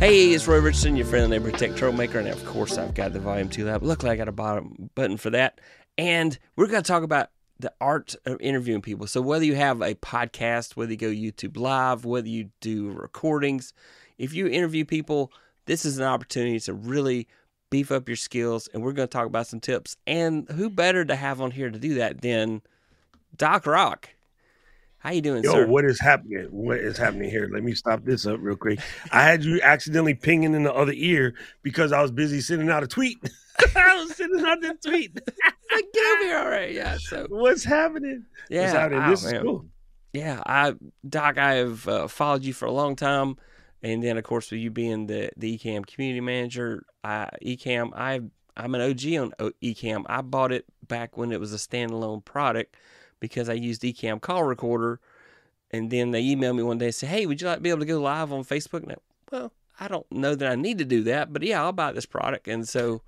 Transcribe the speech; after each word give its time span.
Hey, 0.00 0.30
it's 0.30 0.48
Roy 0.48 0.60
Richardson, 0.60 0.96
your 0.96 1.04
friendly 1.04 1.28
neighborhood 1.28 1.60
tech 1.60 1.76
troublemaker, 1.76 2.18
and 2.18 2.28
of 2.28 2.42
course, 2.46 2.78
I've 2.78 2.94
got 2.94 3.12
the 3.12 3.20
Volume 3.20 3.50
2 3.50 3.66
Lab. 3.66 3.82
Luckily, 3.82 4.10
I 4.10 4.16
got 4.16 4.28
a 4.28 4.32
bottom 4.32 4.88
button 4.94 5.18
for 5.18 5.28
that. 5.28 5.60
And 5.98 6.38
we're 6.56 6.68
going 6.68 6.82
to 6.82 6.88
talk 6.88 7.02
about 7.02 7.28
the 7.58 7.70
art 7.82 8.14
of 8.24 8.40
interviewing 8.40 8.80
people. 8.80 9.06
So, 9.06 9.20
whether 9.20 9.44
you 9.44 9.56
have 9.56 9.82
a 9.82 9.94
podcast, 9.96 10.74
whether 10.74 10.92
you 10.92 10.96
go 10.96 11.08
YouTube 11.08 11.58
Live, 11.58 12.06
whether 12.06 12.28
you 12.28 12.48
do 12.62 12.88
recordings, 12.92 13.74
if 14.16 14.32
you 14.32 14.46
interview 14.46 14.86
people, 14.86 15.34
this 15.66 15.84
is 15.84 15.98
an 15.98 16.06
opportunity 16.06 16.58
to 16.60 16.72
really 16.72 17.28
beef 17.68 17.92
up 17.92 18.08
your 18.08 18.16
skills. 18.16 18.70
And 18.72 18.82
we're 18.82 18.92
going 18.92 19.06
to 19.06 19.12
talk 19.12 19.26
about 19.26 19.48
some 19.48 19.60
tips. 19.60 19.98
And 20.06 20.48
who 20.48 20.70
better 20.70 21.04
to 21.04 21.14
have 21.14 21.42
on 21.42 21.50
here 21.50 21.68
to 21.68 21.78
do 21.78 21.92
that 21.96 22.22
than 22.22 22.62
Doc 23.36 23.66
Rock? 23.66 24.08
How 25.00 25.12
you 25.12 25.22
doing, 25.22 25.42
sir? 25.42 25.48
Yo, 25.48 25.54
sir? 25.54 25.66
what 25.66 25.84
is 25.86 25.98
happening? 25.98 26.46
What 26.50 26.78
is 26.78 26.98
happening 26.98 27.30
here? 27.30 27.48
Let 27.50 27.62
me 27.64 27.74
stop 27.74 28.04
this 28.04 28.26
up 28.26 28.38
real 28.40 28.54
quick. 28.56 28.80
I 29.10 29.22
had 29.24 29.42
you 29.42 29.58
accidentally 29.62 30.12
pinging 30.14 30.52
in 30.54 30.62
the 30.62 30.72
other 30.74 30.92
ear 30.94 31.34
because 31.62 31.90
I 31.90 32.02
was 32.02 32.10
busy 32.10 32.40
sending 32.42 32.68
out 32.68 32.82
a 32.82 32.86
tweet. 32.86 33.18
I 33.76 33.96
was 33.96 34.14
sending 34.14 34.44
out 34.44 34.60
the 34.60 34.76
tweet. 34.86 35.18
Like, 35.72 35.84
Get 35.94 36.04
over 36.16 36.24
here, 36.24 36.38
all 36.38 36.48
right? 36.48 36.72
Yeah. 36.74 36.96
So, 36.98 37.26
What's 37.30 37.62
happening? 37.62 38.24
yeah. 38.48 38.62
What's 38.62 38.72
happening? 38.72 38.98
wow, 38.98 39.10
this 39.10 39.24
is 39.24 39.32
cool. 39.40 39.66
Yeah, 40.12 40.42
I 40.44 40.74
Doc, 41.08 41.38
I 41.38 41.54
have 41.54 41.86
uh, 41.86 42.08
followed 42.08 42.42
you 42.42 42.52
for 42.52 42.66
a 42.66 42.72
long 42.72 42.96
time, 42.96 43.36
and 43.80 44.02
then 44.02 44.18
of 44.18 44.24
course 44.24 44.50
with 44.50 44.58
you 44.58 44.72
being 44.72 45.06
the 45.06 45.30
the 45.36 45.56
Ecamm 45.56 45.86
community 45.86 46.20
manager, 46.20 46.82
I 47.04 47.28
Ecamm, 47.40 47.92
I 47.94 48.20
I'm 48.56 48.74
an 48.74 48.80
OG 48.80 49.14
on 49.14 49.32
O- 49.38 49.52
Ecamm. 49.62 50.02
I 50.08 50.22
bought 50.22 50.50
it 50.50 50.64
back 50.88 51.16
when 51.16 51.30
it 51.30 51.38
was 51.38 51.54
a 51.54 51.56
standalone 51.56 52.24
product 52.24 52.74
because 53.20 53.48
I 53.48 53.54
used 53.54 53.82
Ecamm 53.82 54.20
call 54.20 54.42
recorder, 54.42 55.00
and 55.70 55.90
then 55.90 56.10
they 56.10 56.24
emailed 56.24 56.56
me 56.56 56.62
one 56.62 56.78
day 56.78 56.86
and 56.86 56.94
said, 56.94 57.10
"Hey, 57.10 57.26
would 57.26 57.40
you 57.40 57.46
like 57.46 57.58
to 57.58 57.62
be 57.62 57.70
able 57.70 57.80
to 57.80 57.86
go 57.86 58.00
live 58.00 58.32
on 58.32 58.44
Facebook?" 58.44 58.82
And 58.82 58.92
I, 58.92 58.96
well, 59.30 59.52
I 59.78 59.88
don't 59.88 60.10
know 60.10 60.34
that 60.34 60.50
I 60.50 60.56
need 60.56 60.78
to 60.78 60.84
do 60.84 61.02
that, 61.04 61.32
but 61.32 61.42
yeah, 61.42 61.62
I'll 61.62 61.72
buy 61.72 61.92
this 61.92 62.06
product, 62.06 62.48
and 62.48 62.68
so 62.68 63.02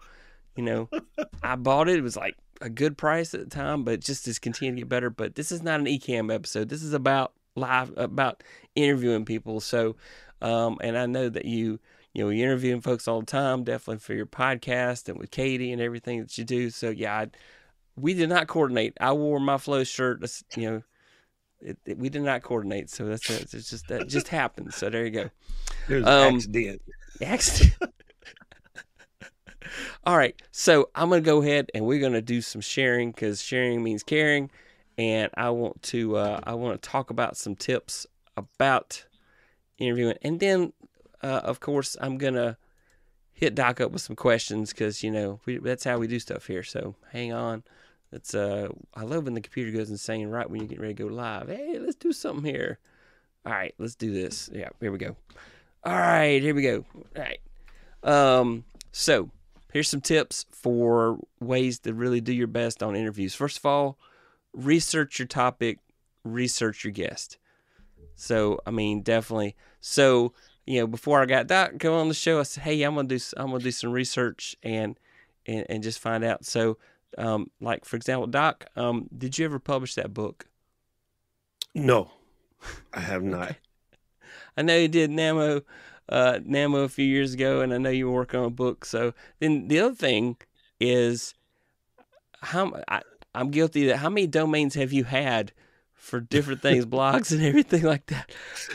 you 0.57 0.63
know, 0.63 0.89
I 1.43 1.57
bought 1.57 1.89
it. 1.89 1.99
It 1.99 2.03
was 2.03 2.17
like 2.17 2.37
a 2.61 2.71
good 2.71 2.97
price 2.97 3.35
at 3.35 3.41
the 3.41 3.47
time, 3.47 3.85
but 3.85 4.01
just 4.01 4.29
is 4.29 4.39
continuing 4.39 4.77
to 4.77 4.83
get 4.83 4.89
better. 4.89 5.11
But 5.11 5.35
this 5.35 5.53
is 5.53 5.63
not 5.63 5.81
an 5.81 5.87
Ecamm 5.87 6.33
episode. 6.33 6.69
This 6.69 6.83
is 6.83 6.93
about 6.93 7.33
live, 7.55 7.93
about 7.97 8.43
interviewing 8.75 9.25
people. 9.25 9.61
So, 9.61 9.97
um, 10.41 10.79
and 10.83 10.97
I 10.97 11.07
know 11.07 11.29
that 11.29 11.45
you, 11.45 11.81
you 12.13 12.25
know, 12.25 12.31
you're 12.31 12.47
interviewing 12.47 12.81
folks 12.81 13.09
all 13.09 13.21
the 13.21 13.27
time, 13.27 13.65
definitely 13.65 13.99
for 13.99 14.15
your 14.15 14.27
podcast 14.27 15.09
and 15.09 15.19
with 15.19 15.31
Katie 15.31 15.73
and 15.73 15.81
everything 15.81 16.21
that 16.21 16.37
you 16.39 16.45
do. 16.45 16.71
So, 16.71 16.91
yeah, 16.91 17.17
I, 17.17 17.27
we 17.97 18.15
did 18.15 18.29
not 18.29 18.47
coordinate. 18.47 18.95
I 19.01 19.12
wore 19.12 19.39
my 19.41 19.59
flow 19.59 19.85
shirt. 19.85 20.21
that's- 20.21 20.45
You 20.57 20.71
know, 20.71 20.83
it, 21.61 21.79
it- 21.87 21.98
we 21.98 22.09
did 22.09 22.23
not 22.23 22.43
coordinate. 22.43 22.91
So 22.91 23.07
that's 23.07 23.29
it. 23.31 23.55
It's 23.55 23.71
just 23.71 23.89
that 23.89 24.09
just 24.09 24.29
happened. 24.41 24.75
So 24.75 24.91
there 24.91 25.05
you 25.05 25.11
go. 25.11 25.31
There's 25.89 26.07
Um, 26.07 26.29
an 26.29 26.35
accident. 26.37 26.83
Accident. 27.20 27.75
All 30.05 30.17
right, 30.17 30.35
so 30.51 30.91
I'm 30.95 31.09
gonna 31.09 31.20
go 31.23 31.41
ahead 31.41 31.70
and 31.75 31.87
we're 31.87 32.01
gonna 32.01 32.20
do 32.20 32.41
some 32.43 32.61
sharing 32.61 33.11
because 33.13 33.41
sharing 33.41 33.83
means 33.83 34.03
caring, 34.03 34.51
and 34.98 35.31
I 35.35 35.51
want 35.51 35.81
to 35.85 36.17
uh, 36.17 36.41
I 36.43 36.55
want 36.55 36.81
to 36.83 36.89
talk 36.89 37.11
about 37.11 37.37
some 37.37 37.55
tips 37.55 38.07
about 38.37 39.07
interviewing, 39.79 40.17
and 40.23 40.41
then 40.41 40.73
uh, 41.23 41.41
of 41.45 41.61
course 41.61 41.97
I'm 42.01 42.19
gonna 42.19 42.59
hit 43.33 43.55
Doc 43.55 43.81
up 43.81 43.93
with 43.93 44.03
some 44.03 44.17
questions 44.17 44.70
because 44.73 45.03
you 45.05 45.11
know 45.13 45.41
we, 45.47 45.59
that's 45.59 45.85
how 45.85 45.97
we 45.98 46.09
do 46.09 46.19
stuff 46.19 46.47
here. 46.48 46.65
So 46.65 46.97
hang 47.13 47.33
on. 47.33 47.63
It's 48.13 48.35
uh 48.35 48.69
I 48.95 49.03
love 49.03 49.25
when 49.25 49.35
the 49.35 49.41
computer 49.41 49.77
goes 49.77 49.91
insane 49.91 50.29
right 50.29 50.49
when 50.49 50.61
you 50.61 50.69
get 50.69 50.81
ready 50.81 50.95
to 50.95 51.03
go 51.05 51.13
live. 51.13 51.49
Hey, 51.49 51.79
let's 51.79 51.97
do 51.97 52.13
something 52.13 52.45
here. 52.45 52.79
All 53.45 53.53
right, 53.53 53.75
let's 53.79 53.95
do 53.95 54.13
this. 54.13 54.51
Yeah, 54.53 54.69
here 54.81 54.93
we 54.93 54.99
go. 54.99 55.17
All 55.85 55.99
right, 55.99 56.41
here 56.41 56.55
we 56.55 56.63
go. 56.63 56.85
All 57.17 57.23
right. 57.23 57.41
Um, 58.05 58.65
so 58.93 59.31
here's 59.73 59.89
some 59.89 60.01
tips 60.01 60.47
for 60.51 61.19
ways 61.41 61.81
to 61.81 61.95
really 61.95 62.21
do 62.21 62.33
your 62.33 62.47
best 62.47 62.83
on 62.83 62.95
interviews. 62.95 63.35
First 63.35 63.59
of 63.59 63.67
all, 63.67 63.98
research 64.53 65.19
your 65.19 65.27
topic, 65.27 65.79
research 66.25 66.85
your 66.85 66.92
guest. 66.92 67.39
So, 68.15 68.61
I 68.67 68.70
mean, 68.70 69.03
definitely. 69.03 69.57
So, 69.81 70.35
you 70.67 70.81
know, 70.81 70.86
before 70.86 71.20
I 71.20 71.27
got 71.27 71.48
that 71.48 71.81
come 71.81 71.95
on 71.95 72.09
the 72.09 72.15
show, 72.15 72.39
I 72.39 72.45
said, 72.45 72.63
"Hey, 72.63 72.83
I'm 72.83 72.95
gonna 72.95 73.09
do 73.09 73.19
I'm 73.36 73.48
gonna 73.48 73.65
do 73.65 73.70
some 73.70 73.91
research 73.91 74.55
and 74.63 74.98
and, 75.47 75.67
and 75.69 75.83
just 75.83 75.98
find 75.98 76.23
out." 76.23 76.45
So, 76.45 76.79
um, 77.18 77.50
like 77.61 77.84
for 77.84 77.96
example, 77.96 78.27
Doc, 78.27 78.67
um, 78.77 79.08
did 79.17 79.39
you 79.39 79.45
ever 79.45 79.58
publish 79.58 79.95
that 79.95 80.14
book? 80.14 80.46
No, 81.74 82.11
I 82.95 83.00
have 83.00 83.23
not. 83.23 83.56
I 84.56 84.62
know 84.62 84.77
you 84.77 84.89
did 84.89 85.11
Namo, 85.11 85.62
uh, 86.08 86.39
Namo 86.45 86.84
a 86.84 86.89
few 86.89 87.06
years 87.06 87.34
ago, 87.34 87.61
and 87.61 87.73
I 87.73 87.78
know 87.78 87.90
you 87.90 88.06
were 88.06 88.14
working 88.14 88.40
on 88.40 88.46
a 88.46 88.50
book. 88.50 88.84
So 88.84 89.14
then 89.40 89.68
the 89.68 89.80
other 89.80 89.95
thing 89.95 90.36
is, 90.78 91.34
how 92.40 92.73
I, 92.89 93.02
I'm 93.34 93.50
guilty 93.50 93.86
that 93.86 93.98
how 93.98 94.11
many 94.11 94.27
domains 94.27 94.74
have 94.74 94.92
you 94.92 95.05
had 95.05 95.52
for 95.94 96.20
different 96.20 96.61
things, 96.61 96.84
blogs 96.86 97.33
and 97.33 97.42
everything 97.42 97.83
like 97.83 98.06
that? 98.06 98.30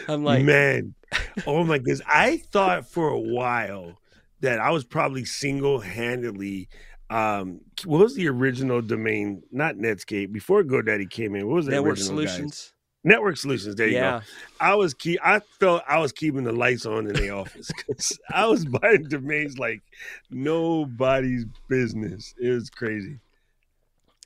I'm 0.08 0.24
like, 0.24 0.44
Man, 0.44 0.96
oh 1.48 1.64
my 1.64 1.78
goodness. 1.78 2.02
I 2.08 2.38
thought 2.38 2.90
for 2.90 3.10
a 3.10 3.20
while 3.20 4.00
that 4.42 4.60
I 4.60 4.72
was 4.72 4.84
probably 4.84 5.26
single 5.26 5.80
handedly. 5.80 6.70
Um, 7.10 7.62
what 7.86 8.00
was 8.00 8.16
the 8.16 8.28
original 8.28 8.82
domain? 8.82 9.44
Not 9.52 9.76
Netscape. 9.76 10.32
Before 10.32 10.64
GoDaddy 10.64 11.10
came 11.10 11.36
in, 11.36 11.48
what 11.48 11.56
was 11.56 11.66
the 11.66 11.72
network 11.72 11.98
original, 11.98 12.24
guys? 12.24 12.34
solutions. 12.34 12.74
Network 13.04 13.38
Solutions. 13.38 13.76
There 13.76 13.88
you 13.88 14.00
go. 14.00 14.22
I 14.60 14.76
was 14.76 14.94
keep. 14.94 15.20
I 15.24 15.40
felt 15.60 15.82
I 15.88 16.00
was 16.00 16.12
keeping 16.12 16.44
the 16.44 16.52
lights 16.52 16.86
on 16.86 17.08
in 17.08 17.14
the 17.14 17.30
office 17.30 17.70
because 17.78 18.20
I 18.34 18.46
was 18.48 18.66
buying 18.66 19.04
domains 19.04 19.58
like 19.58 19.82
nobody's 20.30 21.46
business. 21.70 22.34
It 22.38 22.50
was 22.50 22.70
crazy. 22.70 23.20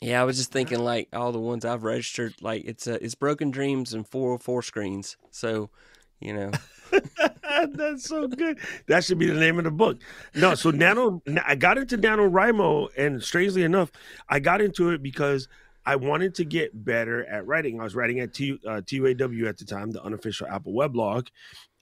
yeah. 0.02 0.20
I 0.20 0.24
was 0.24 0.38
just 0.38 0.52
thinking 0.52 0.80
like 0.80 1.10
all 1.14 1.32
the 1.32 1.40
ones 1.40 1.64
I've 1.64 1.84
registered, 1.84 2.34
like 2.42 2.64
it's 2.66 2.88
uh, 2.88 2.98
it's 3.02 3.14
Broken 3.14 3.52
Dreams 3.52 3.94
and 3.94 4.08
404 4.08 4.64
screens. 4.64 5.16
So, 5.30 5.70
you 6.20 6.34
know, 6.34 6.52
That's 7.74 8.06
so 8.06 8.28
good. 8.28 8.60
That 8.88 9.04
should 9.04 9.20
be 9.20 9.28
the 9.28 9.40
name 9.40 9.58
of 9.58 9.66
the 9.66 9.72
book. 9.72 10.02
No, 10.36 10.56
so 10.56 10.72
Nano, 10.72 11.22
I 11.46 11.56
got 11.56 11.78
into 11.78 11.98
Nano 11.98 12.30
NaNoWriMo, 12.30 12.90
and 12.98 13.24
strangely 13.24 13.64
enough, 13.64 13.92
I 14.30 14.40
got 14.40 14.62
into 14.62 14.90
it 14.90 15.02
because 15.02 15.48
I 15.86 15.96
wanted 15.96 16.36
to 16.36 16.46
get 16.46 16.86
better 16.86 17.26
at 17.26 17.46
writing. 17.46 17.80
I 17.80 17.84
was 17.84 17.96
writing 17.96 18.20
at 18.20 18.34
T, 18.34 18.60
uh, 18.68 18.82
TUAW 18.82 19.48
at 19.48 19.58
the 19.58 19.66
time, 19.66 19.92
the 19.92 20.04
unofficial 20.04 20.48
Apple 20.48 20.74
weblog, 20.74 21.28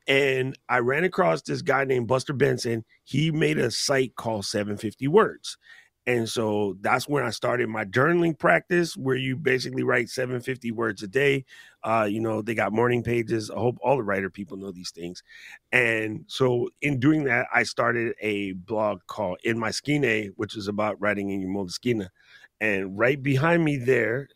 and 0.08 0.58
I 0.68 0.80
ran 0.80 1.04
across 1.04 1.42
this 1.42 1.62
guy 1.62 1.86
named 1.86 2.08
Buster 2.08 2.34
Benson. 2.34 2.84
He 3.04 3.32
made 3.32 3.58
a 3.58 3.70
site 3.72 4.16
called 4.16 4.46
750 4.46 5.08
Words. 5.08 5.58
And 6.08 6.28
so 6.28 6.76
that's 6.82 7.08
when 7.08 7.24
I 7.24 7.30
started 7.30 7.70
my 7.70 7.86
journaling 7.86 8.38
practice, 8.38 8.98
where 8.98 9.16
you 9.16 9.36
basically 9.36 9.84
write 9.84 10.10
750 10.10 10.72
words 10.72 11.04
a 11.04 11.08
day. 11.08 11.46
Uh, 11.84 12.08
you 12.10 12.20
know, 12.20 12.42
they 12.42 12.54
got 12.54 12.74
morning 12.74 13.04
pages. 13.04 13.50
I 13.50 13.56
hope 13.56 13.78
all 13.82 13.98
the 13.98 14.04
writer 14.04 14.30
people 14.30 14.58
know 14.58 14.72
these 14.72 14.92
things. 14.92 15.24
And 15.72 16.26
so 16.28 16.70
in 16.82 17.00
doing 17.00 17.24
that, 17.26 17.48
I 17.54 17.64
started 17.64 18.16
a 18.22 18.54
blog 18.54 19.00
called 19.08 19.40
In 19.44 19.58
My 19.58 19.72
Skine, 19.72 20.34
which 20.36 20.58
is 20.58 20.68
about 20.68 21.00
writing 21.00 21.30
in 21.30 21.40
your 21.40 21.50
Moleskine. 21.50 22.08
And 22.62 22.98
right 22.98 23.22
behind 23.22 23.64
me 23.64 23.78
there, 23.78 24.28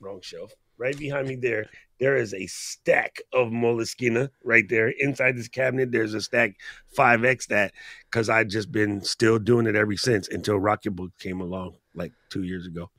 wrong 0.00 0.20
shelf, 0.20 0.52
right 0.76 0.96
behind 0.98 1.28
me 1.28 1.36
there, 1.36 1.66
there 1.98 2.16
is 2.16 2.32
a 2.32 2.46
stack 2.46 3.20
of 3.32 3.48
Moleskine 3.48 4.28
right 4.44 4.68
there. 4.68 4.88
Inside 4.88 5.36
this 5.36 5.48
cabinet, 5.48 5.90
there's 5.90 6.14
a 6.14 6.20
stack 6.20 6.56
5X 6.96 7.48
that 7.48 7.72
because 8.10 8.28
I've 8.28 8.48
just 8.48 8.70
been 8.70 9.02
still 9.02 9.38
doing 9.38 9.66
it 9.66 9.74
ever 9.74 9.96
since 9.96 10.28
until 10.28 10.60
Rocketbook 10.60 11.10
came 11.18 11.40
along 11.40 11.74
like 11.94 12.12
two 12.30 12.44
years 12.44 12.66
ago. 12.66 12.90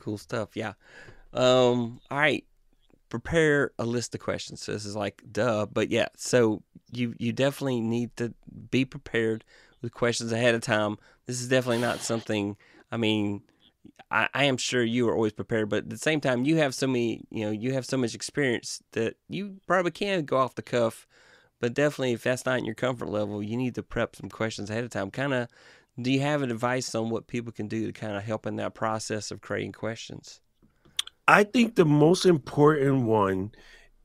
cool 0.00 0.18
stuff. 0.18 0.56
Yeah. 0.56 0.74
Um, 1.36 2.00
all 2.10 2.18
right. 2.18 2.44
Prepare 3.08 3.70
a 3.78 3.84
list 3.84 4.14
of 4.14 4.20
questions. 4.20 4.62
So 4.62 4.72
this 4.72 4.84
is 4.84 4.96
like 4.96 5.22
duh, 5.30 5.66
but 5.66 5.90
yeah. 5.90 6.08
So 6.16 6.62
you 6.92 7.14
you 7.18 7.32
definitely 7.32 7.80
need 7.80 8.16
to 8.16 8.34
be 8.70 8.84
prepared 8.84 9.44
with 9.80 9.94
questions 9.94 10.32
ahead 10.32 10.54
of 10.54 10.62
time. 10.62 10.96
This 11.26 11.40
is 11.40 11.48
definitely 11.48 11.82
not 11.82 12.00
something. 12.00 12.56
I 12.90 12.96
mean, 12.96 13.42
I, 14.10 14.28
I 14.34 14.44
am 14.44 14.56
sure 14.56 14.82
you 14.82 15.08
are 15.08 15.14
always 15.14 15.32
prepared, 15.32 15.68
but 15.68 15.84
at 15.84 15.90
the 15.90 15.98
same 15.98 16.20
time, 16.20 16.44
you 16.44 16.56
have 16.56 16.74
so 16.74 16.86
many. 16.86 17.24
You 17.30 17.46
know, 17.46 17.50
you 17.52 17.72
have 17.74 17.86
so 17.86 17.96
much 17.96 18.14
experience 18.14 18.82
that 18.92 19.16
you 19.28 19.56
probably 19.66 19.92
can 19.92 20.24
go 20.24 20.38
off 20.38 20.54
the 20.54 20.62
cuff. 20.62 21.06
But 21.60 21.74
definitely, 21.74 22.12
if 22.12 22.22
that's 22.22 22.44
not 22.44 22.58
in 22.58 22.64
your 22.66 22.74
comfort 22.74 23.08
level, 23.08 23.42
you 23.42 23.56
need 23.56 23.74
to 23.76 23.82
prep 23.82 24.16
some 24.16 24.28
questions 24.28 24.68
ahead 24.68 24.84
of 24.84 24.90
time. 24.90 25.10
Kind 25.10 25.32
of, 25.32 25.48
do 26.00 26.10
you 26.12 26.20
have 26.20 26.42
advice 26.42 26.94
on 26.94 27.08
what 27.08 27.28
people 27.28 27.52
can 27.52 27.66
do 27.68 27.86
to 27.86 27.92
kind 27.92 28.16
of 28.16 28.24
help 28.24 28.46
in 28.46 28.56
that 28.56 28.74
process 28.74 29.30
of 29.30 29.40
creating 29.40 29.72
questions? 29.72 30.40
I 31.28 31.44
think 31.44 31.74
the 31.74 31.84
most 31.84 32.24
important 32.26 33.04
one 33.06 33.50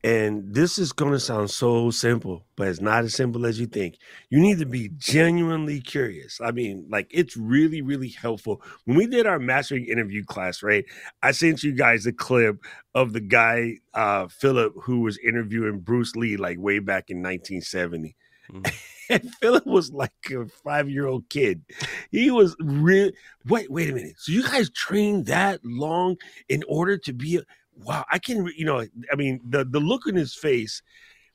And 0.06 0.54
this 0.54 0.78
is 0.78 0.92
going 0.92 1.12
to 1.14 1.20
sound 1.20 1.50
so 1.50 1.90
simple, 1.90 2.46
but 2.56 2.68
it's 2.68 2.82
not 2.82 3.04
as 3.04 3.14
simple 3.16 3.46
as 3.46 3.58
you 3.58 3.66
think. 3.66 3.96
You 4.30 4.40
need 4.40 4.58
to 4.60 4.66
be 4.66 4.90
genuinely 4.98 5.80
curious. 5.80 6.40
I 6.42 6.52
mean, 6.52 6.86
like 6.90 7.08
it's 7.10 7.38
really, 7.38 7.82
really 7.82 8.10
helpful. 8.10 8.62
When 8.84 8.98
we 8.98 9.06
did 9.08 9.26
our 9.26 9.40
mastering 9.40 9.86
interview 9.86 10.24
class, 10.24 10.62
right? 10.62 10.84
I 11.22 11.32
sent 11.32 11.64
you 11.64 11.72
guys 11.72 12.06
a 12.06 12.12
clip 12.12 12.58
of 12.94 13.14
the 13.14 13.20
guy, 13.22 13.78
uh, 13.94 14.28
Philip, 14.28 14.74
who 14.84 15.00
was 15.00 15.18
interviewing 15.18 15.80
Bruce 15.80 16.16
Lee 16.16 16.36
like 16.36 16.58
way 16.60 16.80
back 16.80 17.10
in 17.10 17.22
1970. 17.22 18.16
Mm-hmm. 18.52 18.62
And 19.12 19.34
Philip 19.40 19.66
was 19.66 19.92
like 19.92 20.12
a 20.30 20.46
five 20.46 20.88
year 20.88 21.06
old 21.06 21.28
kid. 21.28 21.62
He 22.10 22.30
was 22.30 22.56
real. 22.60 23.10
Wait, 23.46 23.70
wait 23.70 23.90
a 23.90 23.94
minute. 23.94 24.14
So 24.18 24.32
you 24.32 24.42
guys 24.42 24.70
trained 24.70 25.26
that 25.26 25.64
long 25.64 26.16
in 26.48 26.62
order 26.68 26.96
to 26.98 27.12
be 27.12 27.36
a 27.36 27.42
wow, 27.76 28.04
I 28.10 28.18
can, 28.18 28.46
you 28.56 28.64
know, 28.64 28.80
I 28.80 29.16
mean, 29.16 29.40
the 29.48 29.64
the 29.64 29.80
look 29.80 30.06
in 30.06 30.14
his 30.14 30.34
face 30.34 30.82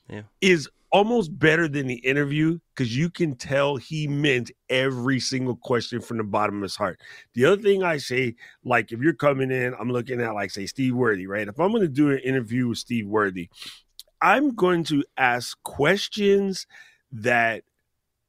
yeah. 0.10 0.24
is 0.42 0.70
almost 0.90 1.38
better 1.38 1.68
than 1.68 1.86
the 1.86 1.96
interview 1.96 2.58
because 2.74 2.96
you 2.96 3.10
can 3.10 3.36
tell 3.36 3.76
he 3.76 4.08
meant 4.08 4.52
every 4.70 5.20
single 5.20 5.56
question 5.56 6.00
from 6.00 6.18
the 6.18 6.24
bottom 6.24 6.58
of 6.58 6.64
his 6.64 6.76
heart. 6.76 7.02
The 7.34 7.46
other 7.46 7.62
thing 7.62 7.84
I 7.84 7.98
say, 7.98 8.36
like 8.64 8.92
if 8.92 9.02
you're 9.02 9.14
coming 9.14 9.52
in, 9.52 9.76
I'm 9.80 9.92
looking 9.92 10.22
at 10.22 10.34
like 10.34 10.52
say 10.52 10.66
Steve 10.66 10.96
Worthy, 10.96 11.28
right? 11.28 11.48
If 11.48 11.60
I'm 11.60 11.72
going 11.72 11.82
to 11.82 11.88
do 11.88 12.12
an 12.12 12.20
interview 12.20 12.70
with 12.70 12.78
Steve 12.78 13.08
Worthy, 13.08 13.50
I'm 14.22 14.56
going 14.56 14.84
to 14.86 15.04
ask 15.18 15.62
questions 15.64 16.66
that 17.12 17.64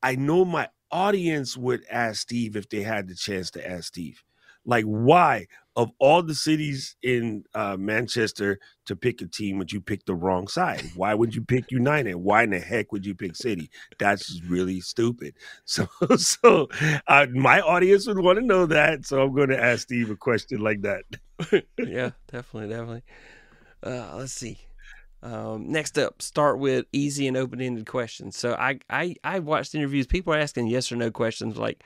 I 0.02 0.16
know 0.16 0.44
my 0.44 0.68
audience 0.90 1.56
would 1.56 1.84
ask 1.90 2.22
Steve 2.22 2.56
if 2.56 2.68
they 2.68 2.82
had 2.82 3.08
the 3.08 3.14
chance 3.14 3.50
to 3.52 3.68
ask 3.68 3.84
Steve. 3.84 4.22
Like, 4.64 4.84
why? 4.84 5.46
of 5.78 5.92
all 6.00 6.24
the 6.24 6.34
cities 6.34 6.96
in 7.04 7.44
uh, 7.54 7.76
Manchester 7.76 8.58
to 8.86 8.96
pick 8.96 9.22
a 9.22 9.26
team, 9.26 9.58
would 9.58 9.70
you 9.70 9.80
pick 9.80 10.04
the 10.06 10.14
wrong 10.14 10.48
side? 10.48 10.82
Why 10.96 11.14
would 11.14 11.36
you 11.36 11.40
pick 11.44 11.70
United? 11.70 12.16
Why 12.16 12.42
in 12.42 12.50
the 12.50 12.58
heck 12.58 12.90
would 12.90 13.06
you 13.06 13.14
pick 13.14 13.36
City? 13.36 13.70
That's 13.96 14.42
really 14.48 14.80
stupid. 14.80 15.34
So, 15.64 15.86
so 16.16 16.68
uh, 17.06 17.26
my 17.32 17.60
audience 17.60 18.08
would 18.08 18.18
want 18.18 18.40
to 18.40 18.44
know 18.44 18.66
that. 18.66 19.06
So 19.06 19.22
I'm 19.22 19.34
going 19.34 19.50
to 19.50 19.62
ask 19.62 19.82
Steve 19.82 20.10
a 20.10 20.16
question 20.16 20.60
like 20.60 20.80
that. 20.82 21.04
yeah, 21.78 22.10
definitely, 22.32 22.70
definitely. 22.70 23.02
Uh, 23.84 24.16
let's 24.16 24.32
see. 24.32 24.58
Um, 25.22 25.70
next 25.72 25.98
up, 25.98 26.22
start 26.22 26.58
with 26.60 26.86
easy 26.92 27.26
and 27.26 27.36
open-ended 27.36 27.86
questions. 27.86 28.36
So 28.36 28.54
I, 28.54 28.78
I, 28.88 29.16
I 29.24 29.40
watched 29.40 29.74
interviews. 29.74 30.06
People 30.06 30.32
are 30.32 30.38
asking 30.38 30.68
yes 30.68 30.92
or 30.92 30.96
no 30.96 31.10
questions, 31.10 31.56
like, 31.56 31.82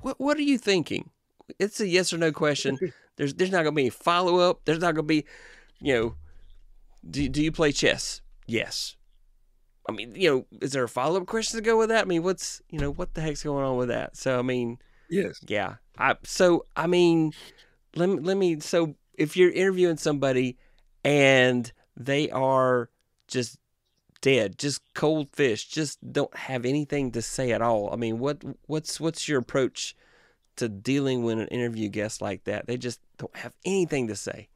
"What, 0.00 0.20
what 0.20 0.36
are 0.36 0.42
you 0.42 0.58
thinking?" 0.58 1.10
It's 1.58 1.80
a 1.80 1.88
yes 1.88 2.12
or 2.12 2.18
no 2.18 2.30
question. 2.30 2.78
There's 3.16 3.34
there's 3.34 3.50
not 3.50 3.64
gonna 3.64 3.72
be 3.72 3.82
any 3.82 3.90
follow 3.90 4.38
up. 4.38 4.60
There's 4.64 4.78
not 4.78 4.94
gonna 4.94 5.02
be, 5.02 5.24
you 5.80 5.92
know, 5.92 6.14
do 7.10 7.28
do 7.28 7.42
you 7.42 7.50
play 7.50 7.72
chess? 7.72 8.22
Yes. 8.46 8.94
I 9.88 9.92
mean, 9.92 10.14
you 10.14 10.30
know, 10.30 10.46
is 10.60 10.70
there 10.70 10.84
a 10.84 10.88
follow 10.88 11.20
up 11.20 11.26
question 11.26 11.58
to 11.58 11.64
go 11.64 11.76
with 11.76 11.88
that? 11.88 12.02
I 12.02 12.04
mean, 12.04 12.22
what's 12.22 12.62
you 12.70 12.78
know 12.78 12.92
what 12.92 13.14
the 13.14 13.20
heck's 13.20 13.42
going 13.42 13.64
on 13.64 13.76
with 13.76 13.88
that? 13.88 14.16
So 14.16 14.38
I 14.38 14.42
mean, 14.42 14.78
yes, 15.10 15.40
yeah. 15.48 15.76
I 15.98 16.14
so 16.22 16.64
I 16.76 16.86
mean, 16.86 17.32
let 17.96 18.08
me 18.08 18.20
let 18.20 18.36
me. 18.36 18.60
So 18.60 18.94
if 19.14 19.36
you're 19.36 19.50
interviewing 19.50 19.96
somebody 19.96 20.56
and 21.04 21.72
they 21.98 22.30
are 22.30 22.88
just 23.26 23.58
dead, 24.20 24.58
just 24.58 24.80
cold 24.94 25.28
fish, 25.30 25.68
just 25.68 25.98
don't 26.12 26.34
have 26.34 26.64
anything 26.64 27.12
to 27.12 27.22
say 27.22 27.52
at 27.52 27.60
all. 27.60 27.90
I 27.92 27.96
mean, 27.96 28.18
what 28.18 28.42
what's 28.66 28.98
what's 28.98 29.28
your 29.28 29.38
approach 29.38 29.94
to 30.58 30.68
dealing 30.68 31.22
with 31.22 31.38
an 31.38 31.48
interview 31.48 31.88
guest 31.88 32.20
like 32.20 32.44
that. 32.44 32.66
They 32.66 32.76
just 32.76 33.00
don't 33.16 33.34
have 33.36 33.54
anything 33.64 34.08
to 34.08 34.16
say. 34.16 34.48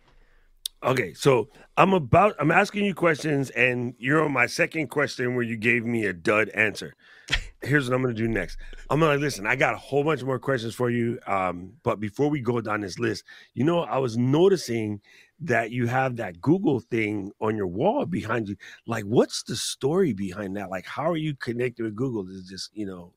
Okay, 0.85 1.15
so 1.15 1.49
I'm 1.77 1.93
about 1.93 2.35
I'm 2.41 2.51
asking 2.51 2.85
you 2.85 2.95
questions, 2.95 3.51
and 3.51 3.95
you're 3.99 4.25
on 4.25 4.33
my 4.33 4.47
second 4.47 4.89
question 4.89 5.37
where 5.37 5.45
you 5.45 5.57
gave 5.57 5.85
me 5.85 6.07
a 6.07 6.13
dud 6.13 6.49
answer. 6.51 6.97
Here's 7.63 7.89
what 7.89 7.95
I'm 7.95 8.03
gonna 8.03 8.15
do 8.15 8.27
next. 8.27 8.59
I'm 8.91 8.99
gonna 8.99 9.19
listen. 9.19 9.47
I 9.47 9.55
got 9.55 9.75
a 9.75 9.79
whole 9.79 10.03
bunch 10.03 10.25
more 10.25 10.41
questions 10.41 10.75
for 10.75 10.91
you. 10.91 11.21
Um, 11.25 11.75
but 11.85 12.01
before 12.01 12.29
we 12.29 12.41
go 12.41 12.61
down 12.61 12.81
this 12.81 12.99
list, 12.99 13.23
you 13.55 13.63
know, 13.63 13.85
I 13.85 13.99
was 13.99 14.17
noticing 14.17 15.01
that 15.43 15.71
you 15.71 15.87
have 15.87 16.17
that 16.17 16.41
Google 16.41 16.81
thing 16.81 17.33
on 17.41 17.57
your 17.57 17.67
wall 17.67 18.07
behind 18.07 18.49
you. 18.49 18.57
Like, 18.87 19.05
what's 19.05 19.43
the 19.43 19.57
story 19.57 20.13
behind 20.13 20.57
that? 20.57 20.71
Like, 20.71 20.87
how 20.87 21.11
are 21.11 21.17
you 21.17 21.35
connected 21.35 21.83
with 21.83 21.97
Google? 21.97 22.29
Is 22.29 22.49
just, 22.49 22.71
you 22.75 22.87
know, 22.87 23.13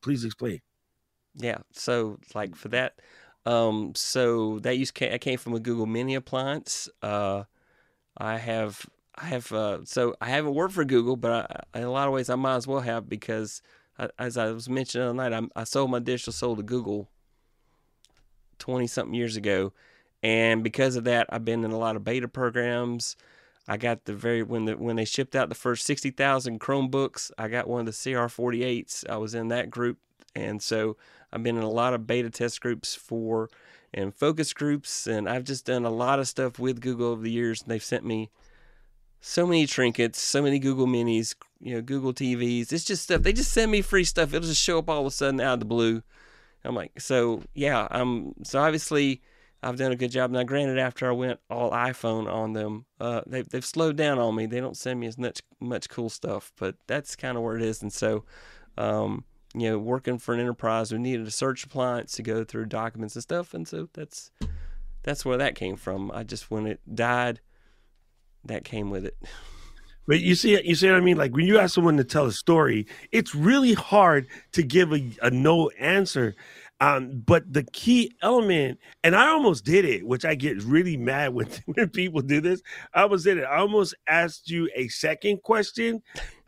please 0.00 0.24
explain. 0.24 0.60
Yeah. 1.34 1.58
So 1.72 2.18
like 2.34 2.56
for 2.56 2.68
that, 2.68 3.00
um, 3.44 3.92
so 3.94 4.58
that 4.60 4.78
use 4.78 4.90
came, 4.90 5.12
I 5.12 5.18
came 5.18 5.38
from 5.38 5.54
a 5.54 5.60
Google 5.60 5.86
Mini 5.86 6.14
appliance. 6.14 6.88
Uh, 7.02 7.44
I 8.16 8.38
have 8.38 8.86
I 9.16 9.26
have 9.26 9.52
uh, 9.52 9.84
so 9.84 10.14
I 10.20 10.26
haven't 10.26 10.54
worked 10.54 10.74
for 10.74 10.84
Google, 10.84 11.16
but 11.16 11.66
I, 11.74 11.78
in 11.78 11.84
a 11.84 11.90
lot 11.90 12.08
of 12.08 12.14
ways 12.14 12.30
I 12.30 12.36
might 12.36 12.56
as 12.56 12.66
well 12.66 12.80
have 12.80 13.08
because 13.08 13.60
I, 13.98 14.08
as 14.18 14.36
I 14.36 14.50
was 14.50 14.68
mentioning 14.68 15.08
the 15.08 15.14
night, 15.14 15.32
I, 15.32 15.60
I 15.60 15.64
sold 15.64 15.90
my 15.90 15.98
digital 15.98 16.32
soul 16.32 16.56
to 16.56 16.62
Google 16.62 17.10
twenty 18.58 18.86
something 18.86 19.14
years 19.14 19.36
ago, 19.36 19.72
and 20.26 20.64
because 20.64 20.96
of 20.96 21.04
that, 21.04 21.28
I've 21.30 21.44
been 21.44 21.64
in 21.64 21.70
a 21.70 21.78
lot 21.78 21.94
of 21.94 22.02
beta 22.02 22.26
programs. 22.26 23.14
I 23.68 23.76
got 23.76 24.06
the 24.06 24.12
very 24.12 24.42
when 24.42 24.64
the 24.64 24.76
when 24.76 24.96
they 24.96 25.04
shipped 25.04 25.36
out 25.36 25.48
the 25.48 25.54
first 25.54 25.86
sixty 25.86 26.10
thousand 26.10 26.58
Chromebooks, 26.58 27.30
I 27.38 27.46
got 27.46 27.68
one 27.68 27.78
of 27.78 27.86
the 27.86 27.92
CR48s. 27.92 29.08
I 29.08 29.18
was 29.18 29.36
in 29.36 29.46
that 29.48 29.70
group, 29.70 29.98
and 30.34 30.60
so 30.60 30.96
I've 31.32 31.44
been 31.44 31.56
in 31.56 31.62
a 31.62 31.70
lot 31.70 31.94
of 31.94 32.08
beta 32.08 32.28
test 32.28 32.60
groups 32.60 32.96
for 32.96 33.48
and 33.94 34.12
focus 34.12 34.52
groups, 34.52 35.06
and 35.06 35.28
I've 35.28 35.44
just 35.44 35.64
done 35.64 35.84
a 35.84 35.90
lot 35.90 36.18
of 36.18 36.26
stuff 36.26 36.58
with 36.58 36.80
Google 36.80 37.12
over 37.12 37.22
the 37.22 37.30
years. 37.30 37.62
And 37.62 37.70
they've 37.70 37.80
sent 37.80 38.04
me 38.04 38.30
so 39.20 39.46
many 39.46 39.64
trinkets, 39.68 40.20
so 40.20 40.42
many 40.42 40.58
Google 40.58 40.88
Minis, 40.88 41.36
you 41.60 41.76
know, 41.76 41.82
Google 41.82 42.12
TVs. 42.12 42.72
It's 42.72 42.84
just 42.84 43.04
stuff. 43.04 43.22
They 43.22 43.32
just 43.32 43.52
send 43.52 43.70
me 43.70 43.80
free 43.80 44.02
stuff. 44.02 44.34
It'll 44.34 44.48
just 44.48 44.60
show 44.60 44.80
up 44.80 44.90
all 44.90 45.02
of 45.02 45.06
a 45.06 45.10
sudden 45.12 45.40
out 45.40 45.54
of 45.54 45.60
the 45.60 45.66
blue. 45.66 46.02
I'm 46.64 46.74
like, 46.74 47.00
so 47.00 47.44
yeah, 47.54 47.86
I'm 47.92 48.34
so 48.42 48.60
obviously 48.60 49.22
I've 49.62 49.76
done 49.76 49.92
a 49.92 49.96
good 49.96 50.10
job. 50.10 50.30
Now, 50.30 50.42
granted, 50.42 50.78
after 50.78 51.08
I 51.08 51.12
went 51.12 51.40
all 51.50 51.70
iPhone 51.70 52.30
on 52.30 52.52
them, 52.52 52.86
uh, 53.00 53.22
they've 53.26 53.48
they've 53.48 53.64
slowed 53.64 53.96
down 53.96 54.18
on 54.18 54.34
me. 54.34 54.46
They 54.46 54.60
don't 54.60 54.76
send 54.76 55.00
me 55.00 55.06
as 55.06 55.18
much 55.18 55.40
much 55.60 55.88
cool 55.88 56.08
stuff, 56.10 56.52
but 56.58 56.76
that's 56.86 57.16
kind 57.16 57.36
of 57.36 57.42
where 57.42 57.56
it 57.56 57.62
is. 57.62 57.82
And 57.82 57.92
so, 57.92 58.24
um, 58.76 59.24
you 59.54 59.70
know, 59.70 59.78
working 59.78 60.18
for 60.18 60.34
an 60.34 60.40
enterprise 60.40 60.92
we 60.92 60.98
needed 60.98 61.26
a 61.26 61.30
search 61.30 61.64
appliance 61.64 62.12
to 62.12 62.22
go 62.22 62.44
through 62.44 62.66
documents 62.66 63.16
and 63.16 63.22
stuff, 63.22 63.54
and 63.54 63.66
so 63.66 63.88
that's 63.94 64.30
that's 65.02 65.24
where 65.24 65.38
that 65.38 65.54
came 65.54 65.76
from. 65.76 66.10
I 66.12 66.22
just 66.22 66.50
when 66.50 66.66
it 66.66 66.80
died, 66.94 67.40
that 68.44 68.64
came 68.64 68.90
with 68.90 69.04
it. 69.06 69.16
But 70.06 70.20
you 70.20 70.36
see, 70.36 70.60
you 70.62 70.74
see 70.76 70.88
what 70.88 70.96
I 70.96 71.00
mean? 71.00 71.16
Like 71.16 71.34
when 71.34 71.46
you 71.46 71.58
ask 71.58 71.74
someone 71.74 71.96
to 71.96 72.04
tell 72.04 72.26
a 72.26 72.32
story, 72.32 72.86
it's 73.10 73.34
really 73.34 73.74
hard 73.74 74.28
to 74.52 74.62
give 74.62 74.92
a, 74.92 75.10
a 75.20 75.30
no 75.30 75.70
answer. 75.70 76.36
Um, 76.80 77.22
but 77.24 77.50
the 77.50 77.62
key 77.62 78.12
element, 78.22 78.78
and 79.02 79.16
I 79.16 79.28
almost 79.28 79.64
did 79.64 79.84
it, 79.84 80.06
which 80.06 80.24
I 80.24 80.34
get 80.34 80.62
really 80.62 80.96
mad 80.96 81.32
when, 81.32 81.48
when 81.66 81.88
people 81.88 82.20
do 82.20 82.40
this. 82.40 82.62
I 82.92 83.02
almost 83.02 83.24
did 83.24 83.38
it. 83.38 83.44
I 83.44 83.58
almost 83.58 83.94
asked 84.08 84.50
you 84.50 84.68
a 84.74 84.88
second 84.88 85.42
question, 85.42 86.02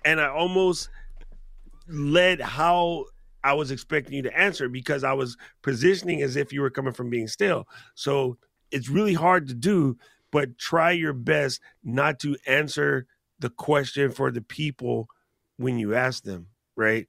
and 0.04 0.20
I 0.20 0.28
almost 0.28 0.90
led 1.88 2.40
how 2.40 3.06
I 3.44 3.54
was 3.54 3.70
expecting 3.70 4.14
you 4.14 4.22
to 4.22 4.38
answer 4.38 4.68
because 4.68 5.04
I 5.04 5.12
was 5.12 5.36
positioning 5.62 6.22
as 6.22 6.36
if 6.36 6.52
you 6.52 6.60
were 6.60 6.70
coming 6.70 6.92
from 6.92 7.08
being 7.08 7.28
still. 7.28 7.66
So 7.94 8.36
it's 8.70 8.88
really 8.88 9.14
hard 9.14 9.48
to 9.48 9.54
do, 9.54 9.96
but 10.30 10.58
try 10.58 10.90
your 10.90 11.12
best 11.14 11.60
not 11.82 12.20
to 12.20 12.36
answer 12.46 13.06
the 13.38 13.50
question 13.50 14.10
for 14.10 14.30
the 14.30 14.42
people 14.42 15.08
when 15.56 15.78
you 15.78 15.94
ask 15.94 16.22
them, 16.24 16.48
right? 16.76 17.06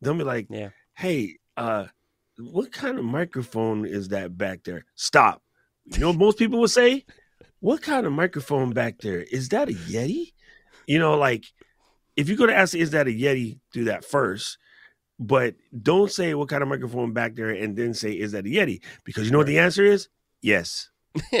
They'll 0.00 0.14
be 0.14 0.24
like, 0.24 0.46
yeah. 0.50 0.70
hey, 0.94 1.38
uh, 1.56 1.86
what 2.42 2.72
kind 2.72 2.98
of 2.98 3.04
microphone 3.04 3.86
is 3.86 4.08
that 4.08 4.36
back 4.36 4.64
there? 4.64 4.84
Stop. 4.94 5.42
You 5.86 6.00
know 6.00 6.12
most 6.12 6.38
people 6.38 6.60
would 6.60 6.70
say? 6.70 7.04
What 7.60 7.82
kind 7.82 8.06
of 8.06 8.12
microphone 8.12 8.72
back 8.72 9.00
there? 9.00 9.22
Is 9.22 9.50
that 9.50 9.68
a 9.68 9.72
Yeti? 9.72 10.32
You 10.86 10.98
know, 10.98 11.16
like 11.16 11.44
if 12.16 12.28
you're 12.28 12.38
going 12.38 12.50
to 12.50 12.56
ask, 12.56 12.74
is 12.74 12.90
that 12.90 13.06
a 13.06 13.10
Yeti? 13.10 13.58
Do 13.72 13.84
that 13.84 14.04
first. 14.04 14.58
But 15.18 15.54
don't 15.82 16.10
say 16.10 16.32
what 16.34 16.48
kind 16.48 16.62
of 16.62 16.68
microphone 16.68 17.12
back 17.12 17.34
there 17.34 17.50
and 17.50 17.76
then 17.76 17.92
say, 17.92 18.12
is 18.12 18.32
that 18.32 18.46
a 18.46 18.48
Yeti? 18.48 18.80
Because 19.04 19.26
you 19.26 19.32
know 19.32 19.38
what 19.38 19.46
the 19.46 19.58
answer 19.58 19.84
is? 19.84 20.08
Yes. 20.40 20.88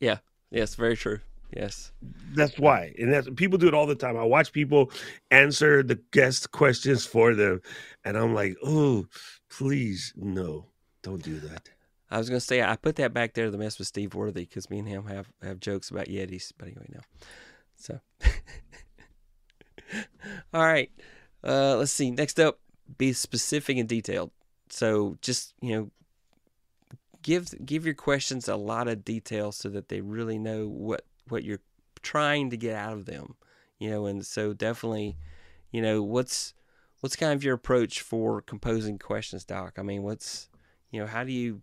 yeah. 0.00 0.18
Yes. 0.50 0.76
Very 0.76 0.96
true. 0.96 1.18
Yes. 1.56 1.90
That's 2.34 2.58
why. 2.58 2.94
And 2.98 3.12
that's 3.12 3.28
people 3.36 3.58
do 3.58 3.66
it 3.66 3.74
all 3.74 3.86
the 3.86 3.96
time. 3.96 4.16
I 4.16 4.22
watch 4.22 4.52
people 4.52 4.92
answer 5.32 5.82
the 5.82 5.98
guest 6.12 6.52
questions 6.52 7.04
for 7.04 7.34
them. 7.34 7.60
And 8.04 8.16
I'm 8.16 8.34
like, 8.34 8.56
oh, 8.64 9.06
please, 9.50 10.14
no, 10.16 10.66
don't 11.02 11.22
do 11.22 11.38
that. 11.40 11.68
I 12.10 12.18
was 12.18 12.28
gonna 12.28 12.40
say 12.40 12.62
I 12.62 12.76
put 12.76 12.96
that 12.96 13.12
back 13.12 13.34
there 13.34 13.50
to 13.50 13.56
mess 13.56 13.78
with 13.78 13.86
Steve 13.86 14.14
Worthy 14.14 14.44
because 14.44 14.68
me 14.70 14.80
and 14.80 14.88
him 14.88 15.06
have 15.06 15.28
have 15.42 15.60
jokes 15.60 15.90
about 15.90 16.06
Yetis. 16.06 16.52
But 16.56 16.68
anyway, 16.68 16.86
no. 16.92 17.00
So 17.76 18.00
All 20.54 20.62
right. 20.62 20.90
Uh, 21.42 21.76
let's 21.76 21.92
see. 21.92 22.10
Next 22.10 22.38
up, 22.40 22.58
be 22.98 23.12
specific 23.12 23.76
and 23.76 23.88
detailed. 23.88 24.30
So 24.68 25.16
just 25.20 25.54
you 25.60 25.74
know, 25.74 25.90
give 27.22 27.54
give 27.64 27.84
your 27.84 27.94
questions 27.94 28.48
a 28.48 28.56
lot 28.56 28.88
of 28.88 29.04
detail 29.04 29.52
so 29.52 29.68
that 29.68 29.88
they 29.88 30.00
really 30.00 30.38
know 30.38 30.66
what 30.68 31.04
what 31.28 31.44
you're 31.44 31.60
trying 32.02 32.50
to 32.50 32.56
get 32.56 32.74
out 32.74 32.94
of 32.94 33.06
them. 33.06 33.36
You 33.78 33.90
know, 33.90 34.06
and 34.06 34.26
so 34.26 34.52
definitely, 34.52 35.16
you 35.70 35.80
know, 35.80 36.02
what's 36.02 36.54
what's 37.00 37.16
kind 37.16 37.32
of 37.32 37.42
your 37.42 37.54
approach 37.54 38.00
for 38.00 38.40
composing 38.42 38.98
questions, 38.98 39.44
Doc? 39.44 39.74
I 39.78 39.82
mean, 39.82 40.02
what's 40.02 40.48
you 40.90 41.00
know, 41.00 41.06
how 41.06 41.24
do 41.24 41.32
you 41.32 41.62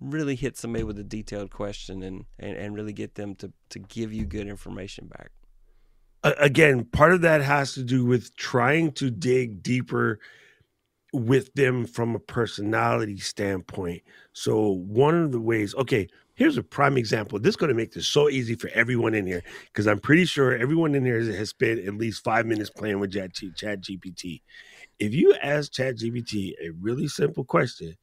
really 0.00 0.36
hit 0.36 0.56
somebody 0.56 0.84
with 0.84 0.98
a 0.98 1.04
detailed 1.04 1.50
question 1.50 2.02
and, 2.02 2.24
and, 2.38 2.56
and 2.56 2.74
really 2.74 2.92
get 2.92 3.14
them 3.14 3.34
to, 3.36 3.52
to 3.70 3.78
give 3.78 4.12
you 4.12 4.24
good 4.24 4.46
information 4.46 5.06
back? 5.08 5.30
Again, 6.22 6.84
part 6.84 7.12
of 7.12 7.20
that 7.22 7.42
has 7.42 7.74
to 7.74 7.82
do 7.82 8.04
with 8.04 8.34
trying 8.36 8.92
to 8.92 9.10
dig 9.10 9.62
deeper 9.62 10.18
with 11.12 11.54
them 11.54 11.86
from 11.86 12.14
a 12.14 12.18
personality 12.18 13.18
standpoint. 13.18 14.02
So, 14.32 14.68
one 14.68 15.22
of 15.22 15.32
the 15.32 15.40
ways, 15.40 15.74
okay, 15.76 16.08
here's 16.38 16.56
a 16.56 16.62
prime 16.62 16.96
example. 16.96 17.40
This 17.40 17.50
is 17.50 17.56
going 17.56 17.68
to 17.68 17.74
make 17.74 17.92
this 17.92 18.06
so 18.06 18.28
easy 18.30 18.54
for 18.54 18.70
everyone 18.72 19.12
in 19.12 19.26
here 19.26 19.42
because 19.66 19.88
I'm 19.88 19.98
pretty 19.98 20.24
sure 20.24 20.56
everyone 20.56 20.94
in 20.94 21.04
here 21.04 21.20
has 21.20 21.50
spent 21.50 21.80
at 21.80 21.94
least 21.94 22.22
five 22.22 22.46
minutes 22.46 22.70
playing 22.70 23.00
with 23.00 23.12
Chat, 23.12 23.32
GPT. 23.34 24.42
If 25.00 25.12
you 25.12 25.34
ask 25.42 25.72
Chat 25.72 25.96
GPT 25.96 26.52
a 26.62 26.70
really 26.80 27.08
simple 27.08 27.44
question, 27.44 27.96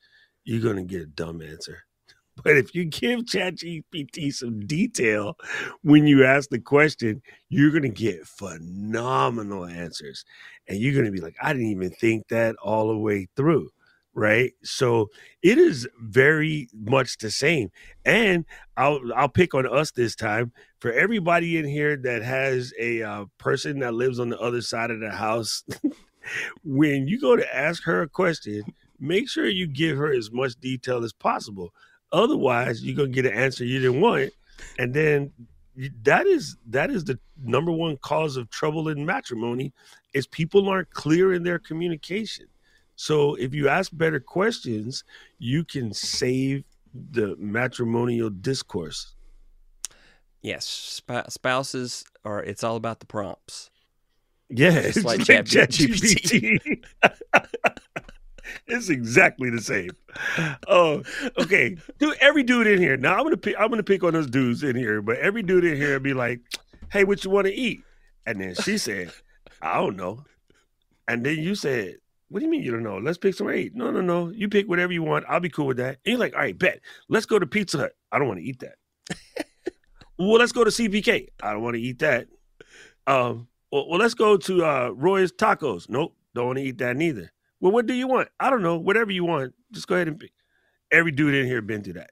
you're 0.43 0.61
going 0.61 0.75
to 0.75 0.83
get 0.83 1.01
a 1.01 1.07
dumb 1.07 1.41
answer. 1.41 1.79
But 2.43 2.57
if 2.57 2.75
you 2.75 2.83
give 2.83 3.21
ChatGPT 3.21 4.33
some 4.33 4.67
detail 4.67 5.37
when 5.83 6.05
you 6.05 6.25
ask 6.25 6.49
the 6.49 6.59
question, 6.59 7.21
you're 7.47 7.71
going 7.71 7.83
to 7.83 7.87
get 7.87 8.27
phenomenal 8.27 9.63
answers. 9.65 10.25
And 10.67 10.77
you're 10.77 10.91
going 10.91 11.05
to 11.05 11.13
be 11.13 11.21
like, 11.21 11.37
I 11.41 11.53
didn't 11.53 11.69
even 11.69 11.91
think 11.91 12.27
that 12.27 12.57
all 12.61 12.89
the 12.89 12.97
way 12.97 13.29
through. 13.37 13.69
Right. 14.17 14.53
So 14.63 15.09
it 15.43 15.57
is 15.57 15.87
very 15.99 16.69
much 16.73 17.17
the 17.17 17.29
same. 17.29 17.69
And 18.05 18.45
I'll 18.77 19.01
I'll 19.13 19.29
pick 19.29 19.53
on 19.53 19.67
us 19.67 19.91
this 19.91 20.15
time. 20.15 20.53
For 20.79 20.91
everybody 20.93 21.57
in 21.57 21.65
here 21.65 21.97
that 21.97 22.21
has 22.23 22.71
a 22.79 23.01
uh, 23.01 23.25
person 23.37 23.79
that 23.79 23.93
lives 23.93 24.19
on 24.19 24.29
the 24.29 24.39
other 24.39 24.61
side 24.61 24.89
of 24.91 25.01
the 25.01 25.09
house, 25.11 25.65
when 26.63 27.07
you 27.07 27.19
go 27.19 27.35
to 27.35 27.55
ask 27.55 27.83
her 27.83 28.03
a 28.03 28.09
question, 28.09 28.63
make 28.99 29.29
sure 29.29 29.49
you 29.49 29.67
give 29.67 29.97
her 29.97 30.13
as 30.13 30.31
much 30.31 30.55
detail 30.61 31.03
as 31.03 31.11
possible. 31.11 31.73
Otherwise, 32.13 32.83
you're 32.83 32.95
gonna 32.95 33.09
get 33.09 33.25
an 33.25 33.33
answer 33.33 33.65
you 33.65 33.79
didn't 33.79 33.99
want, 33.99 34.31
and 34.79 34.93
then 34.93 35.33
that 36.03 36.25
is 36.25 36.55
that 36.67 36.89
is 36.89 37.03
the 37.03 37.19
number 37.43 37.71
one 37.71 37.97
cause 37.97 38.37
of 38.37 38.49
trouble 38.49 38.87
in 38.87 39.05
matrimony 39.05 39.73
is 40.13 40.25
people 40.27 40.69
aren't 40.69 40.89
clear 40.91 41.33
in 41.33 41.43
their 41.43 41.59
communication. 41.59 42.45
So 42.95 43.35
if 43.35 43.53
you 43.53 43.67
ask 43.67 43.91
better 43.93 44.19
questions, 44.19 45.03
you 45.37 45.63
can 45.63 45.93
save 45.93 46.63
the 46.93 47.35
matrimonial 47.37 48.29
discourse. 48.29 49.15
Yes, 50.41 51.01
spouses 51.29 52.05
are. 52.23 52.41
It's 52.43 52.63
all 52.63 52.75
about 52.75 52.99
the 52.99 53.05
prompts. 53.05 53.71
Yeah, 54.49 54.73
it's 54.73 55.03
like 55.03 55.21
ChatGPT. 55.21 56.83
it's 58.67 58.89
exactly 58.89 59.49
the 59.49 59.61
same. 59.61 59.89
Oh, 60.67 61.01
okay. 61.39 61.75
Dude, 61.97 62.15
every 62.21 62.43
dude 62.43 62.67
in 62.67 62.79
here. 62.79 62.95
Now 62.95 63.15
I'm 63.15 63.23
gonna 63.23 63.37
pick. 63.37 63.55
I'm 63.59 63.69
gonna 63.69 63.83
pick 63.83 64.03
on 64.03 64.13
those 64.13 64.29
dudes 64.29 64.63
in 64.63 64.75
here, 64.75 65.01
but 65.01 65.17
every 65.17 65.41
dude 65.41 65.65
in 65.65 65.75
here 65.77 65.99
be 65.99 66.13
like, 66.13 66.41
"Hey, 66.91 67.03
what 67.03 67.23
you 67.23 67.31
want 67.31 67.47
to 67.47 67.53
eat?" 67.53 67.81
And 68.27 68.39
then 68.39 68.53
she 68.53 68.77
said, 68.77 69.11
"I 69.63 69.77
don't 69.77 69.95
know." 69.95 70.23
And 71.07 71.25
then 71.25 71.37
you 71.37 71.55
said, 71.55 71.97
"What 72.29 72.39
do 72.39 72.45
you 72.45 72.51
mean 72.51 72.63
you 72.63 72.71
don't 72.71 72.83
know? 72.83 72.97
Let's 72.97 73.17
pick 73.17 73.35
some 73.35 73.51
eat." 73.51 73.75
No, 73.75 73.91
no, 73.91 74.01
no. 74.01 74.29
You 74.29 74.49
pick 74.49 74.67
whatever 74.67 74.93
you 74.93 75.03
want. 75.03 75.25
I'll 75.27 75.39
be 75.39 75.49
cool 75.49 75.67
with 75.67 75.77
that. 75.77 75.99
And 76.05 76.13
you're 76.13 76.19
like, 76.19 76.33
"All 76.33 76.41
right, 76.41 76.57
bet. 76.57 76.81
Let's 77.09 77.25
go 77.25 77.39
to 77.39 77.45
Pizza 77.45 77.77
Hut." 77.77 77.91
I 78.11 78.19
don't 78.19 78.27
want 78.27 78.39
to 78.39 78.45
eat 78.45 78.59
that. 78.59 78.75
well, 80.17 80.37
let's 80.37 80.51
go 80.51 80.63
to 80.63 80.71
CPK. 80.71 81.29
I 81.41 81.53
don't 81.53 81.63
want 81.63 81.75
to 81.75 81.81
eat 81.81 81.99
that. 81.99 82.27
Um. 83.07 83.47
Well, 83.71 83.89
well, 83.89 83.99
let's 83.99 84.13
go 84.13 84.37
to 84.37 84.65
uh, 84.65 84.89
Roy's 84.95 85.31
Tacos. 85.31 85.89
Nope, 85.89 86.15
don't 86.33 86.47
want 86.47 86.57
to 86.59 86.63
eat 86.63 86.77
that 86.77 86.95
neither. 86.95 87.31
Well, 87.59 87.71
what 87.71 87.87
do 87.87 87.93
you 87.93 88.07
want? 88.07 88.29
I 88.39 88.49
don't 88.49 88.61
know. 88.61 88.77
Whatever 88.77 89.11
you 89.11 89.25
want, 89.25 89.53
just 89.71 89.87
go 89.87 89.95
ahead 89.95 90.07
and 90.07 90.19
pick. 90.19 90.31
Every 90.91 91.11
dude 91.11 91.35
in 91.35 91.45
here 91.45 91.61
been 91.61 91.83
through 91.83 91.93
that. 91.93 92.11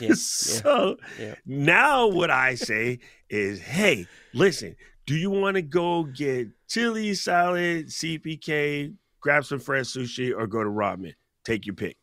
Yeah, 0.00 0.12
so 0.14 0.96
yeah. 1.20 1.34
now 1.44 2.06
what 2.08 2.30
I 2.30 2.54
say 2.54 3.00
is, 3.28 3.60
hey, 3.60 4.06
listen, 4.32 4.76
do 5.06 5.14
you 5.14 5.30
want 5.30 5.56
to 5.56 5.62
go 5.62 6.04
get 6.04 6.48
chili 6.68 7.14
salad, 7.14 7.88
CPK, 7.88 8.94
grab 9.26 9.44
some 9.44 9.58
fresh 9.58 9.86
sushi, 9.86 10.32
or 10.32 10.46
go 10.46 10.62
to 10.62 10.70
ramen? 10.70 11.14
Take 11.44 11.66
your 11.66 11.74
pick. 11.74 11.96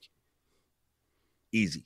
Easy. 1.54 1.86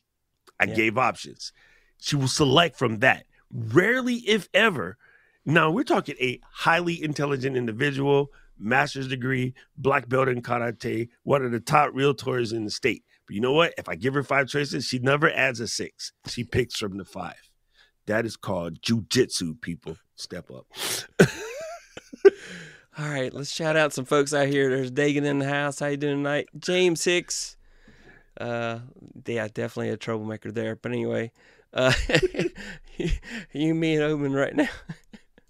I 0.59 0.65
yeah. 0.65 0.73
gave 0.73 0.97
options. 0.97 1.53
She 2.01 2.15
will 2.15 2.27
select 2.27 2.75
from 2.75 2.99
that. 2.99 3.27
Rarely, 3.53 4.15
if 4.15 4.49
ever. 4.51 4.97
Now 5.45 5.69
we're 5.69 5.83
talking 5.83 6.15
a 6.19 6.39
highly 6.51 7.03
intelligent 7.03 7.55
individual 7.55 8.31
master's 8.57 9.07
degree, 9.07 9.53
black 9.77 10.09
belt 10.09 10.27
in 10.27 10.41
karate, 10.41 11.09
one 11.21 11.45
of 11.45 11.51
the 11.51 11.59
top 11.59 11.93
realtors 11.93 12.51
in 12.51 12.65
the 12.65 12.71
state. 12.71 13.03
But 13.27 13.35
you 13.35 13.41
know 13.41 13.53
what? 13.53 13.75
If 13.77 13.87
I 13.87 13.93
give 13.93 14.15
her 14.15 14.23
five 14.23 14.47
choices, 14.47 14.85
she 14.85 14.97
never 14.97 15.29
adds 15.29 15.59
a 15.59 15.67
six. 15.67 16.13
She 16.25 16.43
picks 16.43 16.77
from 16.77 16.97
the 16.97 17.05
five. 17.05 17.51
That 18.07 18.25
is 18.25 18.37
called 18.37 18.81
jujitsu, 18.81 19.61
people. 19.61 19.97
Step 20.15 20.49
up. 20.49 20.65
All 22.99 23.07
right, 23.07 23.31
let's 23.31 23.51
shout 23.51 23.77
out 23.77 23.93
some 23.93 24.05
folks 24.05 24.33
out 24.33 24.47
here. 24.47 24.71
There's 24.71 24.91
Dagan 24.91 25.23
in 25.23 25.37
the 25.37 25.47
house. 25.47 25.79
How 25.79 25.85
you 25.85 25.97
doing 25.97 26.17
tonight? 26.17 26.49
James 26.57 27.03
Hicks. 27.03 27.55
Uh, 28.41 28.79
yeah, 29.27 29.47
definitely 29.53 29.89
a 29.89 29.97
troublemaker 29.97 30.51
there. 30.51 30.75
But 30.75 30.93
anyway, 30.93 31.31
uh, 31.75 31.93
you, 33.53 33.75
me 33.75 33.95
and 33.95 34.03
Oban 34.03 34.33
right 34.33 34.55
now. 34.55 34.69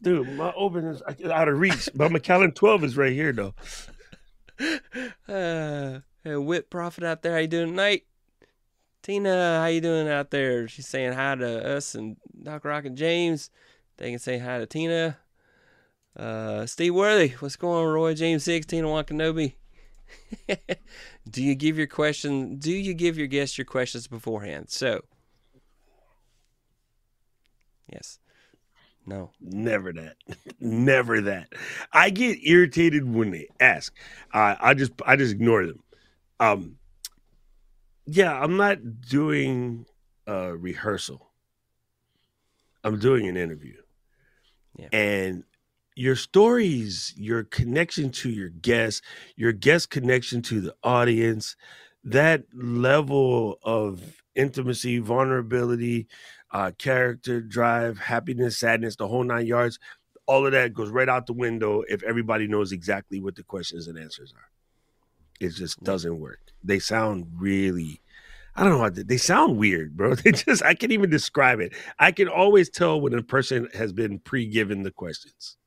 Dude, 0.02 0.30
my 0.34 0.52
Oban 0.58 0.88
is 0.88 1.02
out 1.24 1.48
of 1.48 1.58
reach, 1.58 1.88
but 1.96 2.12
my 2.12 2.16
Macallan 2.16 2.52
12 2.52 2.84
is 2.84 2.98
right 2.98 3.14
here, 3.14 3.32
though. 3.32 3.56
Uh, 5.30 6.00
hey, 6.24 6.36
Whip 6.36 6.72
Prophet 6.72 7.04
out 7.04 7.22
there, 7.22 7.34
how 7.34 7.38
you 7.38 7.48
doing 7.48 7.68
tonight? 7.68 8.06
Tina, 9.04 9.60
how 9.60 9.68
you 9.68 9.82
doing 9.82 10.08
out 10.08 10.32
there? 10.32 10.68
She's 10.68 10.88
saying 10.88 11.14
hi 11.14 11.36
to 11.36 11.76
us 11.76 11.94
and 11.94 12.18
Doc 12.42 12.66
Rock 12.66 12.86
and 12.86 12.98
James. 12.98 13.52
They 13.98 14.10
can 14.10 14.18
say 14.18 14.40
hi 14.40 14.58
to 14.58 14.66
Tina. 14.66 15.18
Uh, 16.18 16.66
Steve 16.66 16.96
Worthy, 16.96 17.30
what's 17.40 17.56
going 17.56 17.86
on, 17.86 17.94
Roy? 17.94 18.16
James 18.16 18.44
Six, 18.44 18.66
Tina 18.66 18.88
Wakanobi. 18.88 19.54
do 21.30 21.44
you 21.44 21.54
give 21.54 21.78
your 21.78 21.86
question? 21.88 22.58
Do 22.58 22.72
you 22.72 22.96
give 22.96 23.18
your 23.18 23.28
guests 23.28 23.58
your 23.58 23.66
questions 23.66 24.08
beforehand? 24.08 24.70
So, 24.70 25.02
yes. 27.92 28.18
No. 29.06 29.32
Never 29.40 29.94
that. 29.94 30.16
Never 30.60 31.22
that. 31.22 31.54
I 31.94 32.10
get 32.10 32.40
irritated 32.44 33.08
when 33.08 33.30
they 33.30 33.48
ask. 33.60 33.94
Uh, 34.34 34.56
I 34.60 34.74
just 34.74 34.92
I 35.06 35.16
just 35.16 35.34
ignore 35.34 35.66
them. 35.66 35.84
Um 36.40 36.78
yeah, 38.06 38.34
I'm 38.34 38.58
not 38.58 39.02
doing 39.02 39.86
a 40.26 40.56
rehearsal. 40.56 41.30
I'm 42.84 43.00
doing 43.00 43.28
an 43.28 43.38
interview. 43.38 43.76
Yeah. 44.78 44.88
And 44.94 45.44
your 45.98 46.16
stories, 46.16 47.12
your 47.18 47.44
connection 47.44 48.12
to 48.12 48.30
your 48.30 48.50
guest, 48.50 49.04
your 49.36 49.52
guest 49.52 49.90
connection 49.90 50.44
to 50.44 50.62
the 50.62 50.76
audience, 50.84 51.56
that 52.04 52.44
level 52.54 53.58
of 53.64 54.22
intimacy, 54.36 55.00
vulnerability, 55.00 56.08
uh, 56.52 56.70
character, 56.78 57.42
drive, 57.42 57.98
happiness, 57.98 58.60
sadness, 58.60 58.96
the 58.96 59.08
whole 59.08 59.24
nine 59.24 59.48
yards. 59.48 59.80
All 60.28 60.46
of 60.46 60.52
that 60.52 60.72
goes 60.72 60.92
right 60.92 61.10
out 61.10 61.26
the 61.26 61.34
window 61.34 61.84
if 61.90 62.04
everybody 62.04 62.48
knows 62.48 62.72
exactly 62.72 63.20
what 63.20 63.36
the 63.36 63.44
questions 63.44 63.88
and 63.88 63.98
answers 63.98 64.32
are. 64.38 64.52
It 65.40 65.50
just 65.50 65.84
doesn't 65.84 66.20
work. 66.20 66.40
They 66.64 66.78
sound 66.78 67.26
really, 67.40 68.02
I 68.56 68.64
don't 68.64 68.74
know 68.74 68.80
how 68.80 68.90
to, 68.90 69.04
they 69.04 69.18
sound 69.18 69.58
weird, 69.58 69.98
bro. 69.98 70.14
They 70.24 70.32
just, 70.32 70.64
I 70.64 70.76
can't 70.76 70.92
even 70.92 71.10
describe 71.10 71.60
it. 71.60 71.74
I 71.98 72.12
can 72.12 72.28
always 72.28 72.70
tell 72.70 73.02
when 73.02 73.16
a 73.16 73.24
person 73.24 73.68
has 73.74 73.94
been 73.94 74.20
pre 74.20 74.46
given 74.46 74.84
the 74.84 74.92
questions. 74.92 75.58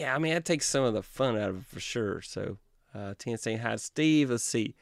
Yeah, 0.00 0.14
I 0.14 0.18
mean, 0.18 0.32
that 0.32 0.46
takes 0.46 0.66
some 0.66 0.82
of 0.82 0.94
the 0.94 1.02
fun 1.02 1.36
out 1.36 1.50
of 1.50 1.58
it 1.58 1.66
for 1.66 1.78
sure. 1.78 2.22
So, 2.22 2.56
uh, 2.94 3.12
Tina 3.18 3.36
saying 3.36 3.58
hi, 3.58 3.76
Steve. 3.76 4.30
Let's 4.30 4.42
see. 4.42 4.74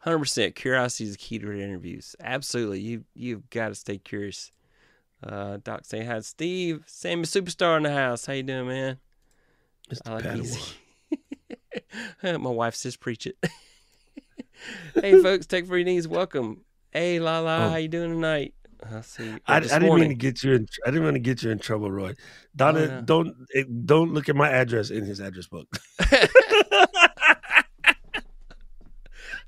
Hundred 0.00 0.18
percent. 0.18 0.54
Curiosity 0.54 1.04
is 1.04 1.12
the 1.12 1.16
key 1.16 1.38
to 1.38 1.50
interviews. 1.50 2.14
Absolutely. 2.20 2.80
You 2.80 3.04
you've 3.14 3.48
got 3.48 3.68
to 3.68 3.74
stay 3.74 3.96
curious. 3.96 4.52
Uh, 5.22 5.56
Doc 5.64 5.86
saying 5.86 6.06
hi, 6.06 6.20
Steve. 6.20 6.84
Sammy 6.84 7.22
Superstar 7.22 7.78
in 7.78 7.84
the 7.84 7.90
house. 7.90 8.26
How 8.26 8.34
you 8.34 8.42
doing, 8.42 8.68
man? 8.68 8.98
I 10.04 10.12
like 10.12 10.26
easy. 10.36 10.60
My 12.22 12.36
wife 12.36 12.74
says 12.74 12.96
preach 12.96 13.26
it. 13.26 13.38
hey, 14.94 15.22
folks, 15.22 15.46
Tech 15.46 15.64
for 15.64 15.78
your 15.78 15.86
knees. 15.86 16.06
Welcome. 16.06 16.66
Hey, 16.90 17.18
La 17.18 17.38
La, 17.38 17.64
oh. 17.64 17.70
how 17.70 17.76
you 17.76 17.88
doing 17.88 18.10
tonight? 18.10 18.52
I 18.82 19.00
see. 19.00 19.30
I, 19.46 19.56
I 19.56 19.60
didn't 19.60 19.82
morning. 19.82 20.08
mean 20.08 20.18
to 20.18 20.22
get 20.22 20.42
you. 20.42 20.54
In, 20.54 20.68
I 20.86 20.90
didn't 20.90 21.04
want 21.04 21.14
to 21.14 21.20
get 21.20 21.42
you 21.42 21.50
in 21.50 21.58
trouble, 21.58 21.90
Roy. 21.90 22.14
Donna, 22.54 22.80
oh, 22.80 22.86
no. 22.86 23.00
don't 23.02 23.36
eh, 23.54 23.64
don't 23.84 24.12
look 24.12 24.28
at 24.28 24.36
my 24.36 24.50
address 24.50 24.90
in 24.90 25.04
his 25.04 25.20
address 25.20 25.46
book. 25.46 25.68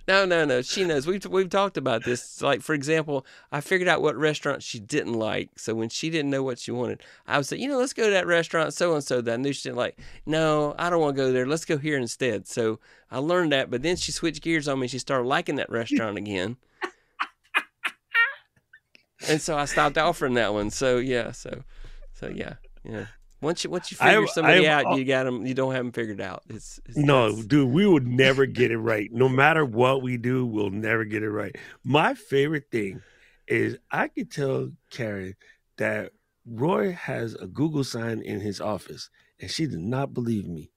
no, 0.09 0.25
no, 0.25 0.45
no. 0.45 0.63
She 0.63 0.85
knows. 0.85 1.07
We've 1.07 1.25
we've 1.27 1.51
talked 1.51 1.77
about 1.77 2.05
this. 2.05 2.41
Like 2.41 2.63
for 2.63 2.75
example, 2.75 3.27
I 3.53 3.61
figured 3.61 3.89
out 3.89 4.03
what 4.03 4.17
restaurant 4.17 4.63
she 4.63 4.79
didn't 4.79 5.15
like. 5.15 5.59
So 5.59 5.75
when 5.75 5.89
she 5.89 6.11
didn't 6.11 6.31
know 6.31 6.43
what 6.43 6.59
she 6.59 6.71
wanted, 6.71 7.03
I 7.27 7.37
would 7.37 7.47
say, 7.47 7.59
you 7.59 7.69
know, 7.69 7.79
let's 7.79 7.93
go 7.93 8.05
to 8.05 8.11
that 8.11 8.27
restaurant 8.27 8.75
so 8.75 8.95
and 8.95 9.05
so 9.05 9.21
that 9.21 9.35
I 9.35 9.37
knew 9.37 9.53
she 9.53 9.69
didn't 9.69 9.79
like. 9.79 9.99
No, 10.27 10.75
I 10.79 10.91
don't 10.91 11.01
want 11.01 11.17
to 11.17 11.23
go 11.23 11.33
there. 11.33 11.47
Let's 11.47 11.65
go 11.65 11.79
here 11.79 11.99
instead. 11.99 12.49
So 12.49 12.81
I 13.11 13.19
learned 13.19 13.53
that, 13.53 13.71
but 13.71 13.83
then 13.83 13.97
she 13.97 14.13
switched 14.13 14.43
gears 14.43 14.69
on 14.69 14.81
me. 14.81 14.89
She 14.89 14.99
started 14.99 15.27
liking 15.27 15.57
that 15.57 15.71
restaurant 15.71 16.17
again. 16.17 16.57
And 19.29 19.41
so 19.41 19.57
I 19.57 19.65
stopped 19.67 19.99
offering 19.99 20.35
that 20.35 20.53
one. 20.53 20.71
So 20.71 20.99
yeah, 20.99 21.33
so 21.33 21.63
so 22.15 22.29
yeah, 22.29 22.55
yeah. 22.85 23.07
Once 23.41 23.63
you 23.63 23.71
once 23.71 23.91
you 23.93 23.97
figure 23.97 24.23
I- 24.23 24.27
somebody 24.27 24.67
I- 24.69 24.83
out, 24.83 24.99
you 24.99 25.05
got 25.05 25.25
them. 25.25 25.47
You 25.47 25.55
don't 25.55 25.73
have 25.73 25.85
them 25.85 25.93
figured 25.93 26.21
out. 26.21 26.43
It's, 26.49 26.81
it's 26.87 26.97
No, 26.97 27.41
dude, 27.43 27.69
we 27.71 27.87
would 27.87 28.07
never 28.07 28.47
get 28.47 28.71
it 28.71 28.79
right. 28.79 29.09
No 29.13 29.29
matter 29.29 29.65
what 29.65 30.03
we 30.03 30.17
do, 30.17 30.45
we'll 30.45 30.71
never 30.71 31.05
get 31.05 31.23
it 31.23 31.31
right. 31.31 31.55
My 31.85 32.15
favorite 32.15 32.65
thing 32.73 33.01
is 33.47 33.77
I 33.91 34.09
could 34.09 34.31
tell 34.31 34.71
Karen 34.91 35.37
that 35.77 36.13
Roy 36.45 36.93
has 36.93 37.35
a 37.35 37.47
Google 37.47 37.85
sign 37.85 38.21
in 38.23 38.41
his 38.41 38.61
office, 38.61 39.11
and 39.41 39.51
she 39.51 39.67
did 39.67 39.79
not 39.81 40.15
believe 40.15 40.49
me. 40.49 40.71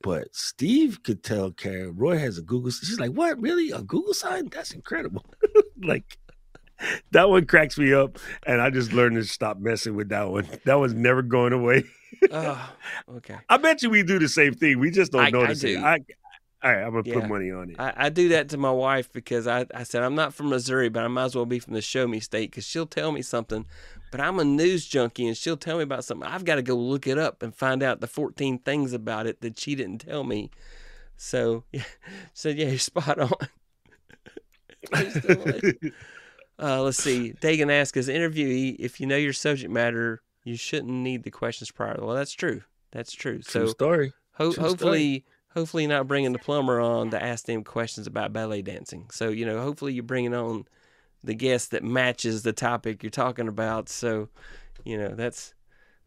But 0.00 0.28
Steve 0.32 1.02
could 1.02 1.24
tell 1.24 1.50
Karen 1.50 1.96
Roy 1.96 2.18
has 2.18 2.38
a 2.38 2.42
Google. 2.42 2.70
She's 2.70 3.00
like, 3.00 3.10
"What? 3.10 3.40
Really? 3.40 3.72
A 3.72 3.82
Google 3.82 4.14
sign? 4.14 4.48
That's 4.48 4.70
incredible!" 4.72 5.24
like 5.82 6.17
that 7.12 7.28
one 7.28 7.46
cracks 7.46 7.78
me 7.78 7.92
up, 7.92 8.18
and 8.46 8.60
I 8.60 8.70
just 8.70 8.92
learned 8.92 9.16
to 9.16 9.24
stop 9.24 9.58
messing 9.58 9.96
with 9.96 10.08
that 10.10 10.28
one. 10.30 10.48
That 10.64 10.78
one's 10.78 10.94
never 10.94 11.22
going 11.22 11.52
away. 11.52 11.84
oh, 12.30 12.72
okay. 13.16 13.36
I 13.48 13.56
bet 13.56 13.82
you 13.82 13.90
we 13.90 14.02
do 14.02 14.18
the 14.18 14.28
same 14.28 14.54
thing. 14.54 14.78
We 14.78 14.90
just 14.90 15.12
don't 15.12 15.22
I- 15.22 15.26
I 15.26 15.30
notice 15.30 15.62
it. 15.64 15.76
do. 15.76 15.84
I, 15.84 15.98
all 16.60 16.72
right, 16.72 16.82
I'm 16.82 16.90
gonna 16.90 17.02
Yeah. 17.04 17.14
put 17.20 17.28
money 17.28 17.50
on 17.52 17.70
it. 17.70 17.76
I, 17.78 17.92
I 17.96 18.08
do 18.08 18.30
that 18.30 18.48
to 18.50 18.56
my 18.56 18.70
wife 18.72 19.12
because 19.12 19.46
I, 19.46 19.66
I 19.72 19.84
said 19.84 20.02
I'm 20.02 20.14
not 20.16 20.34
from 20.34 20.48
Missouri, 20.48 20.88
but 20.88 21.04
I 21.04 21.08
might 21.08 21.24
as 21.26 21.36
well 21.36 21.46
be 21.46 21.60
from 21.60 21.74
the 21.74 21.80
show 21.80 22.08
me 22.08 22.18
state 22.18 22.50
because 22.50 22.64
she'll 22.66 22.86
tell 22.86 23.12
me 23.12 23.22
something, 23.22 23.64
but 24.10 24.20
I'm 24.20 24.40
a 24.40 24.44
news 24.44 24.84
junkie 24.86 25.28
and 25.28 25.36
she'll 25.36 25.56
tell 25.56 25.76
me 25.76 25.84
about 25.84 26.04
something. 26.04 26.28
I've 26.28 26.44
got 26.44 26.56
to 26.56 26.62
go 26.62 26.74
look 26.74 27.06
it 27.06 27.16
up 27.16 27.44
and 27.44 27.54
find 27.54 27.80
out 27.82 28.00
the 28.00 28.08
14 28.08 28.58
things 28.58 28.92
about 28.92 29.26
it 29.28 29.40
that 29.42 29.58
she 29.58 29.76
didn't 29.76 29.98
tell 29.98 30.24
me. 30.24 30.50
So, 31.16 31.62
yeah, 31.72 31.84
so 32.34 32.48
yeah, 32.48 32.66
you're 32.70 32.78
spot 32.78 33.18
on. 33.20 33.30
You're 36.58 36.66
still 36.68 36.76
like- 36.76 36.80
uh, 36.80 36.82
let's 36.82 37.02
see. 37.02 37.32
Dagan 37.40 37.70
asks, 37.72 37.96
as 37.96 38.08
an 38.08 38.16
interviewee, 38.16 38.76
if 38.78 39.00
you 39.00 39.06
know 39.06 39.16
your 39.16 39.32
subject 39.32 39.70
matter, 39.72 40.22
you 40.44 40.56
shouldn't 40.56 40.92
need 40.92 41.22
the 41.24 41.30
questions 41.30 41.70
prior. 41.70 41.96
Well, 42.00 42.14
that's 42.16 42.32
true. 42.32 42.62
That's 42.90 43.12
true. 43.12 43.40
True 43.40 43.66
So 43.66 43.66
story. 43.66 44.12
Ho- 44.32 44.52
True 44.52 44.62
hopefully, 44.64 45.24
hopefully 45.52 45.86
not 45.86 46.06
bringing 46.06 46.32
the 46.32 46.38
plumber 46.38 46.80
on 46.80 47.10
to 47.10 47.22
ask 47.22 47.44
them 47.46 47.64
questions 47.64 48.06
about 48.06 48.32
ballet 48.32 48.62
dancing. 48.62 49.08
So 49.10 49.28
you 49.30 49.44
know, 49.44 49.60
hopefully 49.60 49.92
you're 49.92 50.02
bringing 50.04 50.32
on 50.34 50.64
the 51.24 51.34
guest 51.34 51.72
that 51.72 51.82
matches 51.84 52.44
the 52.44 52.52
topic 52.52 53.02
you're 53.02 53.10
talking 53.10 53.48
about. 53.48 53.88
So 53.88 54.28
you 54.84 54.96
know, 54.96 55.08
that's 55.14 55.54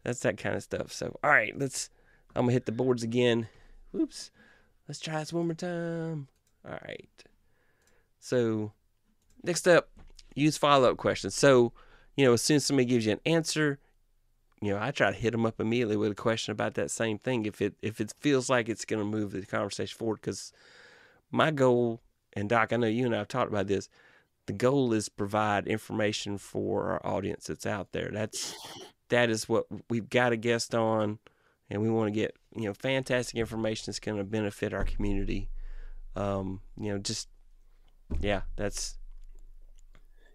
that's 0.03 0.21
that 0.21 0.37
kind 0.37 0.55
of 0.55 0.63
stuff. 0.63 0.91
So 0.91 1.19
all 1.23 1.29
right, 1.29 1.57
let's. 1.57 1.89
I'm 2.35 2.43
gonna 2.43 2.53
hit 2.53 2.65
the 2.65 2.71
boards 2.71 3.03
again. 3.03 3.47
Whoops. 3.91 4.31
Let's 4.87 4.99
try 5.01 5.19
this 5.19 5.33
one 5.33 5.47
more 5.47 5.53
time. 5.53 6.29
All 6.65 6.79
right. 6.87 7.09
So 8.19 8.71
next 9.43 9.67
up, 9.67 9.89
use 10.35 10.57
follow 10.57 10.91
up 10.91 10.97
questions. 10.97 11.35
So 11.35 11.73
you 12.15 12.25
know, 12.25 12.33
as 12.33 12.41
soon 12.41 12.57
as 12.57 12.65
somebody 12.65 12.85
gives 12.85 13.05
you 13.05 13.13
an 13.13 13.21
answer, 13.25 13.79
you 14.61 14.71
know, 14.71 14.79
I 14.79 14.91
try 14.91 15.11
to 15.11 15.17
hit 15.17 15.31
them 15.31 15.45
up 15.45 15.59
immediately 15.59 15.97
with 15.97 16.11
a 16.11 16.15
question 16.15 16.51
about 16.51 16.75
that 16.75 16.91
same 16.91 17.17
thing 17.17 17.45
if 17.45 17.61
it 17.61 17.73
if 17.81 17.99
it 17.99 18.13
feels 18.19 18.49
like 18.49 18.69
it's 18.69 18.85
going 18.85 19.01
to 19.01 19.05
move 19.05 19.31
the 19.31 19.45
conversation 19.45 19.97
forward. 19.97 20.19
Because 20.21 20.51
my 21.31 21.51
goal, 21.51 22.01
and 22.33 22.49
Doc, 22.49 22.71
I 22.71 22.77
know 22.77 22.87
you 22.87 23.05
and 23.05 23.15
I 23.15 23.19
have 23.19 23.27
talked 23.27 23.51
about 23.51 23.67
this. 23.67 23.89
The 24.47 24.53
goal 24.53 24.93
is 24.93 25.09
provide 25.09 25.67
information 25.67 26.37
for 26.37 26.91
our 26.91 27.05
audience 27.05 27.47
that's 27.47 27.65
out 27.65 27.91
there. 27.91 28.09
That's 28.11 28.55
that 29.09 29.29
is 29.29 29.47
what 29.49 29.65
we've 29.89 30.09
got 30.09 30.31
a 30.31 30.37
guest 30.37 30.75
on, 30.75 31.19
and 31.69 31.81
we 31.81 31.89
want 31.89 32.13
to 32.13 32.19
get 32.19 32.35
you 32.55 32.65
know 32.65 32.73
fantastic 32.73 33.37
information 33.37 33.85
that's 33.87 33.99
going 33.99 34.17
to 34.17 34.23
benefit 34.23 34.73
our 34.73 34.83
community. 34.83 35.49
Um, 36.15 36.61
you 36.77 36.91
know, 36.91 36.99
just 36.99 37.29
yeah, 38.19 38.41
that's 38.57 38.97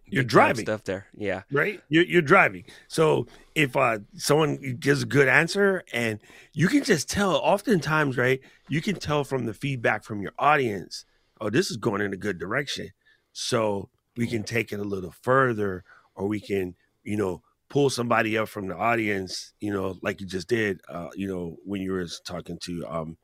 You're 0.09 0.23
driving. 0.23 0.65
stuff 0.65 0.83
there. 0.83 1.07
Yeah, 1.15 1.43
right? 1.51 1.81
You're, 1.89 2.05
you're 2.05 2.21
driving. 2.21 2.65
So 2.87 3.27
if 3.55 3.75
uh, 3.75 3.99
someone 4.15 4.77
gives 4.79 5.03
a 5.03 5.05
good 5.05 5.27
answer, 5.27 5.83
and 5.91 6.19
you 6.53 6.67
can 6.67 6.83
just 6.83 7.09
tell, 7.09 7.35
oftentimes, 7.35 8.17
right? 8.17 8.39
You 8.69 8.81
can 8.81 8.95
tell 8.95 9.23
from 9.23 9.45
the 9.45 9.53
feedback 9.53 10.03
from 10.03 10.21
your 10.21 10.33
audience, 10.39 11.05
oh, 11.41 11.49
this 11.49 11.69
is 11.69 11.77
going 11.77 12.01
in 12.01 12.13
a 12.13 12.17
good 12.17 12.39
direction. 12.39 12.89
So 13.33 13.89
we 14.15 14.27
can 14.27 14.43
take 14.43 14.71
it 14.71 14.79
a 14.79 14.83
little 14.83 15.13
further, 15.21 15.83
or 16.15 16.27
we 16.27 16.39
can, 16.39 16.75
you 17.03 17.17
know, 17.17 17.41
pull 17.69 17.89
somebody 17.89 18.37
up 18.37 18.47
from 18.47 18.67
the 18.67 18.75
audience, 18.75 19.53
you 19.59 19.73
know, 19.73 19.97
like 20.01 20.21
you 20.21 20.27
just 20.27 20.47
did, 20.47 20.79
uh, 20.87 21.09
you 21.15 21.27
know, 21.27 21.57
when 21.65 21.81
you 21.81 21.91
were 21.91 22.07
talking 22.25 22.57
to 22.63 22.85
um, 22.87 23.17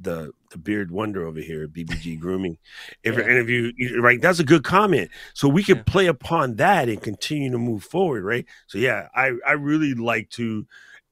the 0.00 0.32
the 0.50 0.58
beard 0.58 0.90
wonder 0.90 1.26
over 1.26 1.40
here, 1.40 1.68
BBG 1.68 2.18
Grooming. 2.20 2.58
If 3.02 3.16
Yeah. 3.16 3.24
interview, 3.24 3.72
right, 4.00 4.20
that's 4.20 4.38
a 4.40 4.44
good 4.44 4.64
comment. 4.64 5.10
So 5.34 5.48
we 5.48 5.62
can 5.62 5.76
Yeah. 5.78 5.82
play 5.84 6.06
upon 6.06 6.56
that 6.56 6.88
and 6.88 7.00
continue 7.00 7.50
to 7.50 7.58
move 7.58 7.84
forward, 7.84 8.24
right? 8.24 8.44
So 8.66 8.78
yeah, 8.78 9.08
I 9.14 9.32
I 9.46 9.52
really 9.52 9.94
like 9.94 10.30
to 10.30 10.66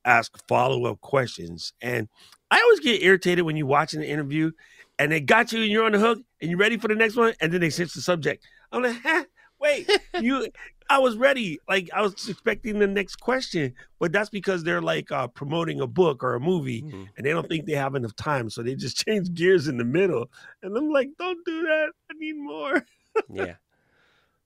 ask 0.04 0.36
follow 0.48 0.84
up 0.86 1.00
questions, 1.00 1.72
and 1.80 2.08
I 2.50 2.60
always 2.60 2.80
get 2.80 3.02
irritated 3.02 3.44
when 3.44 3.56
you 3.56 3.66
watching 3.66 4.00
an 4.00 4.06
interview 4.06 4.50
and 4.98 5.10
they 5.10 5.20
got 5.20 5.52
you 5.52 5.62
and 5.62 5.70
you're 5.70 5.84
on 5.84 5.92
the 5.92 5.98
hook 5.98 6.18
and 6.40 6.50
you're 6.50 6.58
ready 6.58 6.76
for 6.76 6.88
the 6.88 6.94
next 6.94 7.16
one, 7.16 7.34
and 7.40 7.52
then 7.52 7.60
they 7.60 7.70
switch 7.70 7.94
the 7.94 8.00
subject. 8.00 8.44
I'm 8.70 8.82
like, 8.82 8.96
huh, 9.02 9.24
wait, 9.60 9.90
you. 10.20 10.48
I 10.92 10.98
was 10.98 11.16
ready, 11.16 11.58
like 11.68 11.88
I 11.94 12.02
was 12.02 12.28
expecting 12.28 12.78
the 12.78 12.86
next 12.86 13.16
question, 13.16 13.74
but 13.98 14.12
that's 14.12 14.30
because 14.30 14.62
they're 14.62 14.82
like 14.82 15.10
uh, 15.10 15.28
promoting 15.28 15.80
a 15.80 15.86
book 15.86 16.22
or 16.22 16.34
a 16.34 16.40
movie, 16.40 16.82
Mhm. 16.82 17.08
and 17.16 17.26
they 17.26 17.30
don't 17.30 17.48
think 17.48 17.66
they 17.66 17.72
have 17.72 17.94
enough 17.94 18.14
time, 18.16 18.50
so 18.50 18.62
they 18.62 18.74
just 18.74 18.96
change 19.06 19.32
gears 19.34 19.68
in 19.68 19.78
the 19.78 19.84
middle. 19.84 20.30
And 20.62 20.76
I'm 20.76 20.90
like, 20.90 21.08
don't 21.18 21.44
do 21.46 21.62
that. 21.62 21.88
I 22.10 22.14
need 22.18 22.36
more. 22.36 22.84
yeah. 23.32 23.54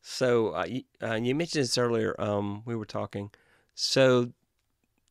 So 0.03 0.55
uh, 0.55 0.67
you, 0.69 0.83
uh, 1.03 1.15
you 1.15 1.35
mentioned 1.35 1.65
this 1.65 1.77
earlier. 1.79 2.15
Um, 2.21 2.63
we 2.65 2.77
were 2.77 2.85
talking. 2.87 3.31
So, 3.75 4.31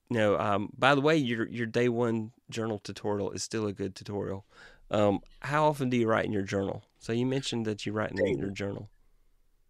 no. 0.09 0.37
Um, 0.39 0.69
by 0.77 0.95
the 0.95 1.01
way, 1.01 1.17
your 1.17 1.47
your 1.47 1.65
day 1.67 1.89
one 1.89 2.31
journal 2.49 2.79
tutorial 2.79 3.31
is 3.31 3.43
still 3.43 3.67
a 3.67 3.73
good 3.73 3.93
tutorial. 3.95 4.45
Um, 4.91 5.19
how 5.41 5.65
often 5.65 5.89
do 5.89 5.97
you 5.97 6.07
write 6.07 6.25
in 6.25 6.31
your 6.31 6.43
journal? 6.43 6.83
So 6.99 7.11
you 7.11 7.25
mentioned 7.25 7.65
that 7.65 7.85
you 7.85 7.91
write 7.91 8.11
in 8.11 8.17
Daily. 8.17 8.37
your 8.39 8.51
journal. 8.51 8.89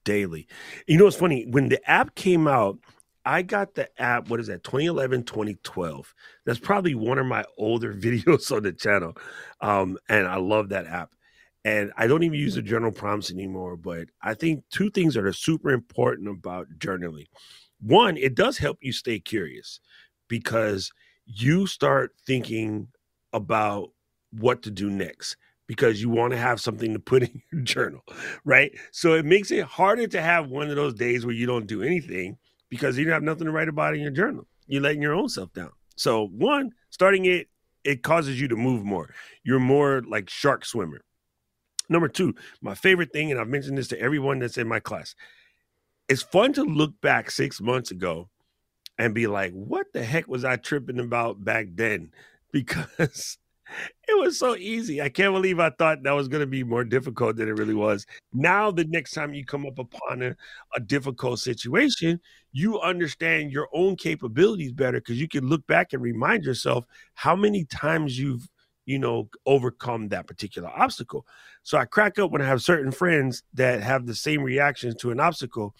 Daily. 0.05 0.47
You 0.87 0.97
know 0.97 1.03
what's 1.03 1.17
funny? 1.17 1.45
When 1.45 1.67
the 1.67 1.89
app 1.89 2.15
came 2.15 2.47
out, 2.47 2.79
I 3.25 3.41
got 3.41 3.73
the 3.73 3.89
app, 4.01 4.29
what 4.29 4.39
is 4.39 4.47
that, 4.47 4.63
2011, 4.63 5.23
2012. 5.23 6.13
That's 6.45 6.59
probably 6.59 6.95
one 6.95 7.17
of 7.17 7.25
my 7.25 7.43
older 7.57 7.93
videos 7.95 8.55
on 8.55 8.63
the 8.63 8.71
channel. 8.71 9.17
Um, 9.59 9.97
and 10.07 10.27
I 10.27 10.37
love 10.37 10.69
that 10.69 10.85
app. 10.85 11.11
And 11.65 11.91
I 11.97 12.05
don't 12.05 12.21
even 12.21 12.39
use 12.39 12.53
the 12.55 12.61
journal 12.61 12.91
prompts 12.91 13.31
anymore, 13.31 13.75
but 13.75 14.07
I 14.21 14.35
think 14.35 14.63
two 14.69 14.91
things 14.91 15.15
that 15.15 15.25
are 15.25 15.33
super 15.33 15.71
important 15.71 16.29
about 16.29 16.67
journaling. 16.77 17.25
One, 17.81 18.17
it 18.17 18.35
does 18.35 18.59
help 18.59 18.77
you 18.81 18.93
stay 18.93 19.19
curious 19.19 19.79
because 20.27 20.91
you 21.25 21.65
start 21.65 22.13
thinking 22.27 22.87
about 23.33 23.89
what 24.31 24.61
to 24.63 24.71
do 24.71 24.91
next 24.91 25.37
because 25.67 26.01
you 26.01 26.09
want 26.09 26.31
to 26.31 26.37
have 26.37 26.61
something 26.61 26.93
to 26.93 26.99
put 26.99 27.23
in 27.23 27.41
your 27.51 27.61
journal 27.61 28.03
right? 28.43 28.71
So 28.91 29.13
it 29.13 29.25
makes 29.25 29.51
it 29.51 29.65
harder 29.65 30.07
to 30.07 30.21
have 30.21 30.49
one 30.49 30.69
of 30.69 30.75
those 30.75 30.93
days 30.93 31.25
where 31.25 31.35
you 31.35 31.45
don't 31.45 31.67
do 31.67 31.83
anything 31.83 32.37
because 32.69 32.97
you 32.97 33.05
don't 33.05 33.13
have 33.13 33.23
nothing 33.23 33.45
to 33.45 33.51
write 33.51 33.67
about 33.67 33.95
in 33.95 34.01
your 34.01 34.11
journal. 34.11 34.47
You're 34.67 34.81
letting 34.81 35.01
your 35.01 35.13
own 35.13 35.29
self 35.29 35.53
down. 35.53 35.71
So 35.95 36.27
one, 36.27 36.71
starting 36.89 37.25
it, 37.25 37.47
it 37.83 38.03
causes 38.03 38.39
you 38.39 38.47
to 38.47 38.55
move 38.55 38.83
more. 38.83 39.13
You're 39.43 39.59
more 39.59 40.01
like 40.07 40.29
shark 40.29 40.65
swimmer. 40.65 41.01
Number 41.87 42.07
two, 42.07 42.33
my 42.61 42.73
favorite 42.73 43.13
thing, 43.13 43.31
and 43.31 43.39
I've 43.39 43.47
mentioned 43.47 43.77
this 43.77 43.87
to 43.89 43.99
everyone 43.99 44.39
that's 44.39 44.57
in 44.57 44.67
my 44.67 44.79
class. 44.79 45.15
It's 46.09 46.23
fun 46.23 46.53
to 46.53 46.63
look 46.63 46.99
back 47.01 47.29
six 47.29 47.61
months 47.61 47.91
ago 47.91 48.29
and 48.97 49.13
be 49.13 49.27
like, 49.27 49.53
what 49.53 49.87
the 49.93 50.03
heck 50.03 50.27
was 50.27 50.43
I 50.43 50.55
tripping 50.55 50.99
about 50.99 51.43
back 51.43 51.67
then? 51.73 52.11
Because 52.51 53.37
it 54.07 54.19
was 54.19 54.37
so 54.37 54.55
easy. 54.55 55.01
I 55.01 55.09
can't 55.09 55.33
believe 55.33 55.59
I 55.59 55.69
thought 55.69 56.03
that 56.03 56.11
was 56.11 56.27
going 56.27 56.41
to 56.41 56.47
be 56.47 56.63
more 56.63 56.83
difficult 56.83 57.35
than 57.37 57.47
it 57.47 57.57
really 57.57 57.73
was. 57.73 58.05
Now, 58.33 58.71
the 58.71 58.85
next 58.85 59.11
time 59.11 59.33
you 59.33 59.45
come 59.45 59.65
up 59.65 59.79
upon 59.79 60.21
a, 60.21 60.35
a 60.75 60.79
difficult 60.79 61.39
situation, 61.39 62.19
you 62.51 62.79
understand 62.79 63.51
your 63.51 63.67
own 63.73 63.95
capabilities 63.95 64.71
better 64.71 64.99
because 64.99 65.19
you 65.19 65.27
can 65.27 65.47
look 65.47 65.65
back 65.67 65.93
and 65.93 66.01
remind 66.01 66.43
yourself 66.43 66.85
how 67.13 67.35
many 67.35 67.65
times 67.65 68.17
you've, 68.17 68.47
you 68.85 68.99
know, 68.99 69.29
overcome 69.45 70.09
that 70.09 70.27
particular 70.27 70.69
obstacle. 70.69 71.25
So 71.63 71.77
I 71.77 71.85
crack 71.85 72.19
up 72.19 72.31
when 72.31 72.41
I 72.41 72.47
have 72.47 72.61
certain 72.61 72.91
friends 72.91 73.43
that 73.55 73.81
have 73.81 74.05
the 74.05 74.15
same 74.15 74.43
reactions 74.43 74.95
to 74.97 75.11
an 75.11 75.19
obstacle. 75.19 75.73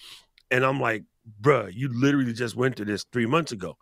And 0.49 0.65
I'm 0.65 0.79
like, 0.79 1.03
bruh, 1.41 1.71
you 1.73 1.89
literally 1.93 2.33
just 2.33 2.55
went 2.55 2.75
through 2.75 2.85
this 2.85 3.05
three 3.11 3.25
months 3.25 3.51
ago. 3.51 3.77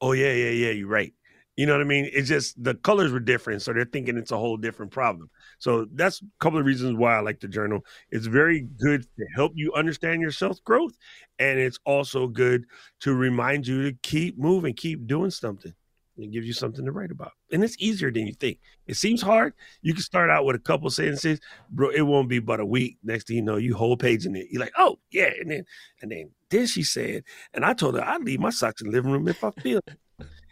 Oh, 0.00 0.12
yeah, 0.12 0.32
yeah, 0.32 0.50
yeah, 0.50 0.70
you're 0.72 0.88
right 0.88 1.12
You 1.56 1.64
know 1.64 1.72
what 1.72 1.80
I 1.80 1.84
mean? 1.84 2.10
It's 2.12 2.28
just 2.28 2.62
the 2.62 2.74
colors 2.74 3.12
were 3.12 3.20
different, 3.20 3.62
so 3.62 3.72
they're 3.72 3.86
thinking 3.86 4.18
it's 4.18 4.30
a 4.30 4.36
whole 4.36 4.58
different 4.58 4.92
problem. 4.92 5.30
So 5.58 5.86
that's 5.94 6.20
a 6.20 6.24
couple 6.38 6.58
of 6.58 6.66
reasons 6.66 6.96
why 6.98 7.16
I 7.16 7.20
like 7.20 7.40
the 7.40 7.48
journal. 7.48 7.80
It's 8.10 8.26
very 8.26 8.60
good 8.60 9.02
to 9.02 9.26
help 9.34 9.52
you 9.54 9.72
understand 9.72 10.20
your 10.20 10.32
self 10.32 10.62
growth, 10.64 10.92
and 11.38 11.58
it's 11.58 11.78
also 11.86 12.26
good 12.26 12.64
to 13.00 13.14
remind 13.14 13.66
you 13.66 13.90
to 13.90 13.96
keep 14.02 14.38
moving, 14.38 14.74
keep 14.74 15.06
doing 15.06 15.30
something. 15.30 15.72
It 16.18 16.30
gives 16.30 16.46
you 16.46 16.52
something 16.54 16.84
to 16.84 16.92
write 16.92 17.10
about, 17.10 17.32
and 17.52 17.62
it's 17.64 17.76
easier 17.78 18.10
than 18.10 18.26
you 18.26 18.34
think. 18.34 18.58
It 18.86 18.96
seems 18.96 19.20
hard. 19.20 19.52
You 19.82 19.92
can 19.92 20.02
start 20.02 20.30
out 20.30 20.46
with 20.46 20.56
a 20.56 20.58
couple 20.58 20.88
sentences, 20.90 21.40
bro. 21.70 21.90
It 21.90 22.02
won't 22.02 22.28
be 22.28 22.38
but 22.38 22.60
a 22.60 22.64
week. 22.66 22.96
Next 23.02 23.26
thing 23.26 23.36
you 23.36 23.42
know, 23.42 23.56
you 23.56 23.74
whole 23.74 23.98
page 23.98 24.24
in 24.24 24.34
it. 24.34 24.46
You're 24.50 24.60
like, 24.60 24.72
oh 24.78 24.98
yeah, 25.10 25.30
and 25.40 25.50
then 25.50 25.64
and 26.00 26.10
then 26.10 26.30
then 26.50 26.66
she 26.66 26.82
said, 26.82 27.24
and 27.52 27.64
I 27.66 27.74
told 27.74 27.96
her 27.96 28.04
I'd 28.04 28.22
leave 28.24 28.40
my 28.40 28.50
socks 28.50 28.80
in 28.80 28.88
the 28.88 28.92
living 28.94 29.10
room 29.12 29.28
if 29.28 29.44
I 29.44 29.50
feel. 29.50 29.80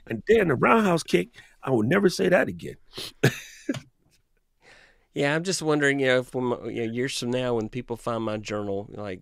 And 0.06 0.22
then 0.28 0.48
the 0.48 0.54
roundhouse 0.54 1.02
kick, 1.02 1.30
I 1.62 1.70
will 1.70 1.82
never 1.82 2.08
say 2.08 2.28
that 2.28 2.48
again. 2.48 2.76
yeah, 5.14 5.34
I'm 5.34 5.44
just 5.44 5.62
wondering, 5.62 6.00
you 6.00 6.06
know, 6.06 6.18
if 6.18 6.34
when, 6.34 6.44
you 6.74 6.86
know, 6.86 6.92
years 6.92 7.18
from 7.18 7.30
now, 7.30 7.54
when 7.54 7.68
people 7.68 7.96
find 7.96 8.22
my 8.22 8.36
journal, 8.36 8.88
like, 8.90 9.20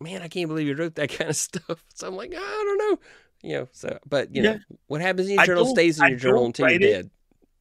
man, 0.00 0.22
I 0.22 0.28
can't 0.28 0.48
believe 0.48 0.66
you 0.66 0.74
wrote 0.74 0.94
that 0.96 1.10
kind 1.18 1.30
of 1.30 1.36
stuff. 1.36 1.84
So 1.94 2.06
I'm 2.06 2.16
like, 2.16 2.34
I 2.34 2.38
don't 2.38 2.78
know, 2.78 2.98
you 3.42 3.58
know. 3.58 3.68
So, 3.72 3.98
but 4.08 4.34
you 4.34 4.42
yeah. 4.42 4.52
know, 4.52 4.58
what 4.86 5.00
happens 5.00 5.28
in 5.28 5.34
your 5.34 5.46
journal 5.46 5.66
stays 5.66 5.98
in 5.98 6.08
your 6.08 6.16
I 6.16 6.20
journal 6.20 6.46
until 6.46 6.70
you're 6.70 6.78
dead. 6.78 7.10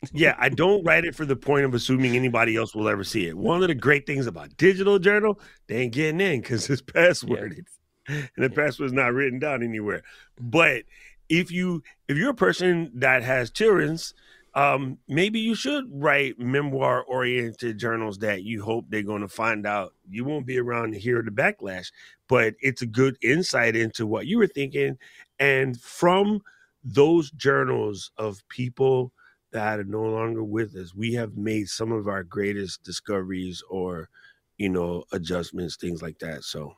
yeah, 0.13 0.35
I 0.39 0.49
don't 0.49 0.83
write 0.83 1.05
it 1.05 1.15
for 1.15 1.25
the 1.25 1.35
point 1.35 1.65
of 1.65 1.73
assuming 1.73 2.15
anybody 2.15 2.55
else 2.55 2.73
will 2.73 2.89
ever 2.89 3.03
see 3.03 3.27
it. 3.27 3.37
One 3.37 3.61
of 3.61 3.67
the 3.67 3.75
great 3.75 4.07
things 4.07 4.25
about 4.25 4.57
digital 4.57 4.97
journal, 4.97 5.39
they 5.67 5.77
ain't 5.77 5.93
getting 5.93 6.19
in 6.19 6.41
because 6.41 6.69
it's 6.69 6.81
passworded, 6.81 7.65
yeah. 8.09 8.15
and 8.35 8.45
the 8.45 8.49
password's 8.49 8.93
not 8.93 9.13
written 9.13 9.37
down 9.37 9.61
anywhere. 9.63 10.01
But 10.39 10.83
if 11.31 11.49
you 11.49 11.81
if 12.09 12.17
you're 12.17 12.31
a 12.31 12.35
person 12.35 12.91
that 12.93 13.23
has 13.23 13.49
children's 13.49 14.13
um, 14.53 14.97
maybe 15.07 15.39
you 15.39 15.55
should 15.55 15.85
write 15.89 16.37
memoir 16.37 17.03
oriented 17.03 17.77
journals 17.77 18.17
that 18.17 18.43
you 18.43 18.61
hope 18.61 18.83
they're 18.89 19.01
going 19.01 19.21
to 19.21 19.29
find 19.29 19.65
out. 19.65 19.93
You 20.09 20.25
won't 20.25 20.45
be 20.45 20.59
around 20.59 20.91
to 20.91 20.99
hear 20.99 21.21
the 21.21 21.31
backlash, 21.31 21.87
but 22.27 22.55
it's 22.59 22.81
a 22.81 22.85
good 22.85 23.17
insight 23.21 23.77
into 23.77 24.05
what 24.05 24.27
you 24.27 24.37
were 24.37 24.47
thinking. 24.47 24.97
And 25.39 25.79
from 25.79 26.41
those 26.83 27.31
journals 27.31 28.11
of 28.17 28.45
people 28.49 29.13
that 29.53 29.79
are 29.79 29.85
no 29.85 30.03
longer 30.03 30.43
with 30.43 30.75
us, 30.75 30.93
we 30.93 31.13
have 31.13 31.37
made 31.37 31.69
some 31.69 31.93
of 31.93 32.09
our 32.09 32.25
greatest 32.25 32.83
discoveries 32.83 33.63
or, 33.69 34.09
you 34.57 34.67
know, 34.67 35.05
adjustments, 35.13 35.77
things 35.77 36.01
like 36.01 36.19
that. 36.19 36.43
So, 36.43 36.73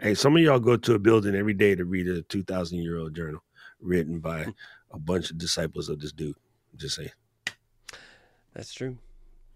hey, 0.00 0.12
some 0.12 0.36
of 0.36 0.42
y'all 0.42 0.60
go 0.60 0.76
to 0.76 0.94
a 0.94 0.98
building 0.98 1.34
every 1.34 1.54
day 1.54 1.74
to 1.74 1.86
read 1.86 2.08
a 2.08 2.20
2,000 2.20 2.76
year 2.76 2.98
old 2.98 3.16
journal 3.16 3.40
written 3.80 4.20
by 4.20 4.46
a 4.90 4.98
bunch 4.98 5.30
of 5.30 5.38
disciples 5.38 5.88
of 5.88 6.00
this 6.00 6.12
dude. 6.12 6.36
Just 6.76 6.96
say. 6.96 7.12
That's 8.54 8.72
true. 8.72 8.98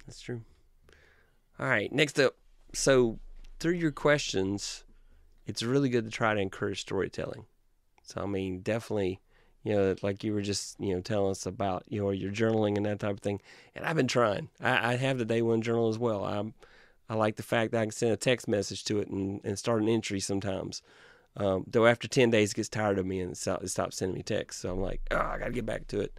That's 0.06 0.20
true. 0.20 0.42
All 1.58 1.66
right. 1.66 1.92
Next 1.92 2.18
up. 2.18 2.36
So, 2.72 3.18
through 3.58 3.74
your 3.74 3.90
questions, 3.90 4.84
it's 5.46 5.62
really 5.62 5.88
good 5.88 6.04
to 6.04 6.10
try 6.10 6.34
to 6.34 6.40
encourage 6.40 6.80
storytelling. 6.80 7.44
So, 8.02 8.22
I 8.22 8.26
mean, 8.26 8.60
definitely, 8.60 9.20
you 9.64 9.74
know, 9.74 9.96
like 10.02 10.24
you 10.24 10.32
were 10.32 10.42
just, 10.42 10.78
you 10.80 10.94
know, 10.94 11.00
telling 11.00 11.32
us 11.32 11.46
about, 11.46 11.84
you 11.88 12.00
know, 12.00 12.10
your 12.10 12.30
journaling 12.30 12.76
and 12.76 12.86
that 12.86 13.00
type 13.00 13.12
of 13.12 13.20
thing. 13.20 13.40
And 13.74 13.84
I've 13.84 13.96
been 13.96 14.08
trying. 14.08 14.48
I, 14.60 14.92
I 14.92 14.96
have 14.96 15.18
the 15.18 15.24
day 15.24 15.42
one 15.42 15.62
journal 15.62 15.88
as 15.88 15.98
well. 15.98 16.24
I'm, 16.24 16.54
I 17.08 17.14
like 17.14 17.36
the 17.36 17.42
fact 17.42 17.72
that 17.72 17.80
I 17.80 17.84
can 17.84 17.90
send 17.90 18.12
a 18.12 18.16
text 18.16 18.48
message 18.48 18.84
to 18.84 19.00
it 19.00 19.08
and, 19.08 19.40
and 19.44 19.58
start 19.58 19.82
an 19.82 19.88
entry 19.88 20.20
sometimes. 20.20 20.82
Um, 21.36 21.64
though 21.66 21.86
after 21.86 22.08
10 22.08 22.30
days, 22.30 22.52
it 22.52 22.56
gets 22.56 22.68
tired 22.68 22.98
of 22.98 23.06
me 23.06 23.20
and 23.20 23.32
it 23.32 23.68
stops 23.70 23.96
sending 23.96 24.16
me 24.16 24.22
texts. 24.22 24.62
So 24.62 24.72
I'm 24.72 24.80
like, 24.80 25.00
oh, 25.10 25.16
I 25.16 25.38
got 25.38 25.46
to 25.46 25.52
get 25.52 25.66
back 25.66 25.86
to 25.88 26.00
it. 26.00 26.18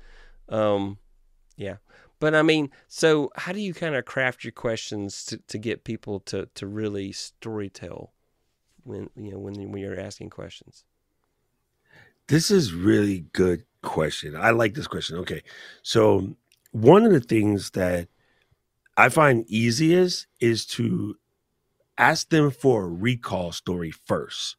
Um, 0.49 0.97
yeah. 1.57 1.77
But 2.19 2.35
I 2.35 2.43
mean, 2.43 2.69
so 2.87 3.31
how 3.35 3.51
do 3.51 3.59
you 3.59 3.73
kind 3.73 3.95
of 3.95 4.05
craft 4.05 4.43
your 4.43 4.51
questions 4.51 5.25
to, 5.25 5.37
to 5.47 5.57
get 5.57 5.83
people 5.83 6.19
to, 6.21 6.47
to 6.55 6.67
really 6.67 7.11
storytell 7.11 8.09
when, 8.83 9.09
you 9.15 9.31
know, 9.31 9.39
when, 9.39 9.55
when 9.71 9.81
you're 9.81 9.99
asking 9.99 10.29
questions? 10.29 10.85
This 12.27 12.51
is 12.51 12.73
really 12.73 13.25
good 13.33 13.63
question. 13.81 14.35
I 14.35 14.51
like 14.51 14.75
this 14.75 14.87
question. 14.87 15.17
Okay. 15.17 15.41
So 15.81 16.35
one 16.71 17.05
of 17.05 17.11
the 17.11 17.19
things 17.19 17.71
that 17.71 18.07
I 18.95 19.09
find 19.09 19.43
easiest 19.47 20.27
is 20.39 20.65
to 20.67 21.17
ask 21.97 22.29
them 22.29 22.51
for 22.51 22.83
a 22.83 22.89
recall 22.89 23.51
story 23.51 23.91
first 23.91 24.57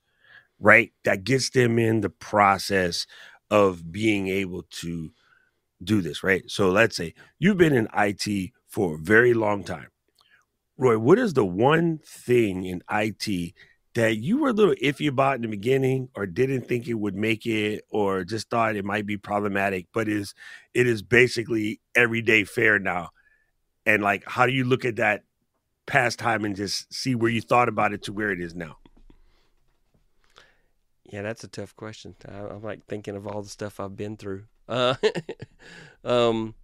right? 0.63 0.93
That 1.05 1.25
gets 1.25 1.51
them 1.51 1.79
in 1.79 2.01
the 2.01 2.09
process 2.09 3.07
of 3.51 3.93
being 3.93 4.29
able 4.29 4.63
to 4.63 5.11
do 5.83 6.01
this, 6.01 6.23
right? 6.23 6.45
So 6.47 6.71
let's 6.71 6.97
say 6.97 7.15
you've 7.39 7.59
been 7.59 7.75
in 7.75 7.89
IT 7.95 8.53
for 8.69 8.95
a 8.95 8.99
very 8.99 9.35
long 9.35 9.65
time. 9.65 9.89
Roy, 10.79 10.99
what 10.99 11.19
is 11.19 11.35
the 11.35 11.45
one 11.45 11.99
thing 11.99 12.65
in 12.65 12.83
IT 12.91 13.53
that 13.95 14.17
you 14.17 14.39
were 14.39 14.51
a 14.51 14.55
little 14.55 14.75
iffy 14.77 15.09
about 15.09 15.37
in 15.37 15.43
the 15.43 15.49
beginning 15.49 16.09
or 16.15 16.25
didn't 16.25 16.67
think 16.67 16.89
it 16.89 16.95
would 16.95 17.15
make 17.15 17.45
it 17.45 17.85
or 17.91 18.25
just 18.25 18.49
thought 18.49 18.77
it 18.77 18.85
might 18.85 19.05
be 19.05 19.19
problematic, 19.19 19.87
but 19.93 20.09
is 20.09 20.33
it 20.73 20.87
is 20.87 21.03
basically 21.03 21.81
everyday 21.95 22.45
fare 22.45 22.79
now? 22.79 23.11
And 23.85 24.03
like 24.03 24.23
how 24.27 24.47
do 24.47 24.53
you 24.53 24.65
look 24.65 24.85
at 24.85 24.97
that 24.97 25.25
past 25.87 26.21
time 26.21 26.45
and 26.45 26.55
just 26.55 26.95
see 26.95 27.17
where 27.17 27.31
you 27.31 27.41
thought 27.41 27.69
about 27.69 27.93
it 27.93 28.05
to 28.05 28.13
where 28.13 28.31
it 28.31 28.41
is 28.41 28.55
now? 28.55 28.79
Yeah, 31.13 31.21
that's 31.21 31.45
a 31.45 31.49
tough 31.49 31.77
question. 31.77 32.17
I, 32.27 32.39
am 32.39 32.63
like 32.63 32.87
thinking 32.87 33.15
of 33.15 33.27
all 33.27 33.43
the 33.43 33.51
stuff 33.51 33.79
I've 33.79 33.97
been 33.97 34.17
through. 34.17 34.45
Uh, 34.67 34.95
um, 36.05 36.55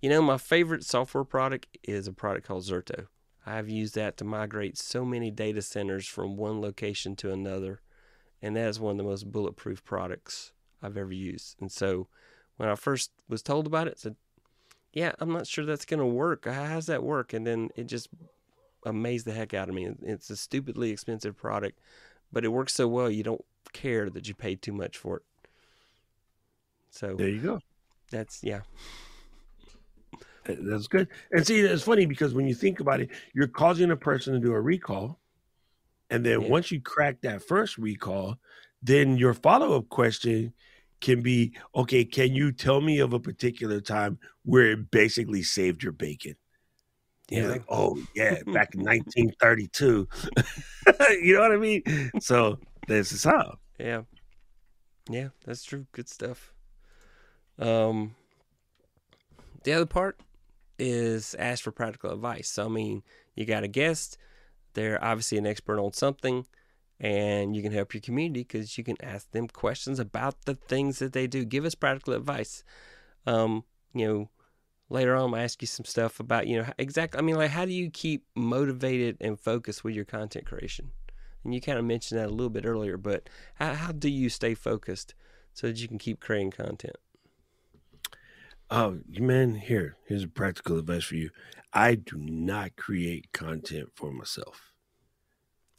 you 0.00 0.08
know, 0.08 0.22
my 0.22 0.38
favorite 0.38 0.82
software 0.82 1.24
product 1.24 1.76
is 1.82 2.08
a 2.08 2.12
product 2.12 2.48
called 2.48 2.64
Zerto. 2.64 3.08
I've 3.44 3.68
used 3.68 3.94
that 3.96 4.16
to 4.16 4.24
migrate 4.24 4.78
so 4.78 5.04
many 5.04 5.30
data 5.30 5.60
centers 5.60 6.06
from 6.06 6.38
one 6.38 6.62
location 6.62 7.16
to 7.16 7.32
another, 7.32 7.82
and 8.40 8.56
that 8.56 8.68
is 8.68 8.80
one 8.80 8.92
of 8.92 8.96
the 8.96 9.10
most 9.10 9.30
bulletproof 9.30 9.84
products 9.84 10.52
I've 10.82 10.96
ever 10.96 11.12
used. 11.12 11.56
And 11.60 11.70
so, 11.70 12.08
when 12.56 12.70
I 12.70 12.76
first 12.76 13.10
was 13.28 13.42
told 13.42 13.66
about 13.66 13.88
it, 13.88 13.94
I 13.98 14.00
said, 14.00 14.16
"Yeah, 14.90 15.12
I'm 15.18 15.32
not 15.34 15.46
sure 15.46 15.66
that's 15.66 15.84
going 15.84 16.00
to 16.00 16.06
work. 16.06 16.46
How's 16.46 16.86
that 16.86 17.02
work?" 17.02 17.34
And 17.34 17.46
then 17.46 17.68
it 17.76 17.84
just 17.84 18.08
amazed 18.86 19.26
the 19.26 19.32
heck 19.32 19.52
out 19.52 19.68
of 19.68 19.74
me. 19.74 19.90
It's 20.02 20.30
a 20.30 20.36
stupidly 20.36 20.90
expensive 20.90 21.36
product, 21.36 21.78
but 22.32 22.46
it 22.46 22.48
works 22.48 22.72
so 22.72 22.88
well 22.88 23.10
you 23.10 23.22
don't 23.22 23.44
care 23.72 24.10
that 24.10 24.28
you 24.28 24.34
paid 24.34 24.62
too 24.62 24.72
much 24.72 24.96
for 24.96 25.18
it. 25.18 25.22
So 26.90 27.14
there 27.14 27.28
you 27.28 27.40
go. 27.40 27.60
That's 28.10 28.42
yeah. 28.42 28.60
That's 30.44 30.86
good. 30.86 31.08
And 31.30 31.46
see, 31.46 31.60
it's 31.60 31.82
funny 31.82 32.06
because 32.06 32.34
when 32.34 32.48
you 32.48 32.54
think 32.54 32.80
about 32.80 33.00
it, 33.00 33.10
you're 33.34 33.48
causing 33.48 33.90
a 33.90 33.96
person 33.96 34.32
to 34.32 34.40
do 34.40 34.52
a 34.52 34.60
recall. 34.60 35.18
And 36.10 36.24
then 36.24 36.40
yeah. 36.40 36.48
once 36.48 36.72
you 36.72 36.80
crack 36.80 37.20
that 37.20 37.42
first 37.42 37.76
recall, 37.76 38.38
then 38.82 39.18
your 39.18 39.34
follow 39.34 39.76
up 39.76 39.90
question 39.90 40.54
can 41.00 41.22
be 41.22 41.52
okay, 41.74 42.04
can 42.04 42.34
you 42.34 42.50
tell 42.50 42.80
me 42.80 42.98
of 42.98 43.12
a 43.12 43.20
particular 43.20 43.80
time 43.80 44.18
where 44.44 44.72
it 44.72 44.90
basically 44.90 45.42
saved 45.42 45.82
your 45.82 45.92
bacon? 45.92 46.34
Yeah. 47.28 47.48
Like, 47.48 47.64
oh, 47.68 47.98
yeah, 48.14 48.34
back 48.46 48.74
in 48.74 48.82
1932. 48.84 50.08
you 51.22 51.34
know 51.34 51.40
what 51.40 51.52
I 51.52 51.56
mean? 51.56 51.82
So 52.20 52.58
this 52.88 53.12
is 53.12 53.24
how. 53.24 53.58
Yeah. 53.78 54.02
Yeah, 55.08 55.28
that's 55.44 55.64
true. 55.64 55.86
Good 55.92 56.08
stuff. 56.08 56.52
Um, 57.58 58.14
the 59.64 59.72
other 59.72 59.86
part 59.86 60.20
is 60.78 61.34
ask 61.38 61.64
for 61.64 61.72
practical 61.72 62.12
advice. 62.12 62.48
So, 62.48 62.66
I 62.66 62.68
mean, 62.68 63.02
you 63.34 63.44
got 63.44 63.64
a 63.64 63.68
guest, 63.68 64.18
they're 64.74 65.02
obviously 65.02 65.38
an 65.38 65.46
expert 65.46 65.80
on 65.80 65.92
something, 65.92 66.46
and 67.00 67.56
you 67.56 67.62
can 67.62 67.72
help 67.72 67.94
your 67.94 68.00
community 68.00 68.40
because 68.40 68.76
you 68.76 68.84
can 68.84 68.96
ask 69.02 69.30
them 69.30 69.48
questions 69.48 69.98
about 69.98 70.44
the 70.44 70.54
things 70.54 70.98
that 70.98 71.12
they 71.12 71.26
do. 71.26 71.44
Give 71.44 71.64
us 71.64 71.74
practical 71.74 72.14
advice. 72.14 72.62
Um, 73.26 73.64
you 73.94 74.06
know, 74.06 74.28
later 74.88 75.16
on, 75.16 75.34
I'll 75.34 75.40
ask 75.40 75.60
you 75.62 75.66
some 75.66 75.84
stuff 75.84 76.20
about, 76.20 76.46
you 76.46 76.58
know, 76.58 76.66
exactly. 76.78 77.18
I 77.18 77.22
mean, 77.22 77.36
like, 77.36 77.50
how 77.50 77.64
do 77.64 77.72
you 77.72 77.90
keep 77.90 78.24
motivated 78.36 79.16
and 79.20 79.38
focused 79.38 79.84
with 79.84 79.94
your 79.94 80.04
content 80.04 80.46
creation? 80.46 80.92
And 81.44 81.54
you 81.54 81.60
kind 81.60 81.78
of 81.78 81.84
mentioned 81.84 82.20
that 82.20 82.28
a 82.28 82.32
little 82.32 82.50
bit 82.50 82.66
earlier, 82.66 82.96
but 82.96 83.28
how, 83.54 83.74
how 83.74 83.92
do 83.92 84.08
you 84.08 84.28
stay 84.28 84.54
focused 84.54 85.14
so 85.52 85.66
that 85.66 85.80
you 85.80 85.88
can 85.88 85.98
keep 85.98 86.20
creating 86.20 86.50
content? 86.50 86.96
Oh, 88.70 88.98
man, 89.08 89.54
here, 89.54 89.96
here's 90.06 90.24
a 90.24 90.28
practical 90.28 90.78
advice 90.78 91.04
for 91.04 91.16
you. 91.16 91.30
I 91.72 91.94
do 91.94 92.16
not 92.18 92.76
create 92.76 93.32
content 93.32 93.90
for 93.94 94.12
myself. 94.12 94.72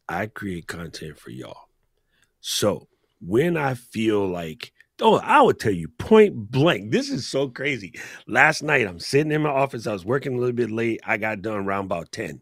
I 0.08 0.26
create 0.26 0.68
content 0.68 1.20
for 1.20 1.30
y'all. 1.30 1.68
So 2.42 2.88
when 3.22 3.58
I 3.58 3.76
feel 3.76 4.28
like, 4.28 4.72
oh, 5.02 5.20
I 5.20 5.42
would 5.42 5.60
tell 5.60 5.72
you 5.72 5.88
point 5.88 6.52
blank, 6.52 6.92
this 6.92 7.10
is 7.10 7.28
so 7.28 7.48
crazy. 7.48 7.94
Last 8.28 8.64
night, 8.64 8.88
I'm 8.88 9.00
sitting 9.00 9.32
in 9.32 9.44
my 9.44 9.50
office. 9.50 9.86
I 9.86 9.94
was 9.94 10.06
working 10.06 10.34
a 10.36 10.40
little 10.40 10.56
bit 10.56 10.72
late. 10.72 11.00
I 11.06 11.18
got 11.18 11.44
done 11.44 11.58
around 11.58 11.86
about 11.86 12.12
10. 12.12 12.42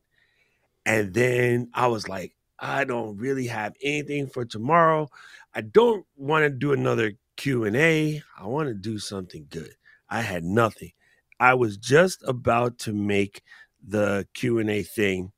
And 0.86 1.13
then 1.13 1.69
I 1.73 1.88
was 1.88 2.08
like, 2.08 2.37
I 2.59 2.83
don't 2.83 3.17
really 3.17 3.47
have 3.47 3.75
anything 3.83 4.27
for 4.27 4.45
tomorrow. 4.45 5.09
I 5.53 5.61
don't 5.61 6.05
want 6.15 6.43
to 6.43 6.49
do 6.49 6.73
another 6.73 7.13
Q&A. 7.35 8.21
I 8.39 8.45
want 8.47 8.69
to 8.69 8.73
do 8.73 8.97
something 8.99 9.47
good. 9.49 9.73
I 10.09 10.21
had 10.21 10.43
nothing. 10.43 10.91
I 11.39 11.53
was 11.53 11.77
just 11.77 12.23
about 12.27 12.79
to 12.79 12.93
make 12.93 13.43
the 13.85 14.27
Q&A 14.33 14.83
thing 14.83 15.31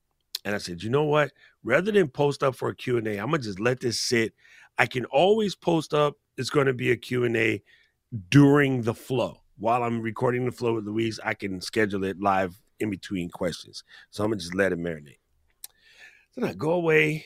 and 0.46 0.56
I 0.56 0.58
said, 0.58 0.82
"You 0.82 0.90
know 0.90 1.04
what? 1.04 1.32
Rather 1.64 1.92
than 1.92 2.08
post 2.08 2.44
up 2.44 2.56
for 2.56 2.70
a 2.70 2.76
Q&A, 2.76 3.18
I'm 3.18 3.30
going 3.30 3.42
to 3.42 3.48
just 3.48 3.60
let 3.60 3.82
this 3.82 4.00
sit. 4.00 4.34
I 4.78 4.86
can 4.86 5.06
always 5.06 5.56
post 5.56 5.94
up 5.94 6.16
it's 6.38 6.50
going 6.50 6.68
to 6.68 6.74
be 6.74 6.92
a 6.92 6.96
Q&A 6.96 7.62
during 8.30 8.82
the 8.84 8.94
flow. 8.94 9.42
While 9.58 9.84
I'm 9.84 10.02
recording 10.02 10.46
the 10.46 10.54
flow 10.54 10.76
with 10.76 10.88
Louise, 10.88 11.20
I 11.24 11.34
can 11.34 11.60
schedule 11.60 12.06
it 12.06 12.22
live 12.22 12.60
in 12.80 12.90
between 12.90 13.30
questions. 13.30 13.84
So 14.10 14.24
I'm 14.24 14.30
going 14.30 14.40
to 14.40 14.44
just 14.44 14.56
let 14.56 14.72
it 14.72 14.80
marinate. 14.80 15.19
Then 16.40 16.50
I 16.50 16.54
go 16.54 16.72
away, 16.72 17.26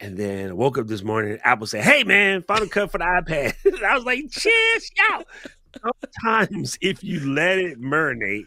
and 0.00 0.16
then 0.16 0.50
I 0.50 0.52
woke 0.54 0.76
up 0.76 0.88
this 0.88 1.04
morning. 1.04 1.38
Apple 1.44 1.68
said, 1.68 1.84
"Hey 1.84 2.02
man, 2.02 2.42
final 2.42 2.66
cut 2.66 2.90
for 2.90 2.98
the 2.98 3.04
iPad." 3.04 3.54
I 3.84 3.94
was 3.94 4.04
like, 4.04 4.28
"Cheers, 4.28 4.90
y'all." 4.96 5.22
Sometimes, 5.80 6.76
if 6.80 7.04
you 7.04 7.32
let 7.32 7.58
it 7.58 7.80
marinate, 7.80 8.46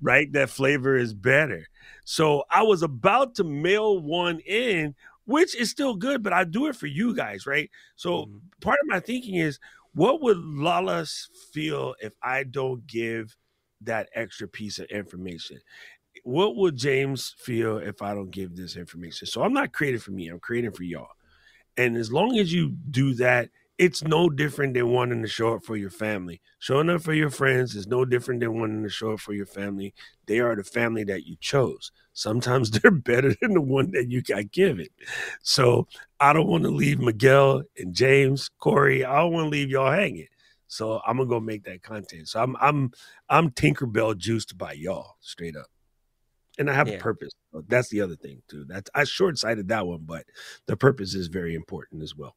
right, 0.00 0.32
that 0.32 0.50
flavor 0.50 0.96
is 0.96 1.14
better. 1.14 1.68
So 2.04 2.42
I 2.50 2.64
was 2.64 2.82
about 2.82 3.36
to 3.36 3.44
mail 3.44 4.00
one 4.00 4.40
in, 4.40 4.96
which 5.24 5.54
is 5.54 5.70
still 5.70 5.94
good, 5.94 6.24
but 6.24 6.32
I 6.32 6.42
do 6.42 6.66
it 6.66 6.74
for 6.74 6.86
you 6.88 7.14
guys, 7.14 7.46
right? 7.46 7.70
So 7.94 8.24
mm-hmm. 8.24 8.38
part 8.60 8.80
of 8.82 8.88
my 8.88 8.98
thinking 8.98 9.36
is, 9.36 9.60
what 9.94 10.20
would 10.20 10.38
Lala 10.38 11.06
feel 11.52 11.94
if 12.00 12.12
I 12.24 12.42
don't 12.42 12.84
give 12.88 13.36
that 13.82 14.08
extra 14.16 14.48
piece 14.48 14.80
of 14.80 14.86
information? 14.86 15.60
What 16.24 16.56
would 16.56 16.76
James 16.76 17.34
feel 17.38 17.78
if 17.78 18.02
I 18.02 18.14
don't 18.14 18.30
give 18.30 18.56
this 18.56 18.76
information? 18.76 19.26
So 19.26 19.42
I'm 19.42 19.52
not 19.52 19.72
creating 19.72 20.00
for 20.00 20.12
me, 20.12 20.28
I'm 20.28 20.40
creating 20.40 20.72
for 20.72 20.84
y'all. 20.84 21.08
And 21.76 21.96
as 21.96 22.12
long 22.12 22.38
as 22.38 22.52
you 22.52 22.70
do 22.90 23.14
that, 23.14 23.50
it's 23.78 24.02
no 24.02 24.28
different 24.28 24.74
than 24.74 24.92
wanting 24.92 25.22
to 25.22 25.28
show 25.28 25.54
up 25.54 25.64
for 25.64 25.76
your 25.76 25.90
family. 25.90 26.40
Showing 26.58 26.90
up 26.90 27.00
for 27.00 27.14
your 27.14 27.30
friends 27.30 27.76
is 27.76 27.86
no 27.86 28.04
different 28.04 28.40
than 28.40 28.58
wanting 28.58 28.82
to 28.82 28.88
show 28.88 29.12
up 29.12 29.20
for 29.20 29.32
your 29.32 29.46
family. 29.46 29.94
They 30.26 30.40
are 30.40 30.56
the 30.56 30.64
family 30.64 31.04
that 31.04 31.26
you 31.26 31.36
chose. 31.40 31.92
Sometimes 32.12 32.70
they're 32.72 32.90
better 32.90 33.34
than 33.40 33.54
the 33.54 33.60
one 33.60 33.92
that 33.92 34.10
you 34.10 34.20
got 34.20 34.50
given. 34.50 34.88
So 35.42 35.86
I 36.18 36.32
don't 36.32 36.48
want 36.48 36.64
to 36.64 36.70
leave 36.70 36.98
Miguel 36.98 37.62
and 37.78 37.94
James, 37.94 38.50
Corey. 38.58 39.04
I 39.04 39.18
don't 39.18 39.32
want 39.32 39.46
to 39.46 39.50
leave 39.50 39.70
y'all 39.70 39.92
hanging. 39.92 40.26
So 40.66 41.00
I'm 41.06 41.16
gonna 41.16 41.28
go 41.28 41.40
make 41.40 41.64
that 41.64 41.82
content. 41.82 42.28
So 42.28 42.42
I'm 42.42 42.56
I'm 42.60 42.90
I'm 43.30 43.50
Tinkerbell 43.50 44.18
juiced 44.18 44.58
by 44.58 44.72
y'all, 44.72 45.16
straight 45.20 45.56
up 45.56 45.68
and 46.58 46.68
I 46.68 46.74
have 46.74 46.88
yeah. 46.88 46.94
a 46.94 46.98
purpose. 46.98 47.32
That's 47.68 47.88
the 47.88 48.00
other 48.00 48.16
thing 48.16 48.42
too. 48.48 48.64
That's 48.66 48.90
I 48.94 49.04
short 49.04 49.38
sighted 49.38 49.68
that 49.68 49.86
one, 49.86 50.02
but 50.04 50.24
the 50.66 50.76
purpose 50.76 51.14
is 51.14 51.28
very 51.28 51.54
important 51.54 52.02
as 52.02 52.14
well. 52.14 52.36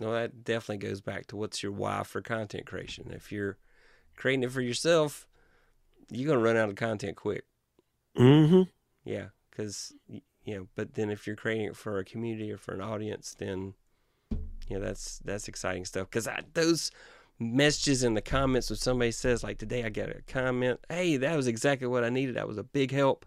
Well, 0.00 0.12
that 0.12 0.44
definitely 0.44 0.86
goes 0.86 1.00
back 1.00 1.26
to 1.28 1.36
what's 1.36 1.62
your 1.62 1.72
why 1.72 2.02
for 2.02 2.20
content 2.20 2.66
creation. 2.66 3.10
If 3.12 3.32
you're 3.32 3.56
creating 4.16 4.42
it 4.42 4.52
for 4.52 4.60
yourself, 4.60 5.26
you're 6.10 6.28
gonna 6.28 6.44
run 6.44 6.56
out 6.56 6.68
of 6.68 6.76
content 6.76 7.16
quick. 7.16 7.44
Mm-hmm. 8.18 8.62
Yeah, 9.04 9.26
because 9.50 9.94
you 10.08 10.20
know. 10.46 10.68
But 10.74 10.94
then 10.94 11.10
if 11.10 11.26
you're 11.26 11.36
creating 11.36 11.66
it 11.66 11.76
for 11.76 11.98
a 11.98 12.04
community 12.04 12.52
or 12.52 12.58
for 12.58 12.74
an 12.74 12.80
audience, 12.80 13.34
then 13.38 13.74
you 14.68 14.78
know 14.78 14.80
that's 14.80 15.20
that's 15.24 15.48
exciting 15.48 15.84
stuff. 15.84 16.10
Because 16.10 16.28
those 16.52 16.90
messages 17.38 18.02
in 18.02 18.14
the 18.14 18.22
comments 18.22 18.70
when 18.70 18.78
somebody 18.78 19.10
says 19.10 19.44
like 19.44 19.58
today 19.58 19.84
I 19.84 19.90
got 19.90 20.08
a 20.08 20.22
comment, 20.26 20.80
hey, 20.88 21.16
that 21.18 21.36
was 21.36 21.46
exactly 21.46 21.86
what 21.86 22.04
I 22.04 22.08
needed. 22.08 22.36
That 22.36 22.48
was 22.48 22.58
a 22.58 22.64
big 22.64 22.90
help. 22.90 23.26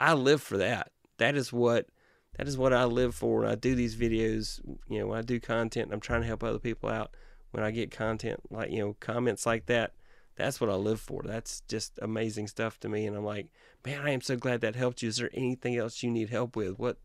I 0.00 0.14
live 0.14 0.42
for 0.42 0.58
that. 0.58 0.92
That 1.18 1.36
is 1.36 1.52
what 1.52 1.88
that 2.36 2.46
is 2.46 2.58
what 2.58 2.72
I 2.72 2.84
live 2.84 3.14
for 3.14 3.40
when 3.40 3.50
I 3.50 3.54
do 3.54 3.74
these 3.74 3.96
videos. 3.96 4.60
You 4.88 5.00
know, 5.00 5.06
when 5.08 5.18
I 5.18 5.22
do 5.22 5.40
content, 5.40 5.90
I'm 5.92 6.00
trying 6.00 6.20
to 6.20 6.26
help 6.26 6.44
other 6.44 6.58
people 6.58 6.90
out. 6.90 7.14
When 7.50 7.64
I 7.64 7.70
get 7.70 7.90
content 7.90 8.40
like 8.50 8.70
you 8.70 8.80
know 8.80 8.96
comments 9.00 9.46
like 9.46 9.66
that, 9.66 9.92
that's 10.36 10.60
what 10.60 10.70
I 10.70 10.74
live 10.74 11.00
for. 11.00 11.22
That's 11.24 11.62
just 11.62 11.98
amazing 12.02 12.48
stuff 12.48 12.78
to 12.80 12.88
me. 12.88 13.06
And 13.06 13.16
I'm 13.16 13.24
like, 13.24 13.48
man, 13.84 14.02
I 14.02 14.10
am 14.10 14.20
so 14.20 14.36
glad 14.36 14.60
that 14.60 14.76
helped 14.76 15.02
you. 15.02 15.08
Is 15.08 15.16
there 15.16 15.30
anything 15.32 15.76
else 15.76 16.02
you 16.02 16.10
need 16.10 16.28
help 16.28 16.56
with? 16.56 16.78
What 16.78 16.98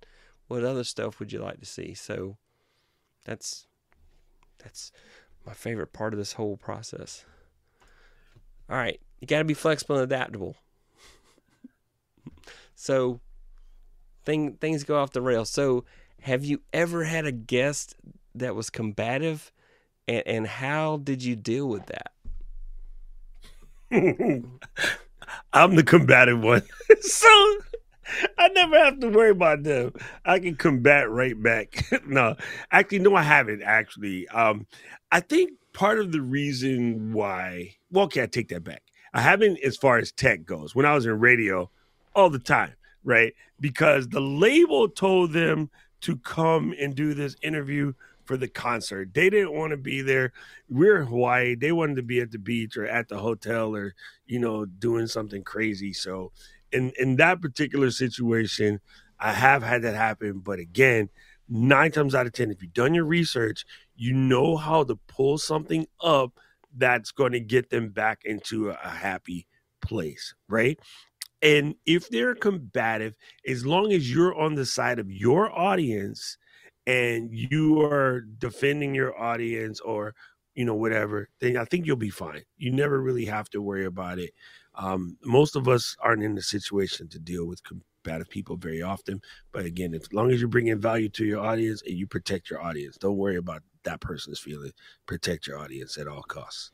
what 0.47 0.65
other 0.65 0.83
stuff 0.83 1.19
would 1.19 1.31
you 1.31 1.39
like 1.39 1.59
to 1.61 1.65
see? 1.65 1.93
So 1.93 2.37
that's 3.23 3.67
that's 4.61 4.91
my 5.45 5.53
favorite 5.53 5.93
part 5.93 6.13
of 6.13 6.19
this 6.19 6.33
whole 6.33 6.57
process. 6.57 7.25
All 8.69 8.77
right, 8.77 8.99
you 9.19 9.27
got 9.27 9.39
to 9.39 9.45
be 9.45 9.53
flexible 9.53 9.95
and 9.95 10.03
adaptable. 10.03 10.55
So 12.81 13.21
thing 14.25 14.55
things 14.55 14.83
go 14.83 14.97
off 14.97 15.11
the 15.11 15.21
rails. 15.21 15.51
So 15.51 15.85
have 16.21 16.43
you 16.43 16.61
ever 16.73 17.03
had 17.03 17.27
a 17.27 17.31
guest 17.31 17.95
that 18.33 18.55
was 18.55 18.71
combative 18.71 19.51
and, 20.07 20.23
and 20.25 20.47
how 20.47 20.97
did 20.97 21.23
you 21.23 21.35
deal 21.35 21.67
with 21.67 21.85
that? 21.85 22.11
I'm 25.53 25.75
the 25.75 25.83
combative 25.83 26.41
one. 26.41 26.63
so 27.01 27.57
I 28.39 28.47
never 28.47 28.79
have 28.79 28.99
to 29.01 29.09
worry 29.09 29.29
about 29.29 29.61
them. 29.61 29.93
I 30.25 30.39
can 30.39 30.55
combat 30.55 31.07
right 31.07 31.39
back. 31.39 31.85
no, 32.07 32.35
actually, 32.71 32.99
no, 32.99 33.15
I 33.15 33.21
haven't 33.21 33.61
actually. 33.61 34.27
Um, 34.29 34.65
I 35.11 35.19
think 35.19 35.51
part 35.73 35.99
of 35.99 36.11
the 36.11 36.21
reason 36.21 37.13
why, 37.13 37.75
well, 37.91 38.05
okay, 38.05 38.23
I 38.23 38.25
take 38.25 38.47
that 38.47 38.63
back. 38.63 38.81
I 39.13 39.21
haven't 39.21 39.59
as 39.63 39.77
far 39.77 39.99
as 39.99 40.11
tech 40.11 40.45
goes. 40.45 40.73
When 40.73 40.87
I 40.87 40.95
was 40.95 41.05
in 41.05 41.19
radio, 41.19 41.69
all 42.15 42.29
the 42.29 42.39
time, 42.39 42.73
right? 43.03 43.33
Because 43.59 44.07
the 44.09 44.21
label 44.21 44.89
told 44.89 45.33
them 45.33 45.69
to 46.01 46.17
come 46.17 46.73
and 46.79 46.95
do 46.95 47.13
this 47.13 47.35
interview 47.41 47.93
for 48.25 48.37
the 48.37 48.47
concert. 48.47 49.13
They 49.13 49.29
didn't 49.29 49.53
want 49.53 49.71
to 49.71 49.77
be 49.77 50.01
there. 50.01 50.33
We're 50.69 51.01
in 51.01 51.07
Hawaii. 51.07 51.55
They 51.55 51.71
wanted 51.71 51.97
to 51.97 52.03
be 52.03 52.19
at 52.21 52.31
the 52.31 52.39
beach 52.39 52.77
or 52.77 52.85
at 52.85 53.09
the 53.09 53.17
hotel 53.17 53.75
or, 53.75 53.93
you 54.25 54.39
know, 54.39 54.65
doing 54.65 55.07
something 55.07 55.43
crazy. 55.43 55.93
So 55.93 56.31
in 56.71 56.91
in 56.99 57.17
that 57.17 57.41
particular 57.41 57.91
situation, 57.91 58.79
I 59.19 59.33
have 59.33 59.63
had 59.63 59.81
that 59.83 59.95
happen. 59.95 60.39
But 60.39 60.59
again, 60.59 61.09
nine 61.49 61.91
times 61.91 62.15
out 62.15 62.25
of 62.25 62.33
ten, 62.33 62.51
if 62.51 62.61
you've 62.61 62.73
done 62.73 62.93
your 62.93 63.05
research, 63.05 63.65
you 63.95 64.13
know 64.13 64.57
how 64.57 64.83
to 64.83 64.95
pull 65.07 65.37
something 65.37 65.87
up 66.01 66.39
that's 66.75 67.11
going 67.11 67.33
to 67.33 67.39
get 67.39 67.69
them 67.69 67.89
back 67.89 68.21
into 68.23 68.69
a 68.69 68.75
happy 68.75 69.47
place, 69.81 70.33
right? 70.47 70.79
And 71.41 71.75
if 71.85 72.09
they're 72.09 72.35
combative, 72.35 73.15
as 73.47 73.65
long 73.65 73.91
as 73.91 74.13
you're 74.13 74.39
on 74.39 74.55
the 74.55 74.65
side 74.65 74.99
of 74.99 75.11
your 75.11 75.51
audience 75.57 76.37
and 76.85 77.29
you 77.31 77.81
are 77.81 78.21
defending 78.21 78.93
your 78.93 79.19
audience 79.19 79.79
or 79.79 80.13
you 80.55 80.65
know 80.65 80.75
whatever, 80.75 81.29
then 81.39 81.57
I 81.57 81.65
think 81.65 81.85
you'll 81.85 81.95
be 81.95 82.09
fine. 82.09 82.43
You 82.57 82.71
never 82.71 83.01
really 83.01 83.25
have 83.25 83.49
to 83.51 83.61
worry 83.61 83.85
about 83.85 84.19
it. 84.19 84.33
Um, 84.75 85.17
most 85.23 85.55
of 85.55 85.67
us 85.67 85.95
aren't 85.99 86.23
in 86.23 86.35
the 86.35 86.41
situation 86.41 87.07
to 87.09 87.19
deal 87.19 87.45
with 87.45 87.61
combative 87.63 88.29
people 88.29 88.57
very 88.57 88.81
often, 88.81 89.21
but 89.51 89.65
again, 89.65 89.93
as 89.93 90.11
long 90.13 90.31
as 90.31 90.39
you're 90.39 90.49
bringing 90.49 90.79
value 90.79 91.09
to 91.09 91.25
your 91.25 91.41
audience 91.41 91.81
and 91.85 91.97
you 91.97 92.07
protect 92.07 92.49
your 92.49 92.61
audience, 92.61 92.97
don't 92.97 93.17
worry 93.17 93.37
about 93.37 93.63
that 93.83 94.01
person's 94.01 94.39
feeling. 94.39 94.71
Protect 95.05 95.47
your 95.47 95.57
audience 95.57 95.97
at 95.97 96.07
all 96.07 96.23
costs. 96.23 96.71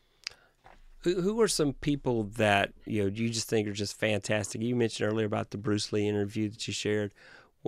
Who 1.13 1.41
are 1.41 1.47
some 1.47 1.73
people 1.73 2.23
that 2.35 2.73
you 2.85 3.03
know 3.03 3.09
you 3.09 3.29
just 3.29 3.49
think 3.49 3.67
are 3.67 3.73
just 3.73 3.97
fantastic? 3.97 4.61
You 4.61 4.75
mentioned 4.75 5.11
earlier 5.11 5.25
about 5.25 5.51
the 5.51 5.57
Bruce 5.57 5.91
Lee 5.93 6.07
interview 6.07 6.49
that 6.49 6.67
you 6.67 6.73
shared. 6.73 7.13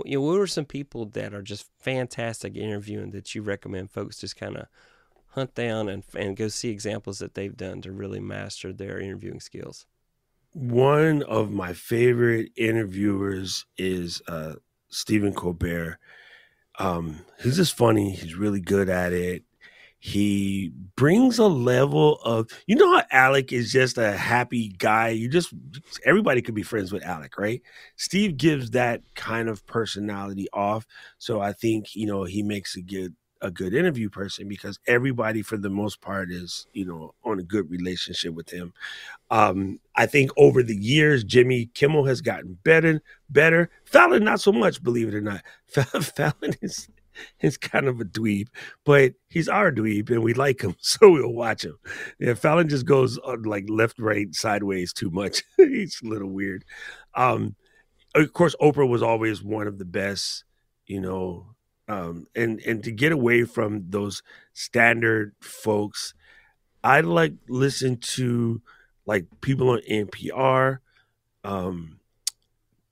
You 0.05 0.19
know, 0.19 0.25
who 0.25 0.39
are 0.39 0.47
some 0.47 0.65
people 0.65 1.05
that 1.07 1.33
are 1.33 1.41
just 1.41 1.67
fantastic 1.79 2.55
interviewing 2.55 3.11
that 3.11 3.35
you 3.35 3.41
recommend 3.41 3.91
folks 3.91 4.19
just 4.19 4.35
kind 4.35 4.57
of 4.57 4.67
hunt 5.29 5.55
down 5.55 5.89
and 5.89 6.03
and 6.15 6.35
go 6.35 6.47
see 6.47 6.69
examples 6.69 7.19
that 7.19 7.33
they've 7.33 7.55
done 7.55 7.81
to 7.81 7.91
really 7.91 8.19
master 8.19 8.73
their 8.73 8.99
interviewing 8.99 9.39
skills? 9.39 9.85
One 10.53 11.23
of 11.23 11.51
my 11.51 11.73
favorite 11.73 12.51
interviewers 12.57 13.65
is 13.77 14.21
uh, 14.27 14.55
Stephen 14.89 15.33
Colbert. 15.33 15.99
Um, 16.79 17.25
he's 17.41 17.57
just 17.57 17.75
funny. 17.75 18.11
He's 18.11 18.35
really 18.35 18.61
good 18.61 18.89
at 18.89 19.13
it. 19.13 19.43
He 19.99 20.71
brings 20.95 21.39
a 21.39 21.47
level 21.47 22.19
of, 22.23 22.49
you 22.67 22.75
know, 22.75 22.97
how 22.97 23.03
Alec 23.11 23.51
is 23.51 23.71
just 23.71 23.97
a 23.97 24.13
happy 24.13 24.69
guy. 24.77 25.09
You 25.09 25.27
just, 25.29 25.53
everybody 26.05 26.41
could 26.41 26.55
be 26.55 26.63
friends 26.63 26.91
with 26.91 27.03
Alec, 27.03 27.37
right? 27.37 27.61
Steve 27.97 28.37
gives 28.37 28.71
that 28.71 29.01
kind 29.15 29.49
of 29.49 29.65
personality 29.67 30.47
off. 30.53 30.85
So 31.17 31.41
I 31.41 31.51
think, 31.51 31.95
you 31.95 32.05
know, 32.07 32.23
he 32.23 32.43
makes 32.43 32.77
a 32.77 32.81
good, 32.81 33.13
a 33.41 33.51
good 33.51 33.73
interview 33.73 34.09
person 34.09 34.47
because 34.47 34.79
everybody 34.87 35.41
for 35.41 35.57
the 35.57 35.69
most 35.69 36.01
part 36.01 36.29
is 36.29 36.67
you 36.73 36.85
know 36.85 37.13
on 37.23 37.39
a 37.39 37.43
good 37.43 37.69
relationship 37.71 38.33
with 38.33 38.49
him 38.49 38.73
um 39.31 39.79
i 39.95 40.05
think 40.05 40.29
over 40.37 40.61
the 40.61 40.75
years 40.75 41.23
jimmy 41.23 41.69
kimmel 41.73 42.03
has 42.03 42.19
gotten 42.19 42.57
better 42.63 43.01
better 43.29 43.69
fallon 43.85 44.23
not 44.23 44.41
so 44.41 44.51
much 44.51 44.83
believe 44.83 45.07
it 45.07 45.13
or 45.15 45.21
not 45.21 45.41
fallon 45.67 46.53
is 46.61 46.89
is 47.41 47.57
kind 47.57 47.87
of 47.87 47.99
a 47.99 48.05
dweeb, 48.05 48.47
but 48.85 49.13
he's 49.27 49.49
our 49.49 49.71
dweeb 49.71 50.09
and 50.09 50.23
we 50.23 50.33
like 50.33 50.61
him, 50.61 50.75
so 50.79 51.11
we'll 51.11 51.33
watch 51.33 51.63
him. 51.65 51.77
Yeah, 52.19 52.33
Fallon 52.33 52.69
just 52.69 52.85
goes 52.85 53.17
on 53.19 53.43
like 53.43 53.65
left, 53.69 53.99
right, 53.99 54.33
sideways 54.33 54.93
too 54.93 55.09
much. 55.09 55.43
he's 55.57 55.99
a 56.03 56.07
little 56.07 56.29
weird. 56.29 56.65
Um, 57.15 57.55
of 58.15 58.33
course, 58.33 58.55
Oprah 58.61 58.87
was 58.87 59.03
always 59.03 59.43
one 59.43 59.67
of 59.67 59.77
the 59.77 59.85
best, 59.85 60.43
you 60.87 60.99
know, 60.99 61.55
um, 61.87 62.27
and 62.35 62.59
and 62.61 62.83
to 62.83 62.91
get 62.91 63.11
away 63.11 63.43
from 63.45 63.89
those 63.89 64.21
standard 64.53 65.33
folks, 65.41 66.13
I 66.83 67.01
like 67.01 67.33
listen 67.47 67.97
to 67.97 68.61
like 69.05 69.25
people 69.41 69.69
on 69.69 69.81
NPR. 69.89 70.79
Um, 71.43 71.99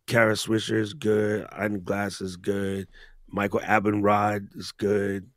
Kara 0.08 0.34
Swisher 0.34 0.80
is 0.80 0.94
good. 0.94 1.46
Ira 1.52 1.78
Glass 1.78 2.22
is 2.22 2.38
good. 2.38 2.88
Michael 3.30 3.60
Abendrod 3.62 4.56
is 4.56 4.72
good. 4.72 5.30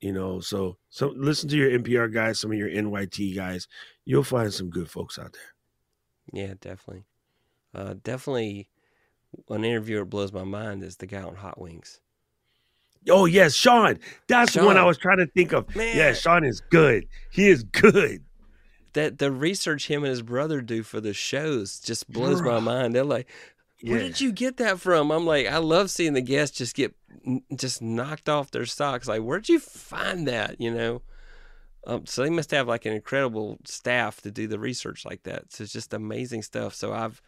You 0.00 0.12
know, 0.12 0.38
so 0.40 0.76
so 0.90 1.12
listen 1.16 1.48
to 1.48 1.56
your 1.56 1.70
NPR 1.76 2.12
guys, 2.12 2.38
some 2.38 2.52
of 2.52 2.58
your 2.58 2.68
NYT 2.68 3.34
guys. 3.34 3.66
You'll 4.04 4.22
find 4.22 4.52
some 4.54 4.70
good 4.70 4.88
folks 4.88 5.18
out 5.18 5.32
there. 5.32 6.46
Yeah, 6.46 6.54
definitely. 6.60 7.04
Uh, 7.74 7.94
definitely, 8.04 8.68
an 9.48 9.64
interviewer 9.64 10.04
blows 10.04 10.32
my 10.32 10.44
mind 10.44 10.84
is 10.84 10.96
the 10.98 11.06
guy 11.06 11.22
on 11.22 11.34
Hot 11.36 11.60
Wings. 11.60 12.00
Oh 13.10 13.24
yes, 13.24 13.54
Sean. 13.54 13.98
That's 14.28 14.54
the 14.54 14.64
one 14.64 14.76
I 14.76 14.84
was 14.84 14.98
trying 14.98 15.18
to 15.18 15.26
think 15.26 15.52
of. 15.52 15.74
Man. 15.74 15.96
Yeah, 15.96 16.12
Sean 16.12 16.44
is 16.44 16.60
good. 16.70 17.06
He 17.32 17.48
is 17.48 17.64
good. 17.64 18.22
That 18.92 19.18
the 19.18 19.30
research 19.32 19.88
him 19.88 20.02
and 20.04 20.10
his 20.10 20.22
brother 20.22 20.60
do 20.60 20.82
for 20.82 21.00
the 21.00 21.12
shows 21.12 21.80
just 21.80 22.10
blows 22.10 22.40
my 22.40 22.60
mind. 22.60 22.94
They're 22.94 23.04
like, 23.04 23.28
"Where 23.82 23.98
Yeah. 23.98 24.06
did 24.06 24.20
you 24.20 24.32
get 24.32 24.56
that 24.58 24.80
from?" 24.80 25.10
I'm 25.10 25.26
like, 25.26 25.46
I 25.46 25.58
love 25.58 25.90
seeing 25.90 26.12
the 26.14 26.20
guests 26.20 26.56
just 26.58 26.74
get 26.76 26.94
just 27.54 27.82
knocked 27.82 28.28
off 28.28 28.50
their 28.50 28.66
socks. 28.66 29.08
Like, 29.08 29.22
where'd 29.22 29.48
you 29.48 29.60
find 29.60 30.26
that? 30.28 30.60
You 30.60 30.72
know. 30.72 31.02
Um, 31.86 32.04
so 32.06 32.22
they 32.22 32.30
must 32.30 32.50
have 32.50 32.68
like 32.68 32.84
an 32.84 32.92
incredible 32.92 33.58
staff 33.64 34.20
to 34.22 34.30
do 34.30 34.46
the 34.46 34.58
research 34.58 35.04
like 35.06 35.22
that. 35.22 35.52
So 35.52 35.64
it's 35.64 35.72
just 35.72 35.94
amazing 35.94 36.42
stuff. 36.42 36.74
So 36.74 36.92
I've, 36.92 37.22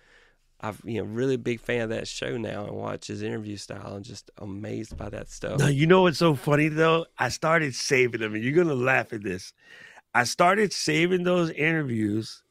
I've 0.60 0.80
you 0.84 1.00
know 1.00 1.04
really 1.04 1.36
big 1.36 1.60
fan 1.60 1.82
of 1.82 1.88
that 1.90 2.08
show 2.08 2.36
now 2.36 2.66
and 2.66 2.76
watch 2.76 3.06
his 3.06 3.22
interview 3.22 3.56
style 3.56 3.94
and 3.94 4.04
just 4.04 4.30
amazed 4.38 4.96
by 4.96 5.08
that 5.08 5.30
stuff. 5.30 5.58
Now 5.60 5.68
you 5.68 5.86
know 5.86 6.02
what's 6.02 6.18
so 6.18 6.34
funny 6.34 6.68
though? 6.68 7.06
I 7.18 7.30
started 7.30 7.74
saving 7.74 8.20
them, 8.20 8.34
and 8.34 8.44
you're 8.44 8.52
gonna 8.52 8.74
laugh 8.74 9.12
at 9.12 9.22
this. 9.22 9.52
I 10.14 10.24
started 10.24 10.72
saving 10.72 11.22
those 11.22 11.50
interviews 11.50 12.42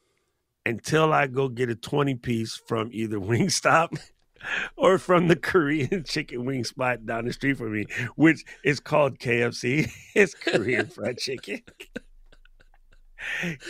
until 0.66 1.12
I 1.12 1.26
go 1.26 1.48
get 1.48 1.70
a 1.70 1.74
20 1.74 2.14
piece 2.16 2.56
from 2.66 2.90
either 2.92 3.18
Wingstop 3.20 3.98
or 4.76 4.98
from 4.98 5.28
the 5.28 5.36
Korean 5.36 6.04
chicken 6.06 6.44
wing 6.44 6.64
spot 6.64 7.06
down 7.06 7.26
the 7.26 7.32
street 7.32 7.58
from 7.58 7.72
me, 7.72 7.86
which 8.16 8.44
is 8.64 8.80
called 8.80 9.18
KFC. 9.18 9.90
It's 10.14 10.34
Korean 10.34 10.86
fried 10.86 11.18
chicken. 11.18 11.60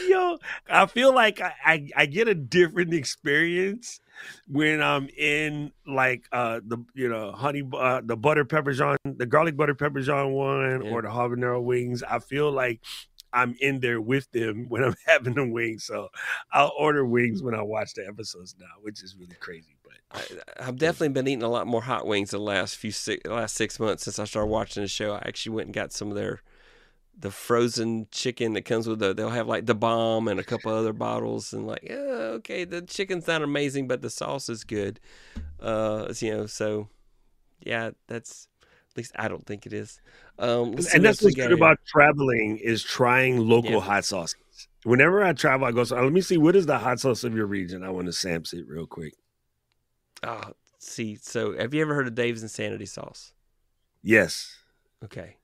Yo, 0.08 0.38
I 0.68 0.86
feel 0.86 1.12
like 1.12 1.40
I, 1.40 1.52
I, 1.64 1.88
I 1.96 2.06
get 2.06 2.28
a 2.28 2.34
different 2.36 2.94
experience 2.94 4.00
when 4.46 4.80
I'm 4.80 5.08
in 5.18 5.72
like 5.86 6.24
uh 6.30 6.60
the 6.64 6.78
you 6.94 7.08
know 7.08 7.32
honey 7.32 7.62
uh, 7.72 8.00
the 8.04 8.16
butter 8.16 8.44
pepperjawn 8.44 8.96
the 9.04 9.26
garlic 9.26 9.56
butter 9.56 9.74
pepperjawn 9.74 10.32
one 10.34 10.84
Yeah. 10.84 10.90
or 10.92 11.02
the 11.02 11.08
habanero 11.08 11.60
wings. 11.62 12.02
I 12.04 12.20
feel 12.20 12.52
like 12.52 12.80
I'm 13.32 13.56
in 13.60 13.80
there 13.80 14.00
with 14.00 14.30
them 14.30 14.66
when 14.68 14.84
I'm 14.84 14.94
having 15.06 15.34
the 15.34 15.46
wings. 15.48 15.84
So 15.84 16.08
I'll 16.52 16.72
order 16.78 17.04
wings 17.04 17.42
when 17.42 17.54
I 17.54 17.62
watch 17.62 17.94
the 17.94 18.06
episodes 18.06 18.54
now, 18.58 18.66
which 18.82 19.02
is 19.02 19.16
really 19.18 19.36
crazy. 19.40 19.76
I, 20.12 20.22
I've 20.58 20.76
definitely 20.76 21.10
been 21.10 21.28
eating 21.28 21.42
a 21.42 21.48
lot 21.48 21.66
more 21.66 21.82
hot 21.82 22.06
wings 22.06 22.30
the 22.30 22.38
last 22.38 22.76
few 22.76 22.90
six, 22.90 23.28
last 23.28 23.54
six 23.54 23.78
months 23.78 24.04
since 24.04 24.18
I 24.18 24.24
started 24.24 24.48
watching 24.48 24.82
the 24.82 24.88
show. 24.88 25.14
I 25.14 25.22
actually 25.26 25.54
went 25.54 25.66
and 25.66 25.74
got 25.74 25.92
some 25.92 26.08
of 26.08 26.16
their 26.16 26.42
the 27.18 27.30
frozen 27.30 28.06
chicken 28.10 28.54
that 28.54 28.62
comes 28.62 28.88
with 28.88 28.98
the. 28.98 29.14
They'll 29.14 29.30
have 29.30 29.46
like 29.46 29.66
the 29.66 29.74
bomb 29.74 30.26
and 30.26 30.40
a 30.40 30.44
couple 30.44 30.72
other 30.72 30.92
bottles 30.92 31.52
and 31.52 31.66
like, 31.66 31.82
yeah, 31.84 31.96
okay, 32.38 32.64
the 32.64 32.82
chicken's 32.82 33.26
not 33.26 33.42
amazing, 33.42 33.88
but 33.88 34.02
the 34.02 34.10
sauce 34.10 34.48
is 34.48 34.64
good. 34.64 35.00
Uh, 35.60 36.12
you 36.18 36.32
know, 36.32 36.46
so 36.46 36.88
yeah, 37.60 37.90
that's 38.08 38.48
at 38.90 38.96
least 38.96 39.12
I 39.16 39.28
don't 39.28 39.46
think 39.46 39.66
it 39.66 39.72
is. 39.72 40.00
Um, 40.38 40.74
and 40.92 41.04
that's 41.04 41.22
we 41.22 41.32
good 41.32 41.52
about 41.52 41.78
traveling 41.86 42.58
is 42.58 42.82
trying 42.82 43.38
local 43.38 43.72
Yeah. 43.72 43.80
hot 43.80 44.04
sauces. 44.04 44.36
Whenever 44.84 45.22
I 45.22 45.34
travel, 45.34 45.66
I 45.66 45.72
go, 45.72 45.84
so 45.84 46.02
let 46.02 46.12
me 46.12 46.22
see 46.22 46.38
what 46.38 46.56
is 46.56 46.66
the 46.66 46.78
hot 46.78 47.00
sauce 47.00 47.22
of 47.22 47.34
your 47.34 47.46
region. 47.46 47.82
I 47.84 47.90
want 47.90 48.06
to 48.06 48.12
sample 48.12 48.58
it 48.58 48.66
real 48.66 48.86
quick. 48.86 49.14
Oh, 50.22 50.52
see, 50.78 51.16
so 51.16 51.56
have 51.56 51.72
you 51.72 51.80
ever 51.80 51.94
heard 51.94 52.06
of 52.06 52.14
Dave's 52.14 52.42
Insanity 52.42 52.86
Sauce? 52.86 53.32
Yes. 54.02 54.56
Okay. 55.04 55.36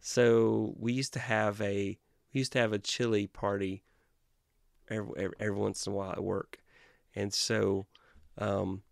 So 0.00 0.74
we 0.78 0.92
used 0.92 1.12
to 1.14 1.18
have 1.18 1.60
a 1.60 1.98
we 2.32 2.38
used 2.38 2.52
to 2.52 2.58
have 2.58 2.72
a 2.72 2.78
chili 2.78 3.26
party 3.26 3.84
every, 4.90 5.10
every, 5.16 5.36
every 5.40 5.56
once 5.56 5.86
in 5.86 5.92
a 5.92 5.96
while 5.96 6.12
at 6.12 6.22
work, 6.22 6.58
and 7.14 7.32
so, 7.32 7.86
um, 8.36 8.82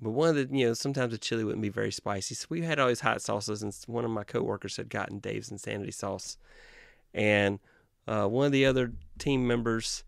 but 0.00 0.10
one 0.10 0.30
of 0.30 0.34
the 0.34 0.56
you 0.56 0.66
know 0.66 0.74
sometimes 0.74 1.12
the 1.12 1.18
chili 1.18 1.44
wouldn't 1.44 1.62
be 1.62 1.68
very 1.68 1.92
spicy, 1.92 2.34
so 2.34 2.46
we 2.48 2.62
had 2.62 2.78
all 2.80 2.88
these 2.88 3.00
hot 3.00 3.22
sauces, 3.22 3.62
and 3.62 3.76
one 3.86 4.04
of 4.04 4.10
my 4.10 4.24
coworkers 4.24 4.76
had 4.76 4.88
gotten 4.88 5.18
Dave's 5.18 5.50
Insanity 5.50 5.92
Sauce, 5.92 6.36
and 7.14 7.60
uh, 8.08 8.26
one 8.26 8.46
of 8.46 8.52
the 8.52 8.66
other 8.66 8.92
team 9.18 9.46
members 9.46 10.02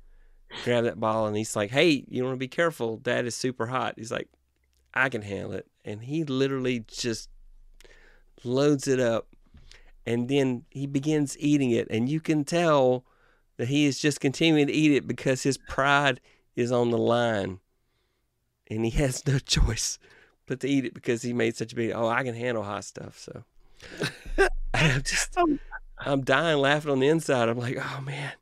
grabbed 0.64 0.86
that 0.86 1.00
ball 1.00 1.26
and 1.26 1.36
he's 1.36 1.56
like, 1.56 1.70
"Hey, 1.70 2.04
you 2.08 2.24
want 2.24 2.34
to 2.34 2.38
be 2.38 2.48
careful. 2.48 2.98
That 3.04 3.24
is 3.24 3.34
super 3.34 3.66
hot." 3.66 3.94
He's 3.96 4.12
like, 4.12 4.28
"I 4.94 5.08
can 5.08 5.22
handle 5.22 5.52
it," 5.52 5.66
and 5.84 6.02
he 6.02 6.24
literally 6.24 6.84
just 6.88 7.28
loads 8.44 8.88
it 8.88 8.98
up 8.98 9.28
and 10.06 10.28
then 10.28 10.64
he 10.70 10.86
begins 10.86 11.36
eating 11.38 11.70
it. 11.70 11.86
And 11.90 12.08
you 12.08 12.20
can 12.20 12.44
tell 12.44 13.04
that 13.56 13.68
he 13.68 13.86
is 13.86 13.98
just 13.98 14.20
continuing 14.20 14.66
to 14.66 14.72
eat 14.72 14.92
it 14.92 15.06
because 15.06 15.42
his 15.42 15.58
pride 15.58 16.20
is 16.56 16.72
on 16.72 16.90
the 16.90 16.98
line 16.98 17.60
and 18.70 18.84
he 18.84 18.90
has 19.02 19.26
no 19.26 19.38
choice 19.38 19.98
but 20.46 20.60
to 20.60 20.68
eat 20.68 20.84
it 20.84 20.94
because 20.94 21.22
he 21.22 21.32
made 21.32 21.56
such 21.56 21.72
a 21.72 21.76
big 21.76 21.92
oh 21.94 22.08
i 22.08 22.22
can 22.24 22.34
handle 22.34 22.62
hot 22.62 22.84
stuff. 22.84 23.18
So 23.18 23.44
i'm 24.74 25.02
just 25.02 25.36
Um, 25.38 25.60
i'm 26.00 26.22
dying 26.22 26.58
laughing 26.58 26.90
on 26.90 26.98
the 26.98 27.08
inside. 27.08 27.48
I'm 27.48 27.58
like 27.58 27.78
oh 27.80 28.00
man 28.00 28.32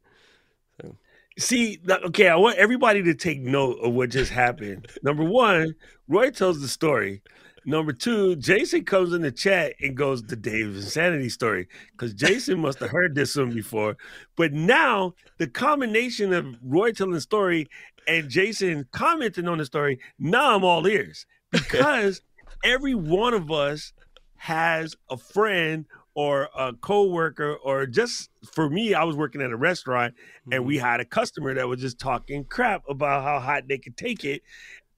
See, 1.40 1.81
okay, 1.88 2.29
I 2.29 2.37
want 2.37 2.59
everybody 2.59 3.03
to 3.03 3.14
take 3.14 3.40
note 3.40 3.79
of 3.83 3.94
what 3.94 4.11
just 4.11 4.31
happened. 4.31 4.87
Number 5.03 5.24
one, 5.24 5.74
Roy 6.07 6.31
tells 6.31 6.61
the 6.61 6.68
story. 6.68 7.22
Number 7.64 7.94
two, 7.94 8.37
Jason 8.37 8.85
comes 8.85 9.14
in 9.14 9.22
the 9.22 9.33
chat 9.33 9.72
and 9.81 9.96
goes 9.96 10.22
the 10.22 10.37
Dave's 10.37 10.85
insanity 10.85 11.31
story 11.31 11.66
because 11.92 12.12
Jason 12.12 12.61
must 12.61 12.79
have 12.81 12.90
heard 12.90 13.14
this 13.14 13.37
one 13.37 13.55
before. 13.55 13.96
But 14.37 14.53
now 14.53 15.14
the 15.38 15.46
combination 15.46 16.35
of 16.35 16.44
Roy 16.62 16.92
telling 16.92 17.14
the 17.14 17.22
story 17.22 17.68
and 18.07 18.29
Jason 18.29 18.87
commenting 18.92 19.48
on 19.48 19.59
the 19.59 19.64
story, 19.64 19.98
now 20.18 20.55
I'm 20.55 20.64
all 20.64 20.87
ears 20.87 21.24
because 21.53 22.20
every 22.62 22.94
one 22.94 23.33
of 23.33 23.50
us 23.50 23.94
has 24.37 24.94
a 25.11 25.16
friend 25.16 25.87
or 26.14 26.48
a 26.56 26.72
coworker 26.74 27.54
or 27.56 27.86
just 27.86 28.30
for 28.52 28.68
me, 28.68 28.94
I 28.94 29.04
was 29.04 29.16
working 29.16 29.42
at 29.42 29.50
a 29.50 29.56
restaurant 29.56 30.14
and 30.50 30.64
we 30.64 30.76
mm-hmm. 30.76 30.86
had 30.86 31.00
a 31.00 31.04
customer 31.04 31.54
that 31.54 31.68
was 31.68 31.80
just 31.80 31.98
talking 31.98 32.44
crap 32.44 32.82
about 32.88 33.22
how 33.22 33.38
hot 33.38 33.68
they 33.68 33.78
could 33.78 33.96
take 33.96 34.24
it. 34.24 34.42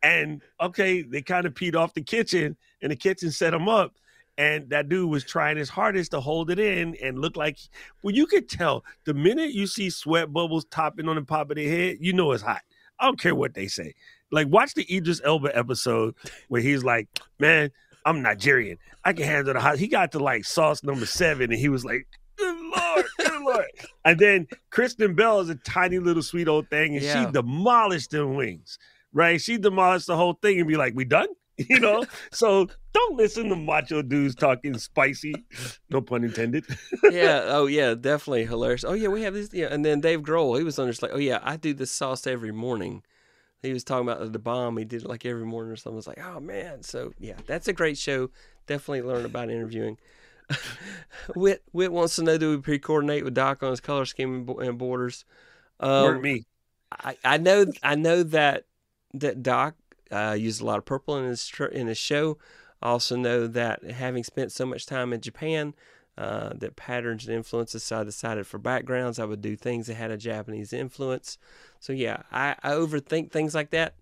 And 0.02 0.42
okay, 0.60 1.02
they 1.02 1.22
kind 1.22 1.46
of 1.46 1.54
peed 1.54 1.76
off 1.76 1.94
the 1.94 2.02
kitchen, 2.02 2.56
and 2.80 2.90
the 2.90 2.96
kitchen 2.96 3.30
set 3.30 3.50
them 3.50 3.68
up. 3.68 3.94
And 4.38 4.68
that 4.70 4.88
dude 4.88 5.10
was 5.10 5.24
trying 5.24 5.58
his 5.58 5.68
hardest 5.68 6.10
to 6.12 6.20
hold 6.20 6.50
it 6.50 6.58
in 6.58 6.96
and 7.02 7.18
look 7.18 7.36
like, 7.36 7.58
well, 8.02 8.14
you 8.14 8.26
could 8.26 8.48
tell 8.48 8.84
the 9.04 9.14
minute 9.14 9.52
you 9.52 9.66
see 9.66 9.90
sweat 9.90 10.32
bubbles 10.32 10.64
topping 10.70 11.08
on 11.08 11.16
the 11.16 11.22
top 11.22 11.50
of 11.50 11.56
their 11.56 11.68
head, 11.68 11.98
you 12.00 12.14
know 12.14 12.32
it's 12.32 12.42
hot. 12.42 12.62
I 12.98 13.04
don't 13.04 13.20
care 13.20 13.34
what 13.34 13.54
they 13.54 13.66
say. 13.66 13.94
Like, 14.30 14.48
watch 14.48 14.74
the 14.74 14.86
Idris 14.92 15.20
Elba 15.22 15.56
episode 15.56 16.14
where 16.48 16.62
he's 16.62 16.82
like, 16.82 17.08
man, 17.38 17.70
I'm 18.04 18.22
Nigerian. 18.22 18.78
I 19.04 19.12
can 19.12 19.24
handle 19.24 19.54
the 19.54 19.60
hot. 19.60 19.78
He 19.78 19.88
got 19.88 20.12
to 20.12 20.18
like 20.18 20.44
sauce 20.44 20.82
number 20.82 21.06
seven, 21.06 21.50
and 21.52 21.58
he 21.60 21.68
was 21.68 21.84
like, 21.84 22.06
good 22.36 22.56
lord, 22.76 23.06
good 23.18 23.40
lord. 23.44 23.64
And 24.04 24.18
then 24.18 24.46
Kristen 24.70 25.14
Bell 25.14 25.40
is 25.40 25.48
a 25.50 25.54
tiny 25.56 25.98
little 25.98 26.22
sweet 26.22 26.48
old 26.48 26.68
thing, 26.70 26.96
and 26.96 27.04
Yeah. 27.04 27.26
she 27.26 27.32
demolished 27.32 28.10
them 28.10 28.34
wings, 28.34 28.78
right? 29.12 29.40
She 29.40 29.58
demolished 29.58 30.06
the 30.06 30.16
whole 30.16 30.34
thing 30.42 30.58
and 30.58 30.68
be 30.68 30.76
like, 30.76 30.94
"We 30.94 31.04
done?" 31.04 31.28
You 31.68 31.78
know. 31.80 32.02
so 32.32 32.66
don't 32.94 33.16
listen 33.16 33.48
to 33.50 33.56
macho 33.56 34.02
dudes 34.02 34.34
talking 34.34 34.76
spicy. 34.78 35.34
No 35.90 36.00
pun 36.00 36.24
intended. 36.24 36.64
yeah 37.10 37.42
oh 37.46 37.66
yeah 37.66 37.94
definitely 37.94 38.46
hilarious 38.46 38.84
oh 38.84 38.94
yeah 38.94 39.08
we 39.08 39.22
have 39.22 39.34
this 39.34 39.50
yeah 39.52 39.66
and 39.70 39.84
then 39.84 40.00
dave 40.00 40.22
grohl 40.22 40.56
he 40.58 40.64
was 40.64 40.78
on 40.78 40.88
just 40.88 41.02
like 41.02 41.10
oh 41.14 41.18
yeah 41.18 41.38
i 41.42 41.56
do 41.56 41.74
this 41.74 41.90
sauce 41.90 42.26
every 42.26 42.52
morning 42.52 43.02
he 43.62 43.72
was 43.72 43.84
talking 43.84 44.08
about 44.08 44.32
the 44.32 44.38
bomb 44.38 44.76
he 44.76 44.84
did 44.84 45.02
it 45.02 45.08
like 45.08 45.24
every 45.24 45.44
morning 45.44 45.72
or 45.72 45.76
something 45.76 45.96
I 45.96 45.96
was 45.96 46.06
like 46.06 46.20
oh 46.20 46.40
man 46.40 46.82
so 46.82 47.12
yeah 47.18 47.36
that's 47.46 47.68
a 47.68 47.72
great 47.72 47.96
show 47.96 48.30
definitely 48.66 49.02
learn 49.02 49.24
about 49.24 49.50
interviewing 49.50 49.98
Wit 51.36 51.62
Wit 51.72 51.92
wants 51.92 52.16
to 52.16 52.22
know 52.22 52.38
do 52.38 52.50
we 52.50 52.58
pre-coordinate 52.58 53.24
with 53.24 53.34
Doc 53.34 53.62
on 53.62 53.70
his 53.70 53.80
color 53.80 54.04
scheme 54.04 54.48
and 54.60 54.78
borders? 54.78 55.24
Um, 55.80 56.22
me. 56.22 56.44
I, 56.90 57.16
I 57.24 57.36
know 57.38 57.66
I 57.82 57.94
know 57.94 58.22
that 58.22 58.64
that 59.14 59.42
Doc 59.42 59.74
uh, 60.10 60.36
used 60.38 60.60
a 60.60 60.64
lot 60.64 60.78
of 60.78 60.84
purple 60.84 61.16
in 61.16 61.24
his 61.24 61.46
tr- 61.46 61.64
in 61.64 61.86
his 61.86 61.98
show. 61.98 62.38
I 62.80 62.88
also 62.88 63.16
know 63.16 63.46
that 63.46 63.82
having 63.84 64.24
spent 64.24 64.52
so 64.52 64.66
much 64.66 64.86
time 64.86 65.12
in 65.12 65.20
Japan, 65.20 65.74
uh, 66.18 66.50
that 66.54 66.76
patterns 66.76 67.26
and 67.26 67.34
influences. 67.36 67.84
So 67.84 68.00
I 68.00 68.04
decided 68.04 68.46
for 68.46 68.58
backgrounds 68.58 69.18
I 69.18 69.24
would 69.24 69.40
do 69.40 69.56
things 69.56 69.86
that 69.86 69.94
had 69.94 70.10
a 70.10 70.16
Japanese 70.16 70.72
influence. 70.72 71.38
So 71.80 71.92
yeah, 71.92 72.22
I, 72.30 72.56
I 72.62 72.72
overthink 72.72 73.30
things 73.32 73.54
like 73.54 73.70
that. 73.70 73.94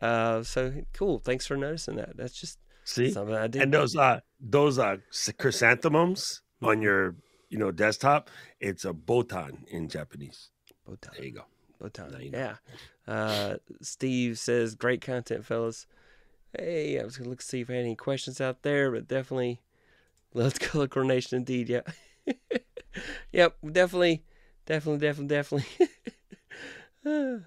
Uh, 0.00 0.42
so 0.42 0.72
cool. 0.92 1.18
Thanks 1.18 1.46
for 1.46 1.56
noticing 1.56 1.96
that. 1.96 2.16
That's 2.16 2.38
just 2.38 2.58
See, 2.84 3.10
something 3.10 3.34
I 3.34 3.46
do. 3.46 3.60
and 3.60 3.72
those 3.72 3.96
uh 3.96 4.20
those 4.38 4.78
uh 4.78 4.96
chrysanthemums 5.38 6.42
on 6.62 6.82
your 6.82 7.16
you 7.48 7.58
know 7.58 7.70
desktop. 7.72 8.30
It's 8.60 8.84
a 8.84 8.92
botan 8.92 9.64
in 9.68 9.88
Japanese. 9.88 10.50
Botan. 10.88 11.12
There 11.16 11.24
you 11.24 11.32
go. 11.32 11.44
Botani. 11.82 12.32
Yeah. 12.32 12.56
Uh, 13.06 13.56
Steve 13.82 14.38
says, 14.38 14.74
"Great 14.74 15.00
content, 15.00 15.44
fellas." 15.44 15.86
Hey, 16.58 16.98
I 16.98 17.04
was 17.04 17.16
gonna 17.16 17.30
look 17.30 17.42
see 17.42 17.60
if 17.60 17.70
I 17.70 17.74
had 17.74 17.80
any 17.84 17.96
questions 17.96 18.40
out 18.40 18.62
there, 18.62 18.90
but 18.90 19.06
definitely, 19.08 19.60
let's 20.34 20.58
color 20.60 20.88
coordination 20.88 21.38
indeed. 21.38 21.68
Yeah. 21.68 21.82
yep, 23.32 23.56
definitely, 23.64 24.24
definitely, 24.66 25.00
definitely, 25.00 25.36
definitely. 25.36 25.88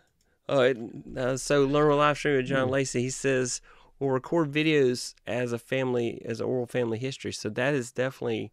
oh, 0.50 0.74
uh, 1.18 1.38
so 1.38 1.66
learn 1.66 1.92
a 1.92 1.96
live 1.96 2.18
stream 2.18 2.38
with 2.38 2.48
John 2.48 2.70
Lacey. 2.70 3.02
He 3.02 3.10
says 3.10 3.62
we'll 4.00 4.10
record 4.10 4.52
videos 4.52 5.14
as 5.28 5.52
a 5.52 5.60
family, 5.60 6.22
as 6.26 6.40
an 6.40 6.48
oral 6.48 6.66
family 6.66 6.98
history. 6.98 7.32
So 7.32 7.50
that 7.50 7.74
is 7.74 7.92
definitely 7.92 8.52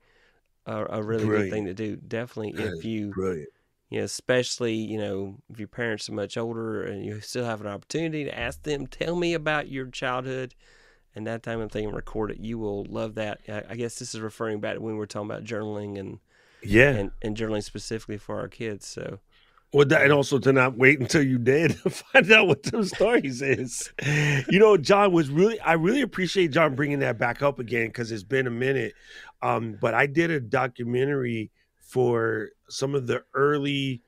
a, 0.67 0.85
a 0.91 1.03
really 1.03 1.27
Brilliant. 1.27 1.51
good 1.51 1.51
thing 1.51 1.65
to 1.67 1.75
do. 1.75 1.97
Definitely, 1.97 2.65
if 2.65 2.85
you, 2.85 3.13
Brilliant. 3.13 3.49
you 3.91 3.99
know, 3.99 4.05
especially 4.05 4.75
you 4.75 4.99
know, 4.99 5.39
if 5.51 5.59
your 5.59 5.69
parents 5.69 6.09
are 6.09 6.15
much 6.15 6.37
older 6.37 6.83
and 6.83 7.05
you 7.05 7.21
still 7.21 7.45
have 7.45 7.61
an 7.61 7.69
opportunity 7.69 8.25
to 8.25 8.39
ask 8.39 8.63
them, 8.63 8.87
tell 8.87 9.17
me 9.17 9.35
about 9.35 9.69
your 9.69 9.87
childhood. 9.87 10.55
And 11.17 11.27
that 11.27 11.43
time 11.43 11.61
of 11.61 11.73
thing, 11.73 11.91
record 11.91 12.31
it. 12.31 12.39
You 12.39 12.59
will 12.59 12.85
love 12.85 13.15
that. 13.15 13.41
I, 13.49 13.63
I 13.71 13.75
guess 13.77 13.99
this 13.99 14.15
is 14.15 14.21
referring 14.21 14.61
back 14.61 14.75
to 14.75 14.81
when 14.81 14.93
we 14.95 14.99
were 14.99 15.07
talking 15.07 15.31
about 15.31 15.45
journaling 15.45 15.99
and 15.99 16.19
yeah, 16.63 16.91
and, 16.91 17.11
and 17.23 17.37
journaling 17.37 17.63
specifically 17.63 18.19
for 18.19 18.39
our 18.39 18.49
kids. 18.49 18.87
So 18.87 19.21
well, 19.73 19.87
that, 19.87 20.03
and 20.03 20.13
also 20.13 20.39
to 20.39 20.53
not 20.53 20.79
wait 20.79 21.01
until 21.01 21.23
you 21.23 21.39
dead 21.39 21.77
to 21.83 21.91
find 21.91 22.31
out 22.31 22.47
what 22.47 22.63
those 22.63 22.95
stories 22.95 23.43
is. 23.43 23.93
You 24.49 24.59
know, 24.59 24.77
John 24.77 25.13
was 25.13 25.29
really, 25.29 25.59
I 25.61 25.73
really 25.73 26.03
appreciate 26.03 26.53
John 26.53 26.75
bringing 26.75 27.01
that 27.01 27.19
back 27.19 27.43
up 27.43 27.59
again 27.59 27.89
because 27.89 28.13
it's 28.13 28.23
been 28.23 28.47
a 28.47 28.51
minute. 28.51 28.95
Um, 29.43 29.77
but 29.81 29.95
I 29.95 30.07
did 30.07 30.31
a 30.31 30.41
documentary 30.41 31.51
for 31.81 32.51
some 32.69 32.95
of 32.95 33.07
the 33.07 33.23
early 33.35 34.03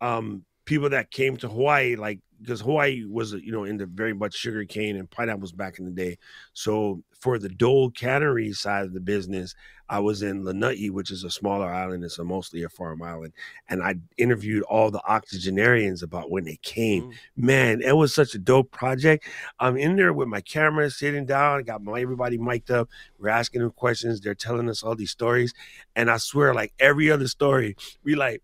um, 0.00 0.44
people 0.64 0.90
that 0.90 1.10
came 1.10 1.36
to 1.38 1.48
Hawaii, 1.48 1.96
like 1.96 2.20
because 2.40 2.60
Hawaii 2.60 3.04
was, 3.04 3.32
you 3.32 3.52
know, 3.52 3.64
into 3.64 3.86
very 3.86 4.12
much 4.12 4.34
sugar 4.34 4.64
cane 4.64 4.96
and 4.96 5.10
pineapples 5.10 5.52
back 5.52 5.78
in 5.78 5.84
the 5.84 5.90
day. 5.90 6.18
So 6.52 7.02
for 7.18 7.38
the 7.38 7.48
Dole 7.48 7.90
cannery 7.90 8.52
side 8.52 8.84
of 8.84 8.94
the 8.94 9.00
business, 9.00 9.54
I 9.88 9.98
was 9.98 10.22
in 10.22 10.44
Lanai, 10.44 10.88
which 10.88 11.10
is 11.10 11.24
a 11.24 11.30
smaller 11.30 11.66
island. 11.66 12.04
It's 12.04 12.18
a 12.18 12.24
mostly 12.24 12.62
a 12.62 12.68
farm 12.68 13.02
island. 13.02 13.32
And 13.68 13.82
I 13.82 13.96
interviewed 14.16 14.62
all 14.62 14.90
the 14.90 15.02
octogenarians 15.02 16.02
about 16.02 16.30
when 16.30 16.44
they 16.44 16.58
came. 16.62 17.10
Mm. 17.10 17.14
Man, 17.36 17.82
it 17.82 17.96
was 17.96 18.14
such 18.14 18.34
a 18.34 18.38
dope 18.38 18.70
project. 18.70 19.26
I'm 19.58 19.76
in 19.76 19.96
there 19.96 20.12
with 20.12 20.28
my 20.28 20.40
camera, 20.40 20.90
sitting 20.90 21.26
down, 21.26 21.64
got 21.64 21.82
my, 21.82 22.00
everybody 22.00 22.38
mic'd 22.38 22.70
up. 22.70 22.88
We're 23.18 23.30
asking 23.30 23.62
them 23.62 23.72
questions. 23.72 24.20
They're 24.20 24.34
telling 24.34 24.68
us 24.70 24.82
all 24.82 24.94
these 24.94 25.10
stories. 25.10 25.52
And 25.96 26.10
I 26.10 26.18
swear, 26.18 26.54
like 26.54 26.72
every 26.78 27.10
other 27.10 27.26
story, 27.26 27.76
we 28.04 28.14
like, 28.14 28.42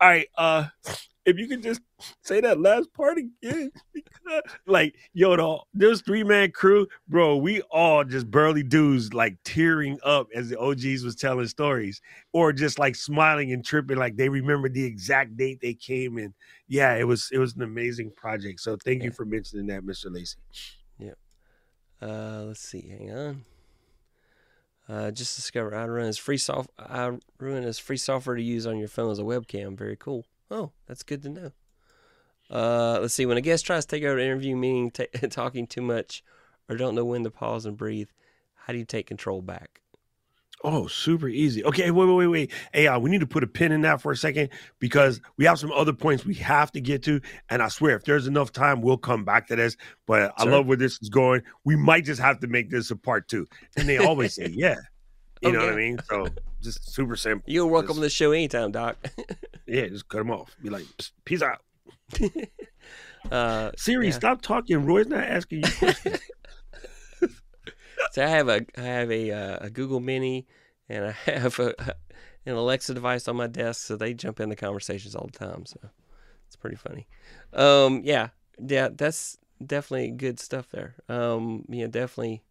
all 0.00 0.08
right, 0.08 0.28
uh, 0.36 0.64
if 1.30 1.38
you 1.38 1.48
could 1.48 1.62
just 1.62 1.80
say 2.22 2.40
that 2.40 2.60
last 2.60 2.92
part 2.92 3.18
again, 3.18 3.70
because, 3.92 4.42
like 4.66 4.94
yo, 5.12 5.36
the, 5.36 5.58
this 5.72 6.00
three 6.02 6.24
man 6.24 6.50
crew, 6.50 6.86
bro, 7.08 7.36
we 7.36 7.62
all 7.70 8.04
just 8.04 8.30
burly 8.30 8.62
dudes 8.62 9.14
like 9.14 9.36
tearing 9.44 9.98
up 10.04 10.28
as 10.34 10.48
the 10.48 10.58
OGs 10.58 11.04
was 11.04 11.16
telling 11.16 11.46
stories, 11.46 12.00
or 12.32 12.52
just 12.52 12.78
like 12.78 12.96
smiling 12.96 13.52
and 13.52 13.64
tripping, 13.64 13.96
like 13.96 14.16
they 14.16 14.28
remember 14.28 14.68
the 14.68 14.84
exact 14.84 15.36
date 15.36 15.60
they 15.60 15.74
came 15.74 16.18
in. 16.18 16.34
Yeah, 16.68 16.96
it 16.96 17.04
was 17.04 17.28
it 17.32 17.38
was 17.38 17.54
an 17.54 17.62
amazing 17.62 18.12
project. 18.12 18.60
So 18.60 18.76
thank 18.76 19.00
yeah. 19.00 19.06
you 19.06 19.12
for 19.12 19.24
mentioning 19.24 19.66
that, 19.68 19.82
Mr. 19.82 20.12
Lacey. 20.12 20.38
Yep. 20.98 21.18
Uh, 22.02 22.44
let's 22.46 22.60
see. 22.60 22.88
Hang 22.88 23.12
on. 23.12 23.44
Uh, 24.88 25.10
just 25.12 25.36
discovered 25.36 25.72
Iriun 25.72 26.08
is 26.08 26.18
free 26.18 26.36
soft. 26.36 26.70
Iriun 26.78 27.64
is 27.64 27.78
free 27.78 27.96
software 27.96 28.34
to 28.34 28.42
use 28.42 28.66
on 28.66 28.76
your 28.76 28.88
phone 28.88 29.12
as 29.12 29.20
a 29.20 29.22
webcam. 29.22 29.78
Very 29.78 29.96
cool. 29.96 30.24
Oh, 30.50 30.72
that's 30.86 31.02
good 31.02 31.22
to 31.22 31.28
know. 31.28 31.52
Uh, 32.50 32.98
let's 33.00 33.14
see. 33.14 33.26
When 33.26 33.36
a 33.36 33.40
guest 33.40 33.64
tries 33.64 33.86
to 33.86 33.96
take 33.96 34.04
over 34.04 34.18
an 34.18 34.24
interview, 34.24 34.56
meaning 34.56 34.90
t- 34.90 35.06
talking 35.30 35.66
too 35.66 35.82
much 35.82 36.24
or 36.68 36.76
don't 36.76 36.94
know 36.94 37.04
when 37.04 37.24
to 37.24 37.30
pause 37.30 37.66
and 37.66 37.76
breathe, 37.76 38.08
how 38.54 38.72
do 38.72 38.78
you 38.78 38.84
take 38.84 39.06
control 39.06 39.40
back? 39.40 39.80
Oh, 40.62 40.88
super 40.88 41.28
easy. 41.28 41.64
Okay, 41.64 41.90
wait, 41.90 42.06
wait, 42.06 42.14
wait, 42.14 42.26
wait. 42.26 42.52
Hey, 42.72 42.86
uh, 42.86 42.98
we 42.98 43.08
need 43.08 43.20
to 43.20 43.26
put 43.26 43.42
a 43.42 43.46
pin 43.46 43.72
in 43.72 43.80
that 43.82 44.02
for 44.02 44.12
a 44.12 44.16
second 44.16 44.50
because 44.78 45.20
we 45.38 45.46
have 45.46 45.58
some 45.58 45.72
other 45.72 45.94
points 45.94 46.26
we 46.26 46.34
have 46.34 46.70
to 46.72 46.82
get 46.82 47.02
to. 47.04 47.20
And 47.48 47.62
I 47.62 47.68
swear, 47.68 47.96
if 47.96 48.04
there's 48.04 48.26
enough 48.26 48.52
time, 48.52 48.82
we'll 48.82 48.98
come 48.98 49.24
back 49.24 49.46
to 49.46 49.56
this. 49.56 49.76
But 50.06 50.34
I 50.36 50.44
love 50.44 50.66
where 50.66 50.76
this 50.76 50.98
is 51.00 51.08
going. 51.08 51.42
We 51.64 51.76
might 51.76 52.04
just 52.04 52.20
have 52.20 52.40
to 52.40 52.46
make 52.46 52.68
this 52.68 52.90
a 52.90 52.96
part 52.96 53.26
two. 53.26 53.46
And 53.76 53.88
they 53.88 53.96
always 53.96 54.34
say, 54.34 54.48
yeah. 54.54 54.76
You 55.40 55.48
okay. 55.48 55.58
know 55.58 55.64
what 55.64 55.72
I 55.72 55.76
mean? 55.76 55.98
So 56.10 56.26
just 56.62 56.92
super 56.92 57.16
simple. 57.16 57.50
You're 57.50 57.66
welcome 57.66 57.88
just, 57.88 57.96
to 57.96 58.02
the 58.02 58.10
show 58.10 58.32
anytime, 58.32 58.72
Doc. 58.72 58.96
yeah, 59.66 59.86
just 59.88 60.08
cut 60.08 60.18
them 60.18 60.30
off. 60.30 60.56
Be 60.62 60.70
like, 60.70 60.84
peace 61.24 61.42
out. 61.42 61.62
uh, 63.30 63.70
Siri, 63.76 64.06
yeah. 64.06 64.12
stop 64.12 64.42
talking. 64.42 64.84
Roy's 64.84 65.06
not 65.06 65.24
asking 65.24 65.62
you 65.64 65.72
questions. 65.78 66.20
so 68.12 68.24
I 68.24 68.28
have 68.28 68.48
a 68.48 68.64
I 68.76 68.82
have 68.82 69.10
a 69.10 69.30
uh, 69.30 69.58
a 69.62 69.70
Google 69.70 70.00
Mini 70.00 70.46
and 70.88 71.06
I 71.06 71.30
have 71.30 71.58
a, 71.58 71.74
an 72.46 72.54
Alexa 72.54 72.94
device 72.94 73.28
on 73.28 73.36
my 73.36 73.46
desk, 73.46 73.86
so 73.86 73.96
they 73.96 74.14
jump 74.14 74.40
in 74.40 74.48
the 74.48 74.56
conversations 74.56 75.14
all 75.14 75.28
the 75.30 75.38
time. 75.38 75.66
So 75.66 75.78
it's 76.46 76.56
pretty 76.56 76.76
funny. 76.76 77.06
Um, 77.52 78.02
yeah, 78.04 78.28
yeah, 78.58 78.88
that's 78.92 79.38
definitely 79.64 80.10
good 80.10 80.40
stuff 80.40 80.68
there. 80.70 80.96
Um, 81.08 81.64
yeah, 81.68 81.86
definitely. 81.86 82.42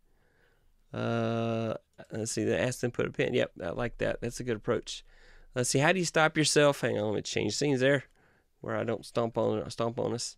Uh, 0.93 1.75
let's 2.11 2.31
see. 2.31 2.43
The 2.43 2.59
ask 2.59 2.79
them 2.79 2.91
put 2.91 3.05
a 3.05 3.11
pin. 3.11 3.33
Yep, 3.33 3.51
I 3.63 3.69
like 3.69 3.97
that. 3.99 4.21
That's 4.21 4.39
a 4.39 4.43
good 4.43 4.57
approach. 4.57 5.03
Let's 5.55 5.69
see. 5.69 5.79
How 5.79 5.91
do 5.91 5.99
you 5.99 6.05
stop 6.05 6.37
yourself? 6.37 6.81
Hang 6.81 6.97
on, 6.97 7.05
let 7.05 7.15
me 7.15 7.21
change 7.21 7.55
scenes 7.55 7.79
there, 7.79 8.05
where 8.61 8.75
I 8.75 8.83
don't 8.83 9.05
stomp 9.05 9.37
on 9.37 9.69
stomp 9.69 9.99
on 9.99 10.13
us. 10.13 10.37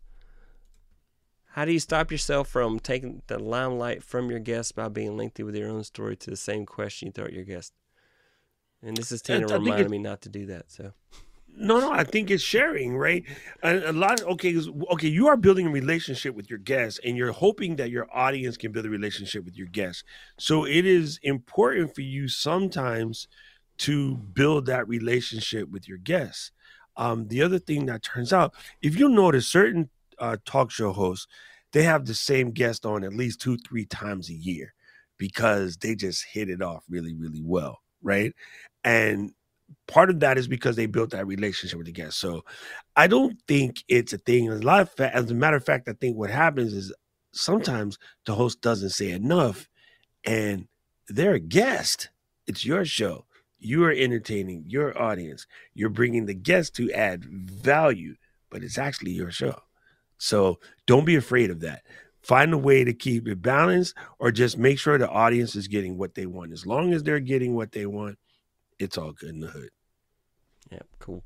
How 1.54 1.66
do 1.66 1.74
you 1.74 1.80
stop 1.80 2.12
yourself 2.12 2.48
from 2.48 2.80
taking 2.80 3.24
the 3.28 3.38
limelight 3.38 4.04
from 4.04 4.30
your 4.30 4.40
guest 4.40 4.74
by 4.74 4.88
being 4.88 5.18
lengthy 5.18 5.44
with 5.44 5.56
your 5.56 5.70
own 5.70 5.84
story 5.84 6.16
to 6.16 6.30
the 6.30 6.38
same 6.38 6.66
question 6.66 7.08
you 7.08 7.12
throw 7.12 7.26
at 7.26 7.34
your 7.34 7.44
guest? 7.44 7.74
And 8.82 8.96
this 8.96 9.12
is 9.12 9.22
Tina 9.22 9.48
reminding 9.48 9.92
me 9.92 9.98
not 10.00 10.22
to 10.22 10.30
do 10.30 10.46
that. 10.46 10.72
So. 10.72 10.94
No, 11.56 11.80
no, 11.80 11.92
I 11.92 12.04
think 12.04 12.32
it's 12.32 12.44
sharing, 12.44 12.98
right? 12.98 13.24
A, 13.62 13.92
a 13.92 13.94
lot. 13.94 14.22
Of, 14.22 14.28
okay, 14.30 14.56
okay, 14.92 15.08
you 15.08 15.28
are 15.28 15.38
building 15.38 15.68
a 15.68 15.72
relationship 15.72 16.34
with 16.34 16.50
your 16.50 16.60
guests, 16.60 17.00
and 17.06 17.16
you're 17.16 17.32
hoping 17.32 17.76
that 17.76 17.92
your 17.92 18.08
audience 18.16 18.58
can 18.58 18.72
build 18.72 18.86
a 18.86 18.90
relationship 18.90 19.46
with 19.46 19.58
your 19.58 19.68
guests. 19.68 20.04
So 20.40 20.66
it 20.66 20.86
is 20.86 21.20
important 21.24 21.94
for 21.94 22.02
you 22.02 22.28
sometimes 22.28 23.28
to 23.80 24.16
build 24.16 24.66
that 24.68 24.88
relationship 24.88 25.70
with 25.70 25.88
your 25.88 25.98
guests. 25.98 26.52
Um, 26.98 27.28
the 27.28 27.42
other 27.42 27.60
thing 27.60 27.86
that 27.88 28.04
turns 28.04 28.34
out, 28.34 28.54
if 28.82 28.98
you 28.98 29.10
notice, 29.10 29.48
certain 29.48 29.90
uh, 30.20 30.38
talk 30.46 30.72
show 30.72 30.94
hosts, 30.94 31.28
they 31.74 31.84
have 31.84 32.06
the 32.06 32.16
same 32.16 32.52
guest 32.52 32.86
on 32.86 33.04
at 33.04 33.14
least 33.14 33.42
two, 33.42 33.58
three 33.58 33.86
times 33.86 34.30
a 34.30 34.34
year 34.34 34.74
because 35.18 35.78
they 35.78 35.96
just 35.96 36.26
hit 36.32 36.50
it 36.50 36.62
off 36.62 36.84
really, 36.90 37.14
really 37.14 37.42
well, 37.44 37.80
right? 38.02 38.34
And 38.84 39.32
part 39.88 40.10
of 40.10 40.20
that 40.22 40.38
is 40.38 40.48
because 40.48 40.76
they 40.76 40.86
built 40.86 41.12
that 41.12 41.28
relationship 41.28 41.78
with 41.78 41.88
the 41.88 41.92
guest. 41.92 42.20
So 42.20 42.44
I 42.96 43.08
don't 43.08 43.38
think 43.48 43.84
it's 43.88 44.14
a 44.14 44.18
thing. 44.18 44.48
As 44.48 44.60
a 44.60 44.66
lot 44.66 44.82
of 44.82 44.92
fa- 44.92 45.16
as 45.16 45.30
a 45.30 45.36
matter 45.36 45.58
of 45.58 45.66
fact, 45.66 45.90
I 45.90 45.94
think 45.94 46.18
what 46.18 46.30
happens 46.30 46.74
is 46.74 46.94
sometimes 47.34 47.98
the 48.26 48.36
host 48.36 48.62
doesn't 48.62 48.90
say 48.90 49.12
enough, 49.12 49.70
and 50.26 50.68
they're 51.08 51.34
a 51.34 51.40
guest. 51.40 52.10
It's 52.48 52.66
your 52.66 52.86
show. 52.86 53.26
You 53.60 53.84
are 53.86 53.92
entertaining 53.92 54.66
your 54.68 55.00
audience. 55.00 55.46
You're 55.74 55.90
bringing 55.90 56.26
the 56.26 56.34
guest 56.34 56.76
to 56.78 56.92
add 56.92 57.24
value, 57.24 58.16
but 58.50 58.64
it's 58.64 58.78
actually 58.78 59.12
your 59.12 59.32
show. 59.32 59.56
So 60.18 60.60
don't 60.88 61.06
be 61.06 61.16
afraid 61.16 61.50
of 61.52 61.62
that. 61.62 61.84
Find 62.22 62.54
a 62.54 62.58
way 62.58 62.84
to 62.84 62.94
keep 62.94 63.28
it 63.28 63.42
balanced 63.42 63.96
or 64.20 64.32
just 64.32 64.58
make 64.58 64.78
sure 64.78 64.98
the 64.98 65.10
audience 65.10 65.56
is 65.56 65.68
getting 65.68 65.98
what 65.98 66.14
they 66.16 66.28
want. 66.28 66.54
As 66.54 66.66
long 66.66 66.94
as 66.94 67.04
they're 67.04 67.20
getting 67.20 67.56
what 67.56 67.72
they 67.72 67.86
want, 67.86 68.18
it's 68.82 68.98
all 68.98 69.12
good 69.12 69.30
in 69.30 69.40
the 69.40 69.48
hood. 69.48 69.70
Yeah, 70.72 70.80
cool. 71.00 71.24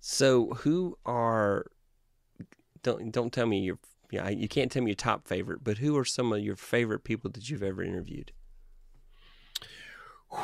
So 0.00 0.50
who 0.50 0.96
are 1.04 1.66
don't 2.82 3.12
don't 3.12 3.32
tell 3.32 3.46
me 3.46 3.60
your 3.60 3.78
yeah, 4.10 4.28
you 4.28 4.48
can't 4.48 4.72
tell 4.72 4.82
me 4.82 4.90
your 4.90 4.96
top 4.96 5.28
favorite, 5.28 5.62
but 5.62 5.78
who 5.78 5.96
are 5.98 6.04
some 6.04 6.32
of 6.32 6.40
your 6.40 6.56
favorite 6.56 7.04
people 7.04 7.30
that 7.32 7.50
you've 7.50 7.62
ever 7.62 7.82
interviewed? 7.82 8.32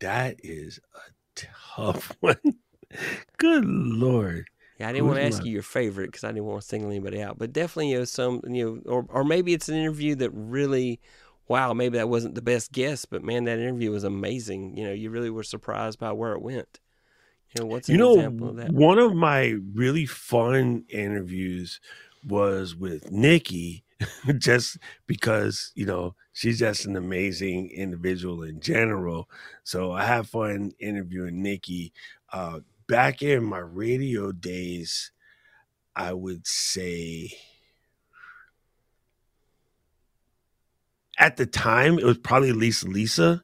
That 0.00 0.36
is 0.44 0.78
a 0.94 1.10
tough 1.74 2.12
one. 2.20 2.38
Good 3.36 3.64
lord. 3.64 4.46
Yeah, 4.78 4.88
I 4.88 4.92
didn't 4.92 5.06
Who's 5.06 5.14
want 5.14 5.20
to 5.20 5.26
ask 5.26 5.38
my... 5.40 5.46
you 5.46 5.52
your 5.54 5.62
favorite 5.62 6.12
because 6.12 6.22
I 6.22 6.28
didn't 6.28 6.44
want 6.44 6.62
to 6.62 6.68
single 6.68 6.90
anybody 6.90 7.20
out, 7.20 7.36
but 7.36 7.52
definitely 7.52 7.90
you 7.90 7.98
know 7.98 8.04
some 8.04 8.40
you 8.46 8.64
know, 8.64 8.92
or 8.92 9.06
or 9.08 9.24
maybe 9.24 9.54
it's 9.54 9.68
an 9.68 9.74
interview 9.74 10.14
that 10.14 10.30
really, 10.30 11.00
wow, 11.48 11.72
maybe 11.72 11.96
that 11.96 12.08
wasn't 12.08 12.34
the 12.34 12.42
best 12.42 12.72
guess, 12.72 13.04
but 13.06 13.24
man, 13.24 13.44
that 13.44 13.58
interview 13.58 13.90
was 13.90 14.04
amazing. 14.04 14.76
You 14.76 14.86
know, 14.86 14.92
you 14.92 15.10
really 15.10 15.30
were 15.30 15.42
surprised 15.42 15.98
by 15.98 16.12
where 16.12 16.32
it 16.32 16.42
went. 16.42 16.78
You 17.54 17.62
know, 17.62 17.66
what's 17.66 17.88
you 17.88 17.96
know 17.96 18.20
of 18.20 18.56
that? 18.56 18.72
one 18.72 18.98
of 18.98 19.14
my 19.14 19.54
really 19.72 20.04
fun 20.04 20.84
interviews 20.90 21.80
was 22.26 22.76
with 22.76 23.10
Nikki, 23.10 23.84
just 24.38 24.76
because 25.06 25.72
you 25.74 25.86
know 25.86 26.14
she's 26.34 26.58
just 26.58 26.84
an 26.84 26.94
amazing 26.94 27.70
individual 27.70 28.42
in 28.42 28.60
general. 28.60 29.30
So 29.64 29.92
I 29.92 30.04
have 30.04 30.28
fun 30.28 30.72
interviewing 30.78 31.42
Nikki. 31.42 31.94
Uh, 32.30 32.60
back 32.86 33.22
in 33.22 33.44
my 33.44 33.58
radio 33.58 34.30
days, 34.30 35.10
I 35.96 36.12
would 36.12 36.46
say 36.46 37.30
at 41.18 41.36
the 41.36 41.46
time 41.46 41.98
it 41.98 42.04
was 42.04 42.18
probably 42.18 42.52
Lisa 42.52 42.88
Lisa, 42.88 43.42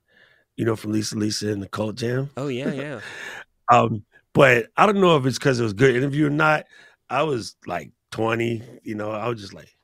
you 0.56 0.64
know, 0.64 0.76
from 0.76 0.92
Lisa 0.92 1.16
Lisa 1.16 1.48
and 1.48 1.62
the 1.62 1.68
Cult 1.68 1.96
Jam. 1.96 2.30
Oh 2.36 2.48
yeah, 2.48 2.72
yeah. 2.72 3.00
um, 3.72 4.04
but 4.32 4.66
I 4.76 4.86
don't 4.86 5.00
know 5.00 5.16
if 5.16 5.26
it's 5.26 5.38
because 5.38 5.60
it 5.60 5.64
was 5.64 5.72
a 5.72 5.76
good 5.76 5.96
interview 5.96 6.26
or 6.26 6.30
not. 6.30 6.66
I 7.10 7.22
was 7.22 7.56
like 7.66 7.92
20, 8.12 8.62
you 8.82 8.94
know, 8.94 9.10
I 9.10 9.28
was 9.28 9.40
just 9.40 9.54
like, 9.54 9.76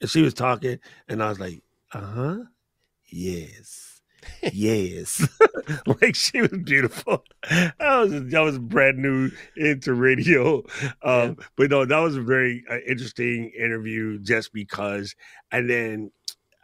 and 0.00 0.10
she 0.10 0.22
was 0.22 0.34
talking, 0.34 0.78
and 1.08 1.22
I 1.22 1.28
was 1.28 1.38
like, 1.38 1.62
uh 1.92 2.00
huh, 2.00 2.38
yes 3.08 3.92
yes. 4.52 5.26
like 6.02 6.14
she 6.14 6.40
was 6.40 6.50
beautiful. 6.64 7.24
I 7.50 8.04
was 8.04 8.34
I 8.34 8.40
was 8.40 8.58
brand 8.58 8.98
new 8.98 9.30
into 9.56 9.94
radio. 9.94 10.58
Um, 11.02 11.36
yeah. 11.38 11.46
but 11.56 11.70
no, 11.70 11.84
that 11.84 11.98
was 11.98 12.16
a 12.16 12.22
very 12.22 12.64
uh, 12.70 12.78
interesting 12.88 13.50
interview 13.58 14.18
just 14.18 14.52
because 14.52 15.14
and 15.50 15.68
then 15.68 16.10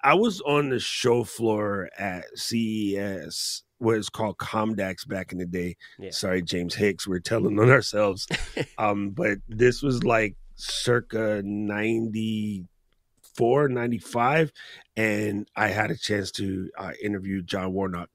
I 0.02 0.14
was 0.14 0.40
on 0.42 0.70
the 0.70 0.78
show 0.78 1.24
floor 1.24 1.90
at 1.98 2.24
CES 2.38 3.64
what 3.80 3.96
is 3.96 4.08
called 4.08 4.36
Comdex 4.38 5.06
back 5.06 5.30
in 5.30 5.38
the 5.38 5.46
day. 5.46 5.76
Yeah. 6.00 6.10
Sorry, 6.10 6.42
James 6.42 6.74
Hicks, 6.74 7.06
we're 7.06 7.20
telling 7.20 7.60
on 7.60 7.70
ourselves. 7.70 8.26
um, 8.78 9.10
but 9.10 9.38
this 9.48 9.82
was 9.82 10.02
like 10.02 10.34
circa 10.56 11.42
90 11.44 12.66
94, 13.38 13.68
95, 13.68 14.52
and 14.96 15.48
I 15.54 15.68
had 15.68 15.90
a 15.90 15.96
chance 15.96 16.30
to 16.32 16.70
uh, 16.76 16.92
interview 17.02 17.42
John 17.42 17.72
Warnock, 17.72 18.08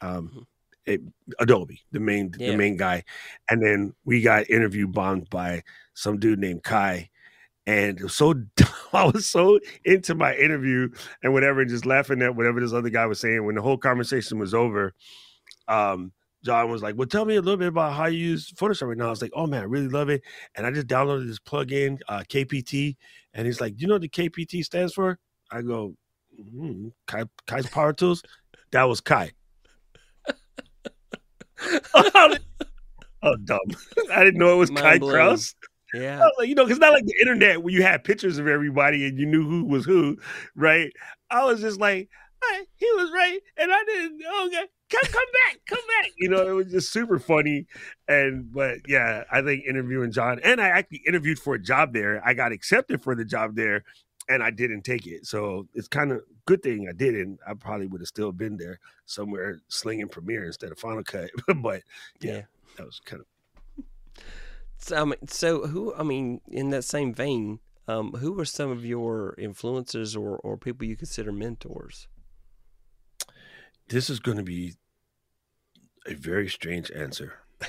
um, 0.00 0.28
mm-hmm. 0.28 0.40
it, 0.86 1.00
Adobe, 1.38 1.82
the 1.92 2.00
main 2.00 2.32
yeah. 2.38 2.50
the 2.50 2.56
main 2.56 2.76
guy, 2.76 3.04
and 3.50 3.62
then 3.62 3.94
we 4.04 4.22
got 4.22 4.50
interview 4.50 4.86
bombed 4.86 5.28
by 5.30 5.62
some 5.94 6.18
dude 6.18 6.38
named 6.38 6.62
Kai, 6.62 7.10
and 7.66 7.98
it 7.98 8.02
was 8.02 8.14
so 8.14 8.34
I 8.92 9.04
was 9.06 9.26
so 9.26 9.58
into 9.84 10.14
my 10.14 10.34
interview 10.34 10.88
and 11.22 11.32
whatever, 11.32 11.60
and 11.60 11.70
just 11.70 11.86
laughing 11.86 12.22
at 12.22 12.36
whatever 12.36 12.60
this 12.60 12.72
other 12.72 12.90
guy 12.90 13.06
was 13.06 13.20
saying. 13.20 13.44
When 13.44 13.54
the 13.54 13.62
whole 13.62 13.78
conversation 13.78 14.38
was 14.38 14.54
over, 14.54 14.94
um, 15.68 16.12
John 16.44 16.70
was 16.70 16.82
like, 16.82 16.96
"Well, 16.96 17.08
tell 17.08 17.24
me 17.24 17.36
a 17.36 17.42
little 17.42 17.58
bit 17.58 17.68
about 17.68 17.94
how 17.94 18.06
you 18.06 18.18
use 18.18 18.52
Photoshop 18.52 18.88
right 18.88 18.96
now." 18.96 19.06
I 19.06 19.10
was 19.10 19.22
like, 19.22 19.32
"Oh 19.34 19.46
man, 19.46 19.62
I 19.62 19.66
really 19.66 19.88
love 19.88 20.08
it," 20.08 20.22
and 20.54 20.66
I 20.66 20.70
just 20.70 20.86
downloaded 20.86 21.26
this 21.26 21.40
plugin, 21.40 21.98
uh, 22.08 22.22
KPT, 22.28 22.96
and 23.34 23.46
he's 23.46 23.60
like, 23.60 23.76
"Do 23.76 23.82
you 23.82 23.88
know 23.88 23.94
what 23.94 24.02
the 24.02 24.08
KPT 24.08 24.64
stands 24.64 24.94
for?" 24.94 25.18
I 25.50 25.62
go, 25.62 25.94
mm, 26.40 26.92
Kai, 27.06 27.24
"Kai's 27.46 27.68
Power 27.68 27.92
Tools." 27.92 28.22
That 28.70 28.84
was 28.84 29.00
Kai. 29.00 29.32
oh, 33.22 33.36
dumb! 33.44 33.60
I 34.12 34.24
didn't 34.24 34.38
know 34.38 34.54
it 34.54 34.58
was 34.58 34.70
Mind 34.70 34.84
Kai 34.84 34.98
blown. 34.98 35.12
Krause. 35.12 35.54
Yeah, 35.94 36.28
like, 36.38 36.48
you 36.48 36.54
know, 36.54 36.66
it's 36.66 36.78
not 36.78 36.92
like 36.92 37.06
the 37.06 37.14
internet 37.20 37.62
where 37.62 37.72
you 37.72 37.82
had 37.82 38.04
pictures 38.04 38.38
of 38.38 38.46
everybody 38.46 39.06
and 39.06 39.18
you 39.18 39.24
knew 39.24 39.48
who 39.48 39.64
was 39.64 39.84
who, 39.84 40.18
right? 40.54 40.92
I 41.30 41.44
was 41.44 41.60
just 41.60 41.80
like, 41.80 42.08
he 42.76 42.86
was 42.92 43.10
right, 43.12 43.38
and 43.56 43.72
I 43.72 43.84
didn't. 43.84 44.22
Okay, 44.46 44.64
come 44.90 45.12
come 45.12 45.26
back, 45.44 45.58
come 45.66 45.78
back. 45.78 46.12
You 46.18 46.28
know, 46.28 46.46
it 46.46 46.52
was 46.52 46.70
just 46.70 46.92
super 46.92 47.18
funny. 47.18 47.66
And 48.08 48.52
but 48.52 48.78
yeah, 48.86 49.24
I 49.30 49.42
think 49.42 49.64
interviewing 49.64 50.12
John, 50.12 50.40
and 50.44 50.60
I 50.60 50.68
actually 50.68 51.02
interviewed 51.06 51.38
for 51.38 51.54
a 51.54 51.62
job 51.62 51.92
there. 51.92 52.22
I 52.24 52.34
got 52.34 52.52
accepted 52.52 53.02
for 53.02 53.14
the 53.14 53.24
job 53.24 53.56
there, 53.56 53.84
and 54.28 54.42
I 54.42 54.50
didn't 54.50 54.82
take 54.82 55.06
it. 55.06 55.26
So 55.26 55.68
it's 55.74 55.88
kind 55.88 56.12
of 56.12 56.22
good 56.46 56.62
thing 56.62 56.88
I 56.88 56.92
didn't. 56.92 57.40
I 57.46 57.54
probably 57.54 57.86
would 57.86 58.00
have 58.00 58.08
still 58.08 58.32
been 58.32 58.56
there 58.56 58.80
somewhere 59.04 59.60
slinging 59.68 60.08
Premiere 60.08 60.44
instead 60.44 60.72
of 60.72 60.78
Final 60.78 61.04
Cut. 61.04 61.30
but 61.56 61.82
yeah, 62.20 62.32
yeah, 62.32 62.42
that 62.76 62.86
was 62.86 63.00
kind 63.04 63.22
of. 63.22 63.26
So, 64.78 64.96
I 64.96 65.04
mean, 65.04 65.28
so 65.28 65.66
who? 65.66 65.94
I 65.94 66.02
mean, 66.02 66.40
in 66.48 66.70
that 66.70 66.84
same 66.84 67.14
vein, 67.14 67.60
um, 67.88 68.12
who 68.12 68.32
were 68.32 68.44
some 68.44 68.70
of 68.70 68.84
your 68.84 69.34
influencers 69.38 70.16
or 70.16 70.36
or 70.38 70.56
people 70.56 70.86
you 70.86 70.96
consider 70.96 71.32
mentors? 71.32 72.08
This 73.88 74.10
is 74.10 74.18
going 74.20 74.36
to 74.38 74.42
be 74.42 74.74
a 76.06 76.14
very 76.14 76.48
strange 76.48 76.90
answer. 76.90 77.34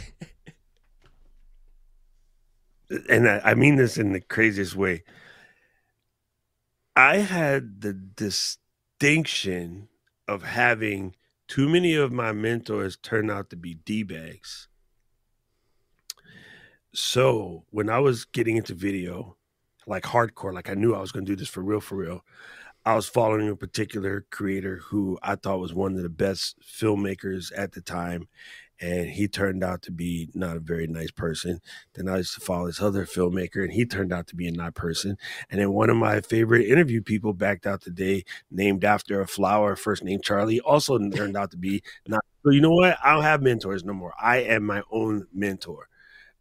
and 3.10 3.30
I, 3.30 3.42
I, 3.44 3.54
mean 3.54 3.76
this 3.76 3.98
in 3.98 4.14
the 4.14 4.22
craziest 4.22 4.76
way. 4.76 5.04
I 6.98 7.18
had 7.18 7.82
the 7.82 7.94
distinction 7.94 9.88
of 10.28 10.42
having 10.42 11.16
too 11.48 11.70
many 11.70 11.94
of 11.94 12.12
my 12.12 12.32
mentors 12.32 12.98
turn 12.98 13.30
out 13.30 13.52
to 13.52 13.56
be 13.56 13.76
D 13.76 14.02
bags. 14.02 14.68
So 16.96 17.66
when 17.70 17.88
I 17.92 18.00
was 18.00 18.26
getting 18.26 18.58
into 18.58 18.74
video, 18.74 19.38
like 19.86 20.06
hardcore, 20.06 20.52
like 20.52 20.72
I 20.72 20.74
knew 20.74 20.96
I 20.96 21.00
was 21.00 21.12
going 21.12 21.24
to 21.24 21.32
do 21.32 21.36
this 21.36 21.48
for 21.48 21.62
real, 21.62 21.82
for 21.82 21.98
real, 21.98 22.26
I 22.84 22.96
was 22.96 23.08
following 23.08 23.48
a 23.48 23.56
particular 23.56 24.26
creator 24.32 24.78
who 24.78 25.20
I 25.22 25.36
thought 25.36 25.60
was 25.60 25.76
one 25.76 25.96
of 25.96 26.02
the 26.02 26.10
best 26.10 26.60
filmmakers 26.62 27.52
at 27.56 27.74
the 27.74 27.82
time. 27.82 28.28
And 28.80 29.10
he 29.10 29.28
turned 29.28 29.64
out 29.64 29.82
to 29.84 29.92
be 29.92 30.30
not 30.34 30.58
a 30.58 30.60
very 30.60 30.86
nice 30.86 31.10
person. 31.12 31.62
Then 31.96 32.08
I 32.08 32.18
used 32.18 32.36
to 32.36 32.42
follow 32.42 32.68
this 32.68 32.82
other 32.82 33.06
filmmaker, 33.06 33.64
and 33.64 33.74
he 33.74 33.86
turned 33.86 34.14
out 34.14 34.28
to 34.28 34.36
be 34.36 34.48
a 34.48 34.52
nice 34.52 34.74
person. 34.76 35.18
And 35.50 35.60
then 35.60 35.74
one 35.74 35.90
of 35.90 35.98
my 35.98 36.22
favorite 36.22 36.68
interview 36.68 37.02
people 37.02 37.34
backed 37.34 37.66
out 37.66 37.82
today, 37.82 38.24
named 38.52 38.84
after 38.86 39.20
a 39.20 39.28
flower, 39.28 39.76
first 39.76 40.04
name 40.04 40.22
Charlie, 40.22 40.60
also 40.60 40.98
turned 41.10 41.36
out 41.36 41.52
to 41.52 41.58
be 41.58 41.82
not. 42.08 42.24
So 42.44 42.52
you 42.52 42.62
know 42.62 42.72
what? 42.72 42.98
I 43.04 43.14
don't 43.14 43.24
have 43.24 43.42
mentors 43.42 43.84
no 43.84 43.94
more. 43.94 44.14
I 44.22 44.38
am 44.38 44.64
my 44.66 44.84
own 44.92 45.28
mentor. 45.34 45.90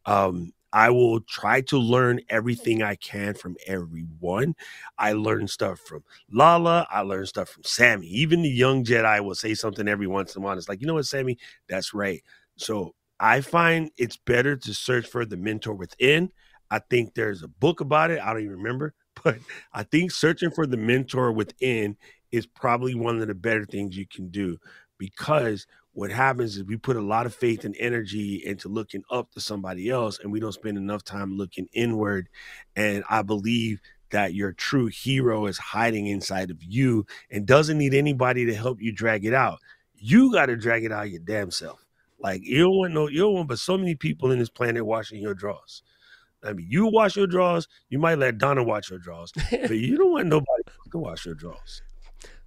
Um, 0.05 0.53
I 0.73 0.91
will 0.91 1.21
try 1.21 1.61
to 1.63 1.79
learn 1.79 2.17
mm-hmm. 2.19 2.37
everything 2.37 2.83
I 2.83 2.97
can 2.97 3.35
from 3.35 3.57
everyone. 3.67 4.55
I 4.99 5.13
learn 5.13 5.49
stuff 5.49 5.81
from 5.81 6.05
Lala. 6.31 6.87
I 6.91 7.01
learn 7.01 7.27
stuff 7.27 7.49
from 7.49 7.65
Sammy. 7.65 8.07
Even 8.09 8.43
the 8.43 8.49
young 8.49 8.85
Jedi 8.85 9.25
will 9.25 9.35
say 9.35 9.55
something 9.55 9.89
every 9.89 10.07
once 10.07 10.35
in 10.35 10.43
a 10.43 10.45
while. 10.45 10.57
It's 10.59 10.69
like, 10.69 10.81
you 10.81 10.87
know 10.87 10.95
what, 10.95 11.07
Sammy? 11.07 11.39
That's 11.69 11.95
right. 11.95 12.23
So 12.57 12.95
I 13.19 13.41
find 13.41 13.91
it's 13.97 14.17
better 14.17 14.57
to 14.57 14.75
search 14.75 15.07
for 15.07 15.25
the 15.25 15.37
mentor 15.37 15.75
within. 15.75 16.31
I 16.71 16.81
think 16.81 17.15
there's 17.15 17.43
a 17.43 17.49
book 17.49 17.81
about 17.81 18.11
it. 18.11 18.21
I 18.21 18.33
don't 18.33 18.43
even 18.43 18.57
remember, 18.57 18.95
but 19.25 19.39
I 19.73 19.85
think 19.85 20.11
searching 20.11 20.51
for 20.51 20.67
the 20.67 20.77
mentor 20.77 21.33
within 21.33 21.97
is 22.33 22.47
probably 22.47 22.95
one 22.95 23.21
of 23.21 23.29
the 23.29 23.35
better 23.35 23.65
things 23.65 23.97
you 23.97 24.07
can 24.07 24.29
do 24.29 24.59
because 24.99 25.67
what 25.97 26.11
happens 26.11 26.57
is 26.57 26.65
we 26.65 26.77
put 26.77 26.97
a 26.97 27.01
lot 27.01 27.25
of 27.25 27.35
faith 27.35 27.65
and 27.65 27.75
energy 27.81 28.43
into 28.45 28.69
looking 28.69 29.03
up 29.11 29.33
to 29.33 29.41
somebody 29.41 29.89
else 29.89 30.19
and 30.19 30.31
we 30.31 30.39
don't 30.39 30.53
spend 30.53 30.77
enough 30.77 31.03
time 31.03 31.37
looking 31.37 31.67
inward 31.73 32.29
and 32.77 33.03
i 33.09 33.23
believe 33.23 33.81
that 34.11 34.35
your 34.35 34.53
true 34.53 34.87
hero 34.87 35.47
is 35.47 35.59
hiding 35.59 36.07
inside 36.07 36.51
of 36.51 36.63
you 36.63 37.07
and 37.31 37.47
doesn't 37.47 37.79
need 37.79 37.95
anybody 37.95 38.45
to 38.47 38.55
help 38.55 38.81
you 38.81 38.93
drag 38.93 39.25
it 39.25 39.35
out. 39.35 39.59
You 39.95 40.33
got 40.33 40.47
to 40.47 40.57
drag 40.57 40.85
it 40.85 40.93
out 40.93 41.11
your 41.11 41.21
damn 41.21 41.51
self. 41.51 41.85
Like 42.19 42.43
you 42.43 42.61
don't 42.61 42.77
want 42.77 42.95
no 42.95 43.09
you 43.09 43.21
don't 43.21 43.35
want 43.35 43.49
but 43.49 43.59
so 43.59 43.77
many 43.77 43.95
people 43.95 44.31
in 44.31 44.39
this 44.39 44.49
planet 44.49 44.87
washing 44.87 45.21
your 45.21 45.35
drawers. 45.35 45.83
I 46.43 46.53
mean, 46.53 46.67
you 46.69 46.87
wash 46.87 47.17
your 47.17 47.27
drawers. 47.27 47.67
You 47.89 47.99
might 47.99 48.19
let 48.19 48.39
Donna 48.39 48.63
wash 48.63 48.91
your 48.91 48.99
drawers, 48.99 49.33
but 49.51 49.71
you 49.71 49.97
don't 49.97 50.13
want 50.13 50.29
nobody 50.29 50.63
to 50.93 50.99
wash 50.99 51.27
your 51.27 51.35
drawers, 51.35 51.83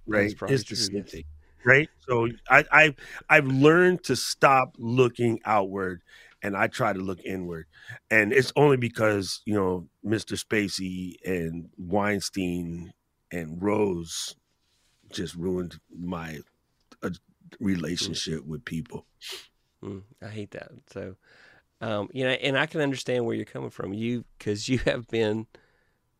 right? 0.06 0.34
It's 0.48 0.64
the 0.64 0.76
same 0.76 1.04
thing 1.04 1.24
right? 1.64 1.88
So 2.08 2.28
I, 2.48 2.64
I 2.72 2.94
I've 3.28 3.46
learned 3.46 4.04
to 4.04 4.16
stop 4.16 4.74
looking 4.78 5.40
outward 5.44 6.02
and 6.42 6.56
I 6.56 6.66
try 6.66 6.92
to 6.92 6.98
look 6.98 7.20
inward. 7.24 7.66
And 8.10 8.32
it's 8.32 8.52
only 8.56 8.76
because, 8.76 9.42
you 9.44 9.54
know, 9.54 9.88
Mr. 10.04 10.42
Spacey 10.42 11.16
and 11.24 11.68
Weinstein 11.76 12.92
and 13.30 13.62
Rose 13.62 14.34
just 15.12 15.34
ruined 15.34 15.78
my 15.96 16.40
uh, 17.02 17.10
relationship 17.58 18.40
mm. 18.40 18.46
with 18.46 18.64
people. 18.64 19.06
Mm, 19.82 20.02
I 20.22 20.28
hate 20.28 20.52
that. 20.52 20.70
So, 20.92 21.16
um, 21.80 22.08
you 22.12 22.24
know, 22.24 22.30
and 22.30 22.58
I 22.58 22.66
can 22.66 22.80
understand 22.80 23.24
where 23.24 23.34
you're 23.34 23.44
coming 23.44 23.70
from. 23.70 23.92
You, 23.92 24.24
because 24.38 24.68
you 24.68 24.78
have 24.78 25.08
been 25.08 25.46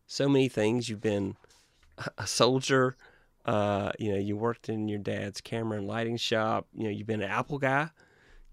so 0.07 0.27
many 0.27 0.49
things. 0.49 0.89
You've 0.89 1.01
been 1.01 1.35
a 2.17 2.27
soldier, 2.27 2.95
uh, 3.45 3.91
you 3.97 4.11
know, 4.11 4.19
you 4.19 4.37
worked 4.37 4.69
in 4.69 4.87
your 4.87 4.99
dad's 4.99 5.41
camera 5.41 5.77
and 5.77 5.87
lighting 5.87 6.17
shop. 6.17 6.67
You 6.75 6.85
know, 6.85 6.89
you've 6.89 7.07
been 7.07 7.21
an 7.21 7.29
Apple 7.29 7.57
guy. 7.57 7.89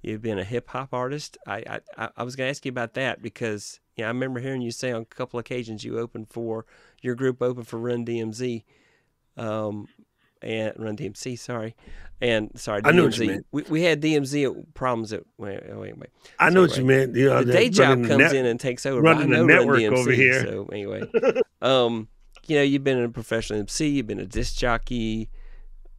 You've 0.03 0.23
been 0.23 0.39
a 0.39 0.45
hip 0.45 0.69
hop 0.69 0.95
artist. 0.95 1.37
I, 1.47 1.81
I 1.97 2.09
I 2.17 2.23
was 2.23 2.37
going 2.37 2.47
to 2.47 2.51
ask 2.51 2.65
you 2.65 2.71
about 2.71 2.95
that 2.95 3.21
because 3.21 3.81
you 3.97 4.03
know, 4.03 4.07
I 4.07 4.11
remember 4.11 4.41
hearing 4.41 4.63
you 4.63 4.71
say 4.71 4.93
on 4.93 5.03
a 5.03 5.05
couple 5.05 5.41
occasions 5.41 5.85
you 5.85 5.99
opened 5.99 6.29
for 6.29 6.65
your 7.03 7.15
group 7.17 7.43
opened 7.43 7.67
for 7.67 7.79
Run 7.79 8.07
DMZ, 8.07 8.63
um, 9.37 9.89
and 10.41 10.73
Run 10.79 10.97
DMC. 10.97 11.37
Sorry, 11.37 11.75
and 12.21 12.51
sorry, 12.55 12.81
DMZ. 12.83 12.89
I 12.89 12.93
know 12.93 13.05
what 13.05 13.19
you 13.19 13.27
meant. 13.27 13.47
We, 13.51 13.63
we 13.63 13.83
had 13.83 14.01
DMZ 14.01 14.73
problems 14.75 15.13
at 15.13 15.25
wait 15.37 15.63
wait 15.69 15.99
wait. 15.99 16.11
I 16.39 16.51
know 16.51 16.63
what 16.63 16.77
you 16.77 16.85
meant. 16.85 17.17
You 17.17 17.31
know, 17.31 17.43
the 17.43 17.53
day 17.53 17.69
job 17.69 17.99
comes 18.05 18.19
net, 18.19 18.35
in 18.35 18.47
and 18.47 18.61
takes 18.61 18.87
over. 18.87 19.03
Running 19.03 19.31
the 19.31 19.45
network 19.45 19.81
Run 19.81 19.93
DMC, 19.93 19.99
over 19.99 20.13
here. 20.13 20.43
So 20.45 20.69
anyway, 20.73 21.11
um, 21.61 22.07
you 22.49 22.57
know, 22.57 22.63
you've 22.63 22.85
been 22.85 23.03
a 23.03 23.09
professional 23.09 23.61
MC, 23.61 23.89
you've 23.89 24.07
been 24.07 24.19
a 24.19 24.27
disc 24.27 24.57
jockey, 24.57 25.29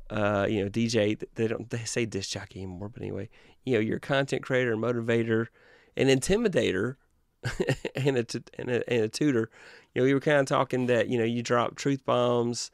uh, 0.09 0.47
you 0.49 0.63
know, 0.63 0.69
DJ. 0.69 1.21
They 1.35 1.47
don't 1.47 1.69
they 1.69 1.85
say 1.85 2.05
disc 2.05 2.31
jockey 2.31 2.63
anymore, 2.63 2.89
but 2.89 3.01
anyway, 3.01 3.29
you 3.63 3.75
know, 3.75 3.79
you're 3.79 3.97
a 3.97 4.01
content 4.01 4.41
creator, 4.41 4.75
motivator, 4.75 5.47
an 5.95 6.07
intimidator, 6.07 6.95
and 7.95 8.17
a, 8.17 8.23
t- 8.23 8.41
and 8.57 8.69
a 8.69 8.89
and 8.91 9.03
a 9.03 9.07
tutor, 9.07 9.49
you 9.93 10.01
know, 10.01 10.05
we 10.05 10.13
were 10.13 10.19
kind 10.19 10.39
of 10.39 10.45
talking 10.45 10.87
that 10.87 11.07
you 11.07 11.17
know 11.17 11.23
you 11.23 11.41
drop 11.41 11.75
truth 11.75 12.03
bombs, 12.05 12.71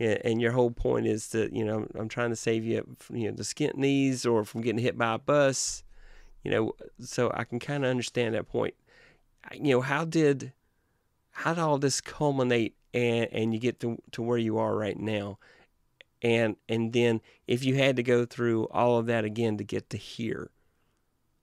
and, 0.00 0.18
and 0.24 0.40
your 0.40 0.52
whole 0.52 0.70
point 0.70 1.06
is 1.06 1.28
that 1.28 1.52
you 1.52 1.64
know 1.64 1.86
I'm 1.94 2.08
trying 2.08 2.30
to 2.30 2.36
save 2.36 2.64
you, 2.64 2.96
you 3.12 3.28
know, 3.28 3.36
the 3.36 3.42
skint 3.42 3.76
knees 3.76 4.26
or 4.26 4.44
from 4.44 4.62
getting 4.62 4.80
hit 4.80 4.96
by 4.96 5.14
a 5.14 5.18
bus, 5.18 5.84
you 6.42 6.50
know, 6.50 6.72
so 7.00 7.30
I 7.34 7.44
can 7.44 7.58
kind 7.58 7.84
of 7.84 7.90
understand 7.90 8.34
that 8.34 8.48
point. 8.48 8.74
You 9.52 9.74
know, 9.74 9.80
how 9.82 10.04
did 10.04 10.52
how 11.30 11.54
did 11.54 11.60
all 11.60 11.78
this 11.78 12.00
culminate 12.00 12.74
and 12.94 13.28
and 13.32 13.52
you 13.52 13.60
get 13.60 13.80
to 13.80 13.98
to 14.12 14.22
where 14.22 14.38
you 14.38 14.58
are 14.58 14.76
right 14.76 14.98
now? 14.98 15.38
And 16.22 16.56
and 16.68 16.92
then 16.92 17.20
if 17.46 17.64
you 17.64 17.76
had 17.76 17.96
to 17.96 18.02
go 18.02 18.24
through 18.24 18.64
all 18.66 18.98
of 18.98 19.06
that 19.06 19.24
again 19.24 19.58
to 19.58 19.64
get 19.64 19.90
to 19.90 19.96
here, 19.96 20.50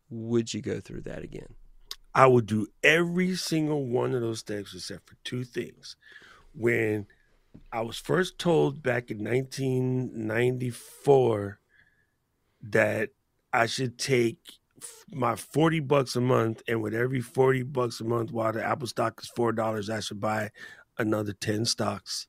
would 0.10 0.54
you 0.54 0.62
go 0.62 0.80
through 0.80 1.02
that 1.02 1.24
again? 1.24 1.56
I 2.14 2.28
would 2.28 2.46
do 2.46 2.68
every 2.84 3.36
single 3.36 3.86
one 3.86 4.14
of 4.14 4.22
those 4.22 4.40
steps 4.40 4.74
except 4.74 5.10
for 5.10 5.16
two 5.24 5.44
things. 5.44 5.98
When 6.54 7.08
I 7.72 7.82
was 7.82 7.98
first 7.98 8.40
told 8.40 8.82
back 8.82 9.12
in 9.12 9.24
1994 9.24 11.60
that 12.62 13.10
I 13.52 13.66
should 13.66 13.98
take 13.98 14.40
my 15.12 15.36
40 15.36 15.80
bucks 15.82 16.16
a 16.16 16.22
month 16.22 16.62
and 16.68 16.82
with 16.82 16.94
every 16.94 17.22
40 17.22 17.64
bucks 17.64 18.02
a 18.02 18.04
month 18.04 18.32
while 18.32 18.54
the 18.54 18.64
apple 18.64 18.88
stock 18.88 19.20
is 19.22 19.32
$4 19.36 19.90
I 19.90 20.00
should 20.00 20.20
buy 20.20 20.52
another 20.98 21.34
10 21.34 21.66
stocks 21.66 22.28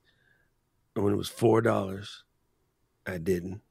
and 0.95 1.03
when 1.03 1.13
it 1.13 1.17
was 1.17 1.29
$4 1.29 2.07
I 3.05 3.17
didn't 3.17 3.61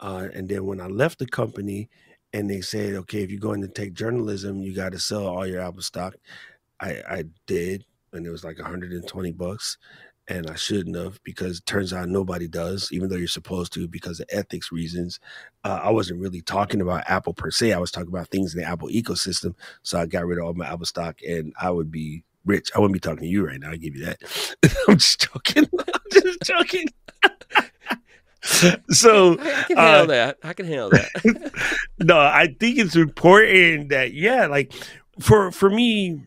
uh, 0.00 0.28
and 0.34 0.48
then 0.48 0.66
when 0.66 0.80
I 0.80 0.86
left 0.86 1.18
the 1.18 1.26
company 1.26 1.88
and 2.32 2.50
they 2.50 2.60
said 2.60 2.94
okay 2.94 3.22
if 3.22 3.30
you're 3.30 3.40
going 3.40 3.62
to 3.62 3.68
take 3.68 3.94
journalism 3.94 4.62
you 4.62 4.74
got 4.74 4.92
to 4.92 4.98
sell 4.98 5.26
all 5.26 5.46
your 5.46 5.60
apple 5.60 5.82
stock 5.82 6.16
I, 6.80 7.02
I 7.08 7.24
did 7.46 7.84
and 8.12 8.26
it 8.26 8.30
was 8.30 8.44
like 8.44 8.58
120 8.58 9.32
bucks 9.32 9.78
and 10.28 10.50
I 10.50 10.54
shouldn't 10.54 10.96
have 10.96 11.22
because 11.22 11.58
it 11.58 11.66
turns 11.66 11.92
out 11.92 12.08
nobody 12.08 12.48
does, 12.48 12.90
even 12.90 13.08
though 13.08 13.16
you're 13.16 13.28
supposed 13.28 13.72
to 13.74 13.86
because 13.86 14.18
of 14.18 14.26
ethics 14.30 14.72
reasons. 14.72 15.20
Uh, 15.62 15.80
I 15.82 15.90
wasn't 15.90 16.20
really 16.20 16.40
talking 16.40 16.80
about 16.80 17.08
Apple 17.08 17.32
per 17.32 17.50
se. 17.50 17.72
I 17.72 17.78
was 17.78 17.92
talking 17.92 18.08
about 18.08 18.28
things 18.28 18.54
in 18.54 18.60
the 18.60 18.66
Apple 18.66 18.88
ecosystem. 18.88 19.54
So 19.82 19.98
I 19.98 20.06
got 20.06 20.26
rid 20.26 20.38
of 20.38 20.44
all 20.44 20.54
my 20.54 20.66
Apple 20.66 20.86
stock 20.86 21.20
and 21.26 21.52
I 21.60 21.70
would 21.70 21.90
be 21.92 22.24
rich. 22.46 22.70
I 22.74 22.78
wouldn't 22.78 22.94
be 22.94 23.00
talking 23.00 23.22
to 23.22 23.26
you 23.26 23.46
right 23.46 23.60
now. 23.60 23.70
I 23.70 23.76
give 23.76 23.94
you 23.94 24.06
that. 24.06 24.18
I'm 24.88 24.96
just 24.96 25.20
joking. 25.20 25.68
I'm 25.78 26.00
just 26.12 26.40
joking. 26.42 26.88
so 28.90 29.32
I 29.32 29.62
can 29.64 29.76
handle 29.76 30.02
uh, 30.02 30.06
that. 30.06 30.38
I 30.42 30.52
can 30.52 30.66
handle 30.66 30.90
that. 30.90 31.52
no, 31.98 32.18
I 32.18 32.54
think 32.58 32.78
it's 32.78 32.96
important 32.96 33.90
that 33.90 34.12
yeah, 34.14 34.46
like 34.46 34.72
for 35.20 35.50
for 35.50 35.68
me, 35.68 36.22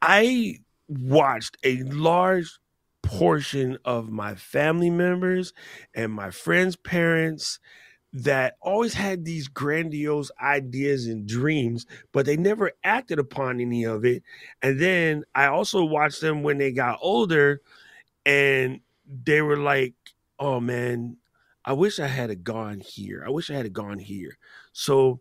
I 0.00 0.60
watched 0.88 1.56
a 1.64 1.82
large 1.82 2.58
portion 3.02 3.78
of 3.84 4.10
my 4.10 4.34
family 4.34 4.90
members 4.90 5.52
and 5.94 6.12
my 6.12 6.30
friends' 6.30 6.76
parents 6.76 7.58
that 8.12 8.56
always 8.60 8.94
had 8.94 9.24
these 9.24 9.48
grandiose 9.48 10.30
ideas 10.40 11.06
and 11.06 11.26
dreams, 11.26 11.86
but 12.12 12.24
they 12.24 12.36
never 12.36 12.72
acted 12.82 13.18
upon 13.18 13.60
any 13.60 13.84
of 13.84 14.04
it. 14.04 14.22
And 14.62 14.80
then 14.80 15.24
I 15.34 15.46
also 15.46 15.84
watched 15.84 16.20
them 16.20 16.42
when 16.42 16.58
they 16.58 16.72
got 16.72 16.98
older 17.02 17.60
and 18.24 18.80
they 19.24 19.42
were 19.42 19.58
like, 19.58 19.94
oh 20.38 20.60
man, 20.60 21.16
I 21.64 21.74
wish 21.74 22.00
I 22.00 22.06
had 22.06 22.44
gone 22.44 22.80
here. 22.80 23.22
I 23.26 23.30
wish 23.30 23.50
I 23.50 23.54
had 23.54 23.72
gone 23.72 23.98
here. 23.98 24.38
So 24.72 25.20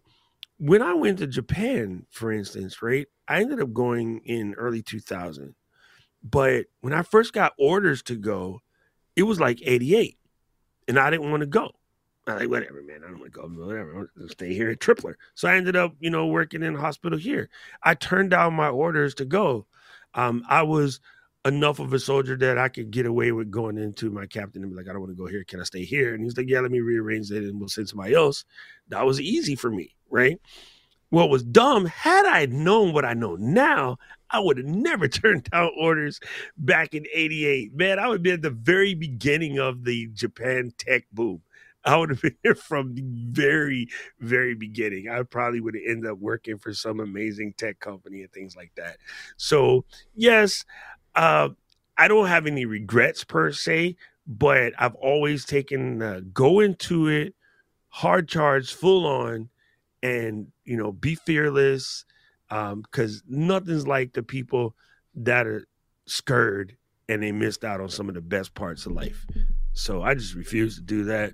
when 0.60 0.82
I 0.82 0.94
went 0.94 1.20
to 1.20 1.28
Japan, 1.28 2.06
for 2.10 2.32
instance, 2.32 2.82
right, 2.82 3.08
I 3.28 3.42
ended 3.42 3.62
up 3.62 3.74
going 3.74 4.22
in 4.24 4.54
early 4.54 4.82
2000. 4.82 5.54
But 6.24 6.66
when 6.82 6.94
I 6.94 7.04
first 7.04 7.34
got 7.34 7.54
orders 7.60 8.02
to 8.04 8.16
go, 8.16 8.62
it 9.16 9.24
was 9.24 9.40
like 9.40 9.62
88, 9.64 10.18
and 10.88 11.00
I 11.00 11.10
didn't 11.10 11.30
want 11.30 11.42
to 11.42 11.48
go. 11.48 11.72
I 12.28 12.34
like 12.34 12.50
whatever, 12.50 12.84
man. 12.84 13.02
I 13.04 13.10
don't 13.10 13.20
want 13.20 13.34
to 13.34 13.40
go. 13.40 13.48
Whatever. 13.48 14.12
Stay 14.28 14.54
here 14.54 14.70
at 14.70 14.80
Tripler. 14.80 15.14
So 15.34 15.48
I 15.48 15.56
ended 15.56 15.76
up, 15.76 15.96
you 16.00 16.10
know, 16.10 16.28
working 16.28 16.62
in 16.62 16.76
hospital 16.76 17.18
here. 17.18 17.50
I 17.84 17.94
turned 17.94 18.32
down 18.32 18.54
my 18.54 18.68
orders 18.68 19.14
to 19.16 19.26
go. 19.26 19.66
Um, 20.14 20.44
I 20.50 20.64
was 20.64 21.00
enough 21.46 21.80
of 21.80 21.94
a 21.94 22.00
soldier 22.00 22.36
that 22.38 22.58
I 22.58 22.68
could 22.68 22.92
get 22.92 23.06
away 23.06 23.32
with 23.32 23.50
going 23.50 23.78
into 23.78 24.10
my 24.10 24.26
captain 24.26 24.62
and 24.62 24.72
be 24.72 24.76
like, 24.76 24.90
I 24.90 24.92
don't 24.92 25.02
want 25.02 25.12
to 25.12 25.24
go 25.24 25.28
here. 25.28 25.44
Can 25.46 25.62
I 25.62 25.64
stay 25.64 25.86
here? 25.86 26.14
And 26.14 26.24
he's 26.24 26.36
like, 26.36 26.50
Yeah, 26.50 26.60
let 26.60 26.72
me 26.72 26.82
rearrange 26.82 27.32
it 27.32 27.44
and 27.44 27.60
we'll 27.60 27.70
send 27.70 27.88
somebody 27.88 28.14
else. 28.14 28.44
That 28.90 29.06
was 29.06 29.22
easy 29.22 29.56
for 29.56 29.72
me, 29.72 29.96
right? 30.10 30.40
What 31.10 31.30
was 31.30 31.44
dumb, 31.44 31.86
had 31.86 32.26
I 32.26 32.48
known 32.48 32.92
what 32.92 33.06
I 33.06 33.14
know 33.14 33.38
now, 33.38 33.98
I 34.30 34.42
would 34.42 34.58
have 34.58 34.66
never 34.66 35.08
turned 35.08 35.46
down 35.46 35.72
orders 35.80 36.20
back 36.58 36.94
in 36.94 37.06
88. 37.14 37.74
Man, 37.74 38.00
I 38.00 38.10
would 38.10 38.22
be 38.22 38.32
at 38.32 38.42
the 38.42 38.50
very 38.50 38.94
beginning 38.94 39.58
of 39.58 39.86
the 39.86 40.08
Japan 40.08 40.74
tech 40.78 41.06
boom. 41.14 41.42
I 41.88 41.98
would 41.98 42.10
have 42.10 42.22
been 42.22 42.36
here 42.44 42.56
from 42.56 42.94
the 42.94 43.04
very, 43.06 43.88
very 44.20 44.56
beginning. 44.56 45.10
I 45.10 45.24
probably 45.24 45.62
would 45.62 45.76
have 45.76 45.84
ended 45.88 46.12
up 46.12 46.20
working 46.20 46.58
for 46.58 46.74
some 46.74 47.00
amazing 47.00 47.54
tech 47.58 47.80
company 47.80 48.22
and 48.22 48.32
things 48.32 48.56
like 48.56 48.72
that. 48.76 48.98
So, 49.38 49.86
yes, 50.16 50.66
uh, 51.16 51.50
I 51.98 52.08
don't 52.08 52.28
have 52.28 52.46
any 52.46 52.66
regrets 52.66 53.24
per 53.24 53.52
se, 53.52 53.96
but 54.28 54.74
I've 54.78 54.96
always 54.96 55.46
taken 55.46 56.32
go 56.34 56.60
into 56.60 57.08
it 57.08 57.34
hard 57.98 58.28
charge, 58.28 58.74
full 58.74 59.08
on, 59.08 59.50
and 60.04 60.48
you 60.66 60.78
know, 60.78 60.92
be 60.92 61.16
fearless 61.16 62.06
because 62.50 63.16
um, 63.16 63.22
nothing's 63.28 63.88
like 63.88 64.14
the 64.14 64.24
people 64.24 64.76
that 65.16 65.48
are 65.48 65.68
scared 66.06 66.78
and 67.10 67.24
they 67.24 67.32
missed 67.32 67.64
out 67.64 67.82
on 67.82 67.90
some 67.90 68.08
of 68.08 68.16
the 68.16 68.22
best 68.22 68.54
parts 68.54 68.86
of 68.86 68.92
life. 68.92 69.26
So 69.74 70.02
I 70.04 70.14
just 70.14 70.36
refuse 70.36 70.76
to 70.76 70.82
do 70.82 71.06
that. 71.06 71.34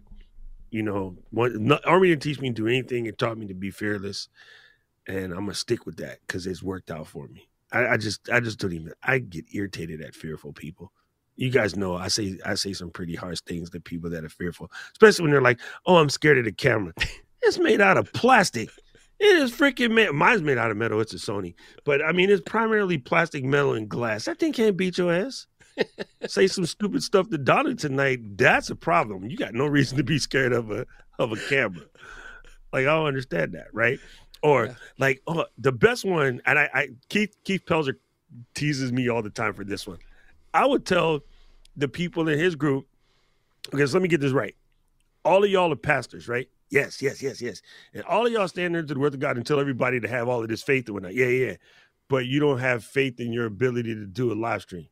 You 0.74 0.82
know, 0.82 1.16
not, 1.32 1.86
Army 1.86 2.10
didn't 2.10 2.24
teach 2.24 2.42
me 2.42 2.50
to 2.50 2.54
do 2.56 2.68
anything. 2.68 3.06
It 3.06 3.20
taught 3.20 3.38
me 3.38 3.46
to 3.46 3.54
be 3.54 3.70
fearless, 3.70 4.28
and 5.08 5.32
I'm 5.32 5.42
gonna 5.42 5.54
stick 5.54 5.86
with 5.86 5.98
that 5.98 6.18
because 6.26 6.48
it's 6.48 6.64
worked 6.64 6.90
out 6.90 7.06
for 7.06 7.28
me. 7.28 7.48
I, 7.72 7.90
I 7.90 7.98
just, 7.98 8.28
I 8.32 8.40
just 8.40 8.58
don't 8.58 8.74
even. 8.74 8.92
I 9.04 9.20
get 9.20 9.46
irritated 9.54 10.02
at 10.02 10.16
fearful 10.16 10.52
people. 10.52 10.92
You 11.36 11.52
guys 11.52 11.76
know 11.76 11.96
I 11.96 12.08
say, 12.08 12.40
I 12.44 12.56
say 12.56 12.74
some 12.74 12.90
pretty 12.90 13.14
harsh 13.14 13.42
things 13.42 13.70
to 13.70 13.80
people 13.80 14.10
that 14.10 14.24
are 14.24 14.30
fearful, 14.30 14.72
especially 14.94 15.24
when 15.24 15.32
they're 15.32 15.42
like, 15.42 15.60
"Oh, 15.86 15.98
I'm 15.98 16.10
scared 16.10 16.40
of 16.40 16.46
the 16.46 16.52
camera." 16.52 16.94
It's 17.46 17.60
made 17.60 17.82
out 17.82 17.98
of 17.98 18.14
plastic. 18.14 18.70
It 19.20 19.36
is 19.36 19.52
freaking. 19.52 20.14
Mine's 20.14 20.42
made 20.42 20.58
out 20.58 20.72
of 20.72 20.78
metal. 20.78 21.02
It's 21.02 21.14
a 21.14 21.18
Sony, 21.18 21.56
but 21.84 22.02
I 22.02 22.14
mean, 22.14 22.30
it's 22.30 22.42
primarily 22.46 22.98
plastic, 22.98 23.44
metal, 23.44 23.74
and 23.74 23.90
glass. 23.90 24.26
That 24.26 24.40
thing 24.40 24.54
can't 24.54 24.78
beat 24.78 24.98
your 24.98 25.12
ass. 25.12 25.46
Say 26.28 26.48
some 26.48 26.66
stupid 26.66 27.04
stuff 27.04 27.30
to 27.30 27.38
Donna 27.38 27.76
tonight. 27.76 28.38
That's 28.38 28.70
a 28.70 28.76
problem. 28.76 29.30
You 29.30 29.38
got 29.38 29.54
no 29.54 29.66
reason 29.66 29.98
to 29.98 30.04
be 30.04 30.20
scared 30.20 30.54
of 30.54 30.72
a 30.72 30.86
of 31.20 31.32
a 31.32 31.38
camera. 31.50 31.86
Like 32.72 32.82
I 32.82 32.96
don't 32.96 33.06
understand 33.06 33.54
that, 33.54 33.68
right? 33.74 34.00
Or 34.42 34.66
yeah. 34.66 34.74
like, 34.98 35.22
oh, 35.28 35.46
the 35.58 35.72
best 35.72 36.04
one, 36.04 36.42
and 36.46 36.60
I, 36.60 36.70
I 36.74 36.88
Keith 37.10 37.36
Keith 37.44 37.66
Pelzer 37.66 37.96
teases 38.56 38.92
me 38.92 39.10
all 39.10 39.22
the 39.22 39.30
time 39.30 39.54
for 39.54 39.64
this 39.64 39.88
one. 39.88 40.00
I 40.54 40.66
would 40.66 40.86
tell 40.86 41.22
the 41.76 41.88
people 41.88 42.28
in 42.28 42.38
his 42.38 42.56
group, 42.56 42.86
because 43.72 43.94
let 43.94 44.04
me 44.04 44.10
get 44.10 44.22
this 44.22 44.34
right. 44.34 44.56
All 45.26 45.44
of 45.44 45.50
y'all 45.50 45.72
are 45.72 45.78
pastors, 45.78 46.28
right? 46.28 46.50
Yes, 46.70 47.02
yes, 47.02 47.22
yes, 47.22 47.42
yes. 47.42 47.62
And 47.94 48.04
all 48.04 48.26
of 48.26 48.32
y'all 48.32 48.48
stand 48.48 48.76
there 48.76 48.82
to 48.82 48.94
the 48.94 49.00
word 49.00 49.14
of 49.14 49.20
God 49.20 49.38
and 49.38 49.46
tell 49.46 49.60
everybody 49.60 50.00
to 50.00 50.08
have 50.08 50.28
all 50.28 50.42
of 50.42 50.50
this 50.50 50.64
faith 50.64 50.88
and 50.88 50.96
whatnot. 50.96 51.14
Yeah, 51.14 51.28
yeah. 51.28 51.56
But 52.10 52.26
you 52.26 52.40
don't 52.40 52.60
have 52.60 52.84
faith 52.84 53.20
in 53.20 53.32
your 53.32 53.46
ability 53.46 53.94
to 53.96 54.06
do 54.06 54.32
a 54.32 54.36
live 54.36 54.64
stream. 54.64 54.88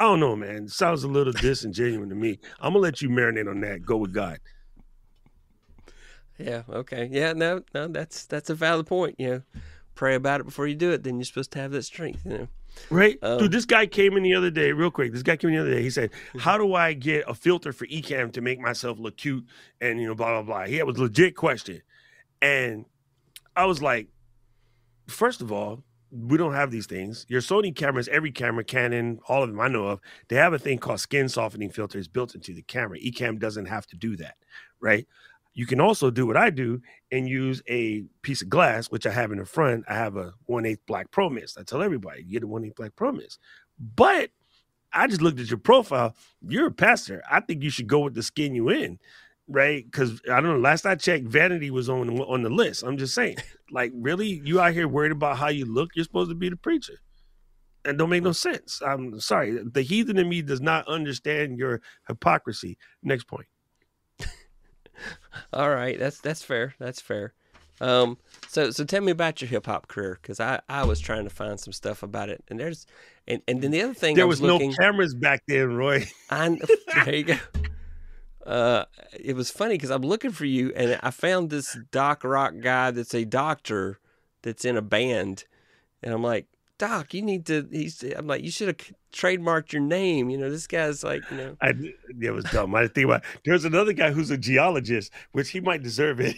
I 0.00 0.04
don't 0.04 0.20
know, 0.20 0.36
man. 0.36 0.64
It 0.64 0.70
sounds 0.70 1.02
a 1.02 1.08
little 1.08 1.32
disingenuous 1.32 2.08
to 2.08 2.14
me. 2.14 2.38
I'm 2.60 2.72
gonna 2.72 2.82
let 2.82 3.02
you 3.02 3.08
marinate 3.08 3.48
on 3.48 3.60
that. 3.62 3.84
Go 3.84 3.96
with 3.96 4.12
God. 4.12 4.38
Yeah. 6.38 6.62
Okay. 6.68 7.08
Yeah. 7.10 7.32
No. 7.32 7.62
No. 7.74 7.88
That's 7.88 8.26
that's 8.26 8.48
a 8.48 8.54
valid 8.54 8.86
point. 8.86 9.16
You 9.18 9.28
know, 9.28 9.42
pray 9.94 10.14
about 10.14 10.40
it 10.40 10.44
before 10.44 10.68
you 10.68 10.76
do 10.76 10.92
it. 10.92 11.02
Then 11.02 11.16
you're 11.16 11.24
supposed 11.24 11.50
to 11.52 11.58
have 11.58 11.72
that 11.72 11.82
strength. 11.82 12.24
You 12.24 12.30
know. 12.30 12.48
Right, 12.90 13.18
um, 13.22 13.38
dude. 13.38 13.52
This 13.52 13.64
guy 13.64 13.86
came 13.86 14.16
in 14.16 14.22
the 14.22 14.34
other 14.34 14.50
day, 14.50 14.72
real 14.72 14.90
quick. 14.90 15.12
This 15.12 15.22
guy 15.22 15.36
came 15.36 15.50
in 15.50 15.56
the 15.56 15.62
other 15.62 15.74
day. 15.74 15.82
He 15.82 15.90
said, 15.90 16.10
hmm. 16.32 16.38
"How 16.38 16.56
do 16.56 16.74
I 16.74 16.92
get 16.92 17.24
a 17.26 17.34
filter 17.34 17.72
for 17.72 17.86
Ecamm 17.86 18.32
to 18.32 18.40
make 18.40 18.60
myself 18.60 18.98
look 18.98 19.16
cute?" 19.16 19.44
And 19.80 20.00
you 20.00 20.06
know, 20.06 20.14
blah 20.14 20.40
blah 20.40 20.42
blah. 20.42 20.66
He 20.66 20.76
had 20.76 20.86
was 20.86 20.98
legit 20.98 21.34
question, 21.34 21.82
and 22.40 22.84
I 23.56 23.64
was 23.64 23.82
like, 23.82 24.08
first 25.08 25.40
of 25.40 25.50
all, 25.50 25.82
we 26.10 26.38
don't 26.38 26.54
have 26.54 26.70
these 26.70 26.86
things. 26.86 27.26
Your 27.28 27.40
Sony 27.40 27.74
cameras, 27.74 28.08
every 28.08 28.32
camera, 28.32 28.64
Canon, 28.64 29.20
all 29.28 29.42
of 29.42 29.50
them 29.50 29.60
I 29.60 29.68
know 29.68 29.86
of, 29.86 30.00
they 30.28 30.36
have 30.36 30.52
a 30.52 30.58
thing 30.58 30.78
called 30.78 31.00
skin 31.00 31.28
softening 31.28 31.70
filters 31.70 32.08
built 32.08 32.34
into 32.34 32.54
the 32.54 32.62
camera. 32.62 32.98
Ecamm 32.98 33.38
doesn't 33.38 33.66
have 33.66 33.86
to 33.88 33.96
do 33.96 34.16
that, 34.16 34.36
right? 34.80 35.06
You 35.54 35.66
can 35.66 35.80
also 35.80 36.10
do 36.10 36.26
what 36.26 36.36
I 36.36 36.50
do 36.50 36.80
and 37.10 37.28
use 37.28 37.62
a 37.68 38.04
piece 38.22 38.42
of 38.42 38.48
glass, 38.48 38.90
which 38.90 39.06
I 39.06 39.10
have 39.10 39.32
in 39.32 39.38
the 39.38 39.44
front. 39.44 39.84
I 39.88 39.94
have 39.94 40.16
a 40.16 40.32
1 40.46 40.64
8 40.64 40.78
black 40.86 41.10
pro 41.10 41.28
mist. 41.28 41.58
I 41.58 41.64
tell 41.64 41.82
everybody, 41.82 42.22
you 42.22 42.32
get 42.32 42.44
a 42.44 42.46
1 42.46 42.64
8 42.64 42.76
black 42.76 42.96
pro 42.96 43.12
mist. 43.12 43.40
But 43.96 44.30
I 44.92 45.06
just 45.06 45.20
looked 45.20 45.40
at 45.40 45.50
your 45.50 45.58
profile. 45.58 46.14
You're 46.46 46.68
a 46.68 46.72
pastor. 46.72 47.22
I 47.30 47.40
think 47.40 47.62
you 47.62 47.70
should 47.70 47.88
go 47.88 48.00
with 48.00 48.14
the 48.14 48.22
skin 48.22 48.54
you 48.54 48.70
in. 48.70 48.98
Right? 49.48 49.84
Because 49.84 50.20
I 50.30 50.40
don't 50.40 50.54
know. 50.54 50.58
Last 50.58 50.86
I 50.86 50.94
checked, 50.94 51.26
vanity 51.26 51.70
was 51.70 51.88
on 51.88 52.20
on 52.20 52.42
the 52.42 52.50
list. 52.50 52.82
I'm 52.82 52.98
just 52.98 53.14
saying, 53.14 53.36
like, 53.70 53.92
really, 53.94 54.40
you 54.44 54.60
out 54.60 54.72
here 54.72 54.86
worried 54.86 55.12
about 55.12 55.38
how 55.38 55.48
you 55.48 55.64
look? 55.64 55.90
You're 55.94 56.04
supposed 56.04 56.30
to 56.30 56.36
be 56.36 56.48
the 56.48 56.56
preacher, 56.56 57.00
and 57.84 57.98
don't 57.98 58.10
make 58.10 58.22
no 58.22 58.32
sense. 58.32 58.80
I'm 58.84 59.18
sorry. 59.20 59.58
The 59.64 59.82
heathen 59.82 60.18
in 60.18 60.28
me 60.28 60.42
does 60.42 60.60
not 60.60 60.86
understand 60.86 61.58
your 61.58 61.80
hypocrisy. 62.06 62.78
Next 63.02 63.24
point. 63.24 63.46
All 65.52 65.70
right, 65.70 65.98
that's 65.98 66.20
that's 66.20 66.42
fair. 66.42 66.74
That's 66.78 67.00
fair. 67.00 67.32
Um, 67.80 68.18
so 68.48 68.70
so 68.70 68.84
tell 68.84 69.02
me 69.02 69.12
about 69.12 69.40
your 69.40 69.48
hip 69.48 69.66
hop 69.66 69.88
career 69.88 70.18
because 70.20 70.40
I 70.40 70.60
I 70.68 70.84
was 70.84 71.00
trying 71.00 71.24
to 71.24 71.30
find 71.30 71.58
some 71.58 71.72
stuff 71.72 72.02
about 72.02 72.28
it, 72.28 72.42
and 72.48 72.58
there's 72.58 72.86
and 73.26 73.40
and 73.46 73.62
then 73.62 73.70
the 73.70 73.82
other 73.82 73.94
thing 73.94 74.16
there 74.16 74.26
was, 74.26 74.40
was, 74.40 74.50
looking, 74.50 74.70
no 74.70 74.76
cameras 74.76 75.14
back 75.14 75.42
then, 75.46 75.76
Roy. 75.76 76.06
I, 76.30 76.58
there 77.04 77.14
you 77.14 77.24
go. 77.24 77.36
Uh, 78.48 78.86
it 79.12 79.36
was 79.36 79.50
funny 79.50 79.74
because 79.74 79.90
I'm 79.90 80.00
looking 80.00 80.30
for 80.30 80.46
you, 80.46 80.72
and 80.74 80.98
I 81.02 81.10
found 81.10 81.50
this 81.50 81.76
Doc 81.90 82.24
Rock 82.24 82.54
guy 82.62 82.90
that's 82.90 83.14
a 83.14 83.26
doctor 83.26 83.98
that's 84.40 84.64
in 84.64 84.74
a 84.74 84.80
band, 84.80 85.44
and 86.02 86.14
I'm 86.14 86.22
like, 86.22 86.46
Doc, 86.78 87.12
you 87.12 87.20
need 87.20 87.44
to. 87.46 87.68
He's. 87.70 88.02
I'm 88.02 88.26
like, 88.26 88.42
you 88.42 88.50
should 88.50 88.68
have 88.68 88.92
trademarked 89.12 89.72
your 89.72 89.82
name. 89.82 90.30
You 90.30 90.38
know, 90.38 90.48
this 90.48 90.66
guy's 90.66 91.04
like, 91.04 91.30
you 91.30 91.36
know. 91.36 91.56
I 91.60 91.74
it 92.22 92.30
was 92.30 92.44
dumb. 92.44 92.74
I 92.74 92.86
think 92.86 93.04
about. 93.04 93.22
There's 93.44 93.66
another 93.66 93.92
guy 93.92 94.12
who's 94.12 94.30
a 94.30 94.38
geologist, 94.38 95.12
which 95.32 95.50
he 95.50 95.60
might 95.60 95.82
deserve 95.82 96.18
it 96.18 96.36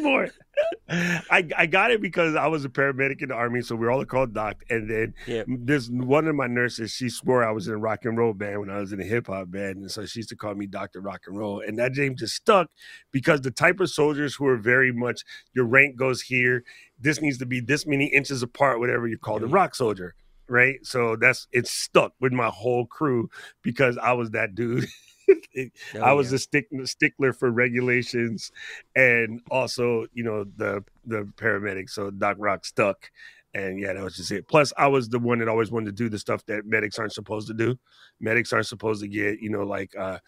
more. 0.00 0.28
I 0.88 1.46
I 1.56 1.66
got 1.66 1.90
it 1.90 2.00
because 2.00 2.34
I 2.34 2.46
was 2.46 2.64
a 2.64 2.68
paramedic 2.68 3.20
in 3.22 3.28
the 3.28 3.34
army, 3.34 3.60
so 3.60 3.76
we 3.76 3.86
are 3.86 3.90
all 3.90 4.04
called 4.04 4.32
doc. 4.32 4.62
And 4.70 4.88
then 4.88 5.14
Yeah. 5.26 5.42
there's 5.46 5.90
one 5.90 6.26
of 6.28 6.34
my 6.34 6.46
nurses. 6.46 6.92
She 6.92 7.08
swore 7.10 7.44
I 7.44 7.50
was 7.50 7.68
in 7.68 7.74
a 7.74 7.78
rock 7.78 8.04
and 8.04 8.16
roll 8.16 8.32
band 8.32 8.60
when 8.60 8.70
I 8.70 8.78
was 8.78 8.92
in 8.92 9.00
a 9.00 9.04
hip 9.04 9.26
hop 9.26 9.50
band, 9.50 9.76
and 9.78 9.90
so 9.90 10.06
she 10.06 10.20
used 10.20 10.28
to 10.30 10.36
call 10.36 10.54
me 10.54 10.66
Doctor 10.66 11.00
Rock 11.00 11.22
and 11.26 11.36
Roll. 11.38 11.60
And 11.60 11.78
that 11.78 11.92
name 11.92 12.16
just 12.16 12.34
stuck 12.36 12.70
because 13.12 13.40
the 13.42 13.50
type 13.50 13.80
of 13.80 13.90
soldiers 13.90 14.34
who 14.34 14.46
are 14.46 14.56
very 14.56 14.92
much 14.92 15.22
your 15.54 15.66
rank 15.66 15.96
goes 15.96 16.22
here. 16.22 16.64
This 16.98 17.20
needs 17.20 17.38
to 17.38 17.46
be 17.46 17.60
this 17.60 17.86
many 17.86 18.06
inches 18.06 18.42
apart, 18.42 18.78
whatever 18.78 19.06
you 19.06 19.18
call 19.18 19.38
the 19.38 19.46
Mhm. 19.48 19.52
rock 19.54 19.74
soldier. 19.74 20.14
Right, 20.48 20.78
so 20.86 21.16
that's 21.16 21.48
it's 21.50 21.72
stuck 21.72 22.12
with 22.20 22.32
my 22.32 22.46
whole 22.48 22.86
crew 22.86 23.28
because 23.62 23.98
I 23.98 24.12
was 24.12 24.30
that 24.30 24.54
dude. 24.54 24.86
Oh, 25.28 26.00
I 26.00 26.12
was 26.12 26.30
yeah. 26.30 26.36
a 26.36 26.38
stick, 26.38 26.68
stickler 26.84 27.32
for 27.32 27.50
regulations, 27.50 28.52
and 28.94 29.40
also, 29.50 30.06
you 30.12 30.22
know, 30.22 30.44
the 30.56 30.84
the 31.06 31.24
paramedic. 31.36 31.90
So 31.90 32.10
Doc 32.10 32.36
Rock 32.38 32.64
stuck, 32.64 33.10
and 33.54 33.80
yeah, 33.80 33.94
that 33.94 34.02
was 34.02 34.16
just 34.16 34.30
it. 34.30 34.46
Plus, 34.48 34.72
I 34.76 34.86
was 34.86 35.08
the 35.08 35.18
one 35.18 35.38
that 35.38 35.48
always 35.48 35.70
wanted 35.70 35.86
to 35.86 35.92
do 35.92 36.08
the 36.08 36.18
stuff 36.18 36.44
that 36.46 36.66
medics 36.66 36.98
aren't 36.98 37.14
supposed 37.14 37.48
to 37.48 37.54
do. 37.54 37.78
Medics 38.20 38.52
aren't 38.52 38.66
supposed 38.66 39.02
to 39.02 39.08
get, 39.08 39.40
you 39.40 39.50
know, 39.50 39.62
like 39.62 39.96
uh, 39.96 40.18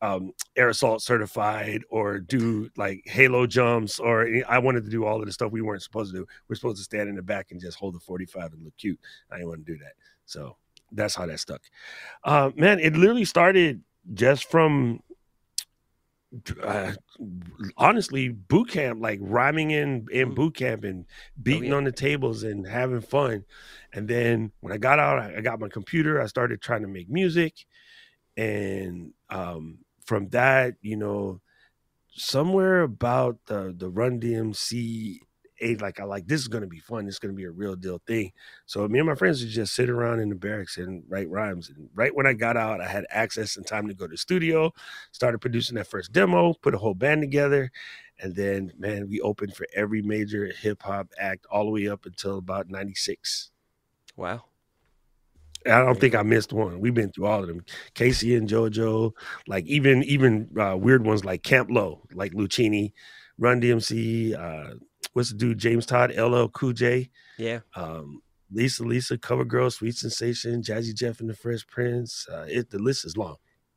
um, 0.00 0.32
air 0.56 0.68
assault 0.68 1.00
certified 1.00 1.82
or 1.88 2.18
do 2.18 2.68
like 2.76 3.02
halo 3.06 3.46
jumps. 3.46 4.00
Or 4.00 4.28
I 4.48 4.58
wanted 4.58 4.84
to 4.84 4.90
do 4.90 5.04
all 5.04 5.20
of 5.20 5.26
the 5.26 5.32
stuff 5.32 5.52
we 5.52 5.62
weren't 5.62 5.82
supposed 5.82 6.12
to 6.12 6.20
do. 6.20 6.26
We're 6.48 6.56
supposed 6.56 6.78
to 6.78 6.84
stand 6.84 7.08
in 7.08 7.14
the 7.14 7.22
back 7.22 7.52
and 7.52 7.60
just 7.60 7.78
hold 7.78 7.94
the 7.94 8.00
forty 8.00 8.26
five 8.26 8.52
and 8.52 8.64
look 8.64 8.76
cute. 8.76 8.98
I 9.30 9.36
didn't 9.36 9.48
want 9.48 9.64
to 9.64 9.72
do 9.72 9.78
that, 9.78 9.92
so 10.26 10.56
that's 10.90 11.14
how 11.14 11.24
that 11.26 11.40
stuck. 11.40 11.62
Uh, 12.24 12.50
man, 12.56 12.80
it 12.80 12.94
literally 12.96 13.24
started 13.24 13.80
just 14.14 14.50
from 14.50 15.02
uh, 16.62 16.92
honestly 17.76 18.28
boot 18.30 18.70
camp 18.70 19.00
like 19.02 19.18
rhyming 19.20 19.70
in 19.70 20.06
in 20.10 20.30
Mm. 20.30 20.34
boot 20.34 20.54
camp 20.56 20.84
and 20.84 21.04
beating 21.42 21.70
yeah. 21.70 21.76
on 21.76 21.84
the 21.84 21.92
tables 21.92 22.42
and 22.42 22.66
having 22.66 23.02
fun 23.02 23.44
and 23.92 24.08
then 24.08 24.50
when 24.60 24.72
i 24.72 24.78
got 24.78 24.98
out 24.98 25.18
i 25.18 25.36
I 25.36 25.40
got 25.42 25.60
my 25.60 25.68
computer 25.68 26.20
i 26.22 26.26
started 26.26 26.62
trying 26.62 26.82
to 26.82 26.88
make 26.88 27.10
music 27.10 27.66
and 28.36 29.12
um 29.28 29.78
from 30.06 30.28
that 30.30 30.74
you 30.80 30.96
know 30.96 31.40
somewhere 32.14 32.82
about 32.82 33.38
the 33.46 33.74
the 33.76 33.90
run 33.90 34.18
dmc 34.18 35.18
age 35.62 35.80
like 35.80 36.00
i 36.00 36.04
like 36.04 36.26
this 36.26 36.40
is 36.40 36.48
going 36.48 36.62
to 36.62 36.68
be 36.68 36.80
fun 36.80 37.06
this 37.06 37.14
is 37.14 37.18
going 37.18 37.32
to 37.32 37.36
be 37.36 37.44
a 37.44 37.50
real 37.50 37.74
deal 37.76 38.00
thing 38.06 38.32
so 38.66 38.86
me 38.88 38.98
and 38.98 39.08
my 39.08 39.14
friends 39.14 39.40
would 39.40 39.50
just 39.50 39.74
sit 39.74 39.88
around 39.88 40.20
in 40.20 40.28
the 40.28 40.34
barracks 40.34 40.76
and 40.76 41.02
write 41.08 41.28
rhymes 41.30 41.70
and 41.70 41.88
right 41.94 42.14
when 42.14 42.26
i 42.26 42.32
got 42.32 42.56
out 42.56 42.80
i 42.80 42.88
had 42.88 43.06
access 43.10 43.56
and 43.56 43.66
time 43.66 43.88
to 43.88 43.94
go 43.94 44.06
to 44.06 44.12
the 44.12 44.16
studio 44.16 44.72
started 45.12 45.38
producing 45.38 45.76
that 45.76 45.86
first 45.86 46.12
demo 46.12 46.52
put 46.54 46.74
a 46.74 46.78
whole 46.78 46.94
band 46.94 47.22
together 47.22 47.70
and 48.20 48.34
then 48.34 48.72
man 48.78 49.08
we 49.08 49.20
opened 49.20 49.54
for 49.54 49.66
every 49.74 50.02
major 50.02 50.52
hip-hop 50.60 51.08
act 51.18 51.46
all 51.50 51.64
the 51.64 51.70
way 51.70 51.88
up 51.88 52.04
until 52.06 52.38
about 52.38 52.68
96 52.68 53.52
Wow. 54.16 54.44
I 55.64 55.78
don't 55.78 55.98
think 55.98 56.14
I 56.14 56.22
missed 56.22 56.52
one. 56.52 56.80
We've 56.80 56.94
been 56.94 57.12
through 57.12 57.26
all 57.26 57.40
of 57.40 57.46
them. 57.46 57.64
K-Ci 57.94 58.34
and 58.34 58.48
JoJo, 58.48 59.12
like 59.46 59.64
even 59.66 60.02
even 60.02 60.48
uh, 60.58 60.76
weird 60.76 61.06
ones 61.06 61.24
like 61.24 61.44
Camp 61.44 61.70
Lo, 61.70 62.02
like 62.12 62.32
Lucini, 62.32 62.92
Run 63.38 63.60
DMC. 63.60 64.34
Uh, 64.34 64.74
what's 65.12 65.30
the 65.30 65.36
dude? 65.36 65.58
James 65.58 65.86
Todd, 65.86 66.14
LL 66.16 66.46
Cool 66.48 66.72
J, 66.72 67.10
Yeah. 67.38 67.60
um, 67.74 68.22
Lisa 68.50 68.82
Lisa, 68.84 69.16
Cover 69.16 69.44
Girl, 69.44 69.70
Sweet 69.70 69.96
Sensation, 69.96 70.62
Jazzy 70.62 70.94
Jeff 70.94 71.20
and 71.20 71.28
the 71.30 71.34
Fresh 71.34 71.66
Prince. 71.66 72.26
Uh, 72.30 72.46
it 72.48 72.70
the 72.70 72.78
list 72.78 73.04
is 73.04 73.16
long, 73.16 73.36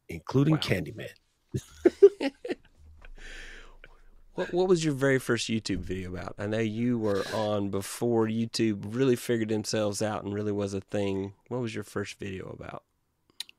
including 0.10 0.56
Wow. 0.56 0.62
Candyman. 0.62 1.10
What 4.34 4.54
What 4.54 4.68
was 4.68 4.84
your 4.84 4.94
very 4.94 5.18
first 5.20 5.48
YouTube 5.50 5.78
video 5.80 6.10
about? 6.12 6.36
I 6.38 6.46
know 6.46 6.60
you 6.60 6.98
were 7.00 7.24
on 7.34 7.70
before 7.70 8.28
YouTube 8.28 8.84
really 8.94 9.16
figured 9.16 9.48
themselves 9.50 10.02
out 10.02 10.26
and 10.26 10.34
really 10.34 10.52
was 10.52 10.74
a 10.74 10.82
thing. 10.82 11.34
What 11.48 11.62
was 11.62 11.74
your 11.74 11.86
first 11.86 12.20
video 12.20 12.50
about? 12.50 12.84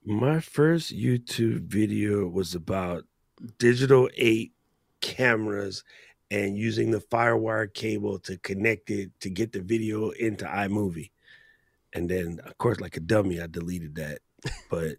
My 0.05 0.39
first 0.41 0.95
YouTube 0.95 1.62
video 1.62 2.27
was 2.29 2.55
about 2.55 3.05
digital 3.59 4.11
eight 4.16 4.53
cameras 5.01 5.83
and 6.31 6.57
using 6.57 6.91
the 6.91 7.01
firewire 7.01 7.72
cable 7.72 8.18
to 8.20 8.37
connect 8.39 8.91
it 8.91 9.11
to 9.20 9.31
get 9.31 9.53
the 9.53 9.61
video 9.61 10.11
into 10.11 10.45
iMovie. 10.45 11.11
And 11.93 12.11
then, 12.11 12.41
of 12.45 12.59
course, 12.59 12.81
like 12.81 12.97
a 12.97 13.01
dummy, 13.01 13.41
I 13.41 13.47
deleted 13.47 13.95
that. 13.97 14.18
But 14.70 14.97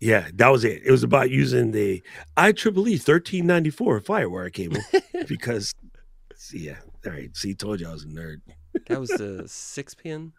yeah, 0.00 0.28
that 0.34 0.48
was 0.48 0.64
it. 0.64 0.82
It 0.84 0.90
was 0.90 1.02
about 1.04 1.30
using 1.30 1.70
the 1.70 2.02
IEEE 2.36 3.06
1394 3.06 4.00
firewire 4.00 4.52
cable 4.52 4.80
because, 5.28 5.72
yeah, 6.52 6.78
all 7.06 7.12
right. 7.12 7.34
See, 7.36 7.54
told 7.54 7.80
you 7.80 7.88
I 7.88 7.92
was 7.92 8.04
a 8.04 8.08
nerd. 8.08 8.38
That 8.88 9.00
was 9.00 9.10
the 9.10 9.44
six 9.46 9.94
pin, 9.94 10.32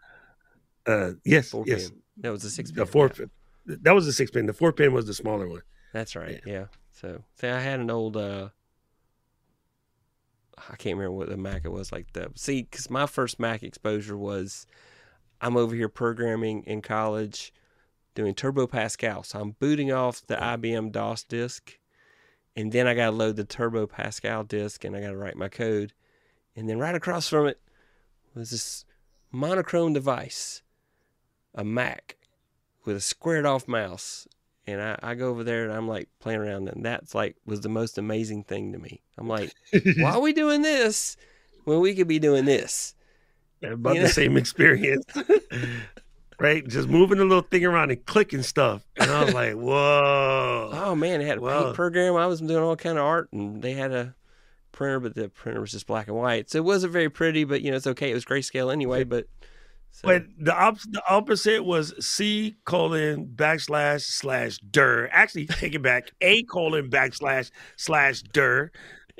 Uh, 0.86 1.12
yes, 1.24 1.50
four 1.50 1.64
yes. 1.66 1.88
pin. 1.88 2.00
That 2.18 2.30
was 2.30 2.42
the 2.42 2.50
six 2.50 2.70
pin. 2.70 2.80
The 2.80 2.86
four, 2.86 3.06
yeah. 3.06 3.12
pin 3.14 3.30
that 3.82 3.94
was 3.94 4.04
the 4.06 4.12
six 4.12 4.30
pin. 4.30 4.46
The 4.46 4.52
four 4.52 4.72
pin 4.72 4.92
was 4.92 5.06
the 5.06 5.14
smaller 5.14 5.48
one. 5.48 5.62
That's 5.92 6.14
right. 6.14 6.40
Yeah. 6.44 6.66
So, 6.92 7.22
see, 7.40 7.48
I 7.48 7.60
had 7.60 7.80
an 7.80 7.90
old. 7.90 8.16
uh 8.16 8.50
I 10.56 10.76
can't 10.76 10.96
remember 10.96 11.12
what 11.12 11.28
the 11.28 11.36
Mac 11.36 11.64
it 11.64 11.72
was 11.72 11.92
like. 11.92 12.12
The 12.12 12.30
see, 12.34 12.62
because 12.62 12.90
my 12.90 13.06
first 13.06 13.38
Mac 13.40 13.62
exposure 13.62 14.16
was, 14.16 14.66
I'm 15.40 15.56
over 15.56 15.74
here 15.74 15.88
programming 15.88 16.62
in 16.64 16.82
college, 16.82 17.52
doing 18.14 18.34
Turbo 18.34 18.66
Pascal. 18.66 19.22
So 19.22 19.40
I'm 19.40 19.52
booting 19.52 19.92
off 19.92 20.26
the 20.26 20.36
IBM 20.36 20.92
DOS 20.92 21.24
disk, 21.24 21.78
and 22.56 22.72
then 22.72 22.86
I 22.86 22.94
got 22.94 23.10
to 23.10 23.16
load 23.16 23.36
the 23.36 23.44
Turbo 23.44 23.86
Pascal 23.86 24.44
disk, 24.44 24.84
and 24.84 24.96
I 24.96 25.00
got 25.00 25.10
to 25.10 25.16
write 25.16 25.36
my 25.36 25.48
code, 25.48 25.92
and 26.56 26.68
then 26.68 26.78
right 26.78 26.94
across 26.94 27.28
from 27.28 27.46
it 27.46 27.60
was 28.34 28.50
this 28.50 28.84
monochrome 29.30 29.92
device, 29.92 30.62
a 31.54 31.64
Mac, 31.64 32.16
with 32.84 32.96
a 32.96 33.00
squared 33.00 33.46
off 33.46 33.66
mouse 33.66 34.26
and 34.66 34.80
I, 34.80 34.98
I 35.02 35.14
go 35.14 35.28
over 35.30 35.44
there 35.44 35.64
and 35.64 35.72
I'm 35.72 35.88
like 35.88 36.08
playing 36.20 36.40
around 36.40 36.68
and 36.68 36.84
that's 36.84 37.14
like 37.14 37.36
was 37.46 37.60
the 37.60 37.68
most 37.68 37.98
amazing 37.98 38.44
thing 38.44 38.72
to 38.72 38.78
me. 38.78 39.02
I'm 39.18 39.28
like, 39.28 39.54
why 39.96 40.12
are 40.12 40.20
we 40.20 40.32
doing 40.32 40.62
this 40.62 41.16
when 41.64 41.80
we 41.80 41.94
could 41.94 42.08
be 42.08 42.18
doing 42.18 42.44
this? 42.44 42.94
about 43.62 43.94
You 43.94 44.00
the 44.00 44.06
know? 44.06 44.12
same 44.12 44.36
experience. 44.36 45.04
right? 46.40 46.66
Just 46.66 46.88
moving 46.88 47.18
the 47.18 47.24
little 47.24 47.42
thing 47.42 47.64
around 47.64 47.90
and 47.90 48.04
clicking 48.06 48.42
stuff. 48.42 48.82
And 48.96 49.10
I 49.10 49.24
was 49.24 49.34
like, 49.34 49.54
whoa. 49.54 50.70
Oh 50.72 50.94
man, 50.94 51.20
it 51.20 51.26
had 51.26 51.38
a 51.38 51.40
Wow. 51.40 51.62
paint 51.64 51.76
program. 51.76 52.16
I 52.16 52.26
was 52.26 52.40
doing 52.40 52.62
all 52.62 52.76
kind 52.76 52.98
of 52.98 53.04
art 53.04 53.32
and 53.32 53.62
they 53.62 53.72
had 53.72 53.92
a 53.92 54.14
printer, 54.72 55.00
but 55.00 55.14
the 55.14 55.28
printer 55.28 55.60
was 55.60 55.70
just 55.72 55.86
black 55.86 56.08
and 56.08 56.16
white. 56.16 56.50
So 56.50 56.58
it 56.58 56.64
wasn't 56.64 56.92
very 56.92 57.08
pretty, 57.10 57.44
but 57.44 57.62
you 57.62 57.70
know, 57.70 57.76
it's 57.76 57.86
okay. 57.86 58.10
It 58.10 58.14
was 58.14 58.24
grayscale 58.24 58.72
anyway, 58.72 59.04
but 59.04 59.26
so, 59.96 60.08
But 60.08 60.24
the, 60.38 60.52
op- 60.52 60.80
the 60.90 61.02
opposite 61.08 61.62
was 61.64 61.94
C 62.04 62.56
colon 62.64 63.26
backslash 63.36 64.00
slash 64.02 64.58
dir. 64.58 65.08
Actually, 65.12 65.46
take 65.46 65.74
it 65.76 65.82
back. 65.82 66.10
A 66.20 66.42
colon 66.44 66.90
backslash 66.90 67.50
slash 67.76 68.22
dir. 68.22 68.72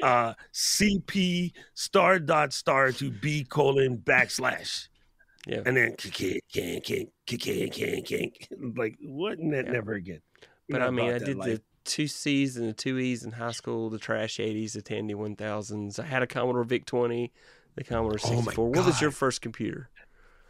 Uh, 0.03 0.35
CP 0.53 1.53
star 1.75 2.18
dot 2.18 2.53
star 2.53 2.91
to 2.91 3.11
B 3.12 3.45
colon 3.49 3.99
backslash. 3.99 4.89
Yeah. 5.47 5.61
And 5.64 5.77
then 5.77 5.95
can 5.97 6.41
can 6.53 6.81
kick 6.81 7.09
can 7.27 7.70
can 7.70 8.03
can 8.03 8.31
like 8.77 8.97
what? 9.01 9.39
Ne- 9.39 9.59
Yeah. 9.64 9.70
Never 9.70 9.93
again. 9.93 10.20
but 10.68 10.83
I 10.83 10.91
mean, 10.91 11.12
I 11.12 11.18
did 11.18 11.37
life. 11.37 11.47
the 11.59 11.62
two 11.85 12.09
C's 12.09 12.57
and 12.57 12.68
the 12.68 12.72
two 12.72 12.99
E's 12.99 13.25
in 13.25 13.31
high 13.33 13.53
school, 13.53 13.91
the 13.91 13.99
trash 14.01 14.39
80s, 14.39 14.72
the 14.72 14.83
Tandy 14.83 15.14
1000s. 15.14 16.01
I 16.01 16.05
had 16.07 16.22
a 16.22 16.27
Commodore 16.27 16.64
VIC 16.64 16.87
20, 16.87 17.31
the 17.77 17.85
Commodore 17.85 18.18
Oh 18.25 18.37
64. 18.37 18.70
what 18.70 18.87
was 18.87 19.01
your 19.01 19.11
first 19.12 19.43
computer? 19.43 19.91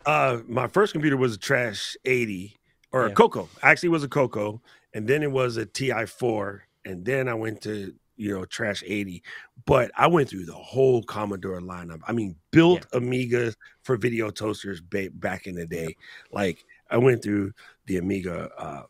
Uh, 0.07 0.39
my 0.47 0.67
first 0.69 0.93
computer 0.93 1.17
was 1.17 1.35
a 1.35 1.39
Trash 1.39 1.97
80 2.05 2.57
or 2.93 3.07
a 3.07 3.11
Coco. 3.11 3.49
Actually, 3.63 3.89
it 3.89 3.93
was 3.93 4.05
a 4.05 4.09
Coco, 4.09 4.63
and 4.93 5.07
then 5.07 5.23
it 5.23 5.31
was 5.31 5.57
a 5.57 5.67
TI 5.67 6.07
4, 6.07 6.63
and 6.85 7.05
then 7.05 7.29
I 7.29 7.35
went 7.35 7.61
to 7.63 7.95
you 8.17 8.33
know, 8.33 8.45
Trash 8.45 8.83
80. 8.87 9.23
But 9.67 9.91
I 9.97 10.07
went 10.07 10.29
through 10.29 10.47
the 10.47 10.53
whole 10.53 11.03
Commodore 11.03 11.61
lineup. 11.61 12.01
I 12.07 12.13
mean, 12.13 12.37
built 12.51 12.87
yeah. 12.93 12.99
Amiga 12.99 13.55
for 13.83 13.97
video 13.97 14.31
toasters 14.31 14.81
ba- 14.81 15.11
back 15.13 15.47
in 15.47 15.55
the 15.55 15.67
day. 15.67 15.97
Like 16.33 16.65
I 16.91 16.99
went 16.99 17.23
through 17.23 17.53
the 17.87 17.99
Amiga 17.99 18.51
uh, 18.59 18.83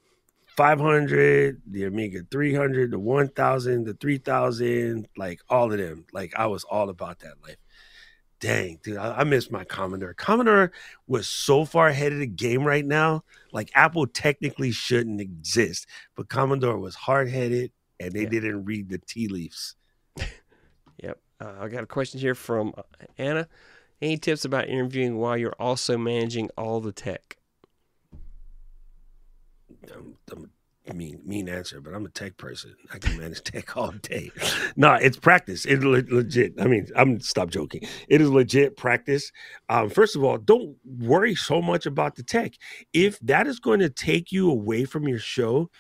500, 0.56 1.62
the 1.66 1.84
Amiga 1.84 2.20
300, 2.30 2.90
the 2.90 2.98
1000, 2.98 3.84
the 3.84 3.94
3000, 3.94 5.08
like 5.16 5.40
all 5.48 5.72
of 5.72 5.78
them. 5.78 6.04
Like 6.12 6.32
I 6.36 6.46
was 6.46 6.64
all 6.64 6.90
about 6.90 7.20
that 7.20 7.34
life. 7.42 7.56
Dang, 8.45 8.78
dude, 8.82 8.99
I, 8.99 9.20
I 9.20 9.24
miss 9.24 9.51
my 9.51 9.64
Commodore. 9.64 10.12
Commodore 10.12 10.70
was 11.07 11.26
so 11.26 11.64
far 11.64 11.88
ahead 11.88 12.12
of 12.12 12.18
the 12.18 12.26
game 12.26 12.62
right 12.62 12.84
now. 12.84 13.24
Like 13.53 13.70
Apple 13.74 14.07
technically 14.07 14.70
shouldn't 14.70 15.18
exist, 15.18 15.86
but 16.14 16.28
Commodore 16.28 16.78
was 16.78 16.95
hard 16.95 17.30
headed 17.30 17.72
and 17.99 18.12
they 18.12 18.24
yeah. 18.24 18.28
didn't 18.28 18.66
read 18.66 18.90
the 18.90 18.99
tea 18.99 19.28
leaves. 19.28 19.76
yep. 21.03 21.22
Uh, 21.40 21.55
I 21.59 21.68
got 21.68 21.84
a 21.84 21.86
question 21.86 22.20
here 22.20 22.34
from 22.34 22.74
uh, 22.76 22.82
Anna. 23.16 23.49
Any 24.03 24.18
tips 24.18 24.45
about 24.45 24.68
interviewing 24.68 25.16
while 25.16 25.38
you're 25.38 25.57
also 25.59 25.97
managing 25.97 26.51
all 26.59 26.82
the 26.82 26.92
tech? 26.92 27.38
I'm, 29.90 30.18
I'm 30.30 30.51
mean 30.93 31.20
mean 31.24 31.49
answer, 31.49 31.80
but 31.80 31.95
I'm 31.95 32.05
a 32.05 32.11
tech 32.11 32.37
person. 32.37 32.74
I 32.93 32.99
can 32.99 33.16
manage 33.18 33.43
tech 33.45 33.76
all 33.76 33.93
day. 33.93 34.30
no, 34.76 34.95
it's 34.95 35.16
practice. 35.16 35.64
It's 35.64 35.82
le- 35.82 36.03
legit. 36.09 36.55
I 36.61 36.66
mean, 36.66 36.89
I'm 36.95 37.20
stop 37.20 37.51
joking. 37.51 37.82
It 38.09 38.20
is 38.20 38.28
legit 38.28 38.76
practice. 38.76 39.32
Um, 39.68 39.89
first 39.89 40.14
of 40.14 40.22
all, 40.22 40.37
don't 40.37 40.76
worry 40.85 41.35
so 41.35 41.62
much 41.62 41.87
about 41.87 42.16
the 42.16 42.22
tech. 42.22 42.53
If 42.93 43.18
that 43.20 43.47
is 43.47 43.59
going 43.61 43.80
to 43.80 43.89
take 43.89 44.30
you 44.30 44.51
away 44.51 44.85
from 44.85 45.09
your 45.09 45.18
show, 45.18 45.70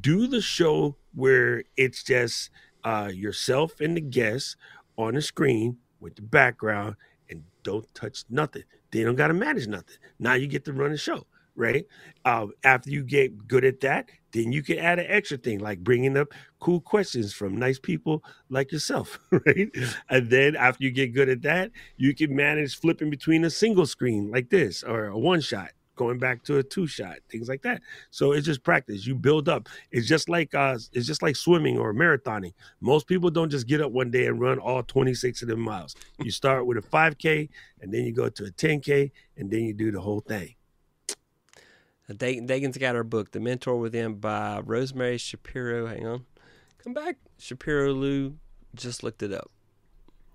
do 0.00 0.26
the 0.26 0.42
show 0.42 0.96
where 1.14 1.64
it's 1.76 2.02
just 2.02 2.50
uh, 2.84 3.10
yourself 3.12 3.80
and 3.80 3.96
the 3.96 4.02
guests 4.02 4.56
on 4.98 5.14
the 5.14 5.22
screen 5.22 5.78
with 6.00 6.16
the 6.16 6.22
background 6.22 6.96
and 7.30 7.42
don't 7.62 7.92
touch 7.94 8.24
nothing. 8.28 8.64
They 8.90 9.02
don't 9.02 9.16
got 9.16 9.28
to 9.28 9.34
manage 9.34 9.66
nothing. 9.66 9.96
Now 10.18 10.34
you 10.34 10.46
get 10.46 10.64
to 10.66 10.72
run 10.72 10.92
the 10.92 10.98
show 10.98 11.26
right? 11.56 11.86
Uh, 12.24 12.46
after 12.64 12.90
you 12.90 13.02
get 13.02 13.46
good 13.46 13.64
at 13.64 13.80
that, 13.80 14.08
then 14.34 14.50
you 14.50 14.62
can 14.62 14.78
add 14.78 14.98
an 14.98 15.06
extra 15.08 15.38
thing 15.38 15.60
like 15.60 15.78
bringing 15.78 16.16
up 16.16 16.34
cool 16.58 16.80
questions 16.80 17.32
from 17.32 17.56
nice 17.56 17.78
people 17.78 18.22
like 18.50 18.72
yourself, 18.72 19.18
right? 19.30 19.70
And 20.10 20.28
then 20.28 20.56
after 20.56 20.82
you 20.82 20.90
get 20.90 21.14
good 21.14 21.28
at 21.28 21.42
that, 21.42 21.70
you 21.96 22.14
can 22.14 22.34
manage 22.34 22.78
flipping 22.78 23.10
between 23.10 23.44
a 23.44 23.50
single 23.50 23.86
screen 23.86 24.30
like 24.30 24.50
this 24.50 24.82
or 24.82 25.06
a 25.06 25.18
one 25.18 25.40
shot 25.40 25.70
going 25.96 26.18
back 26.18 26.42
to 26.42 26.58
a 26.58 26.62
two 26.64 26.88
shot 26.88 27.18
things 27.30 27.48
like 27.48 27.62
that. 27.62 27.80
So 28.10 28.32
it's 28.32 28.44
just 28.44 28.64
practice. 28.64 29.06
You 29.06 29.14
build 29.14 29.48
up. 29.48 29.68
It's 29.92 30.08
just 30.08 30.28
like 30.28 30.52
uh 30.52 30.78
it's 30.92 31.06
just 31.06 31.22
like 31.22 31.36
swimming 31.36 31.78
or 31.78 31.94
marathoning. 31.94 32.54
Most 32.80 33.06
people 33.06 33.30
don't 33.30 33.50
just 33.50 33.68
get 33.68 33.80
up 33.80 33.92
one 33.92 34.10
day 34.10 34.26
and 34.26 34.40
run 34.40 34.58
all 34.58 34.82
26 34.82 35.42
of 35.42 35.48
them 35.48 35.60
miles. 35.60 35.94
You 36.18 36.32
start 36.32 36.66
with 36.66 36.78
a 36.78 36.82
5k 36.82 37.48
and 37.80 37.94
then 37.94 38.04
you 38.04 38.12
go 38.12 38.28
to 38.28 38.46
a 38.46 38.50
10k 38.50 39.12
and 39.36 39.48
then 39.48 39.60
you 39.60 39.72
do 39.72 39.92
the 39.92 40.00
whole 40.00 40.20
thing 40.20 40.56
Dagan's 42.10 42.78
got 42.78 42.96
our 42.96 43.04
book, 43.04 43.30
The 43.32 43.40
Mentor 43.40 43.78
Within 43.78 44.16
by 44.16 44.60
Rosemary 44.60 45.18
Shapiro. 45.18 45.86
Hang 45.86 46.06
on. 46.06 46.24
Come 46.82 46.92
back. 46.92 47.16
Shapiro 47.38 47.92
Lou 47.92 48.36
just 48.74 49.02
looked 49.02 49.22
it 49.22 49.32
up. 49.32 49.50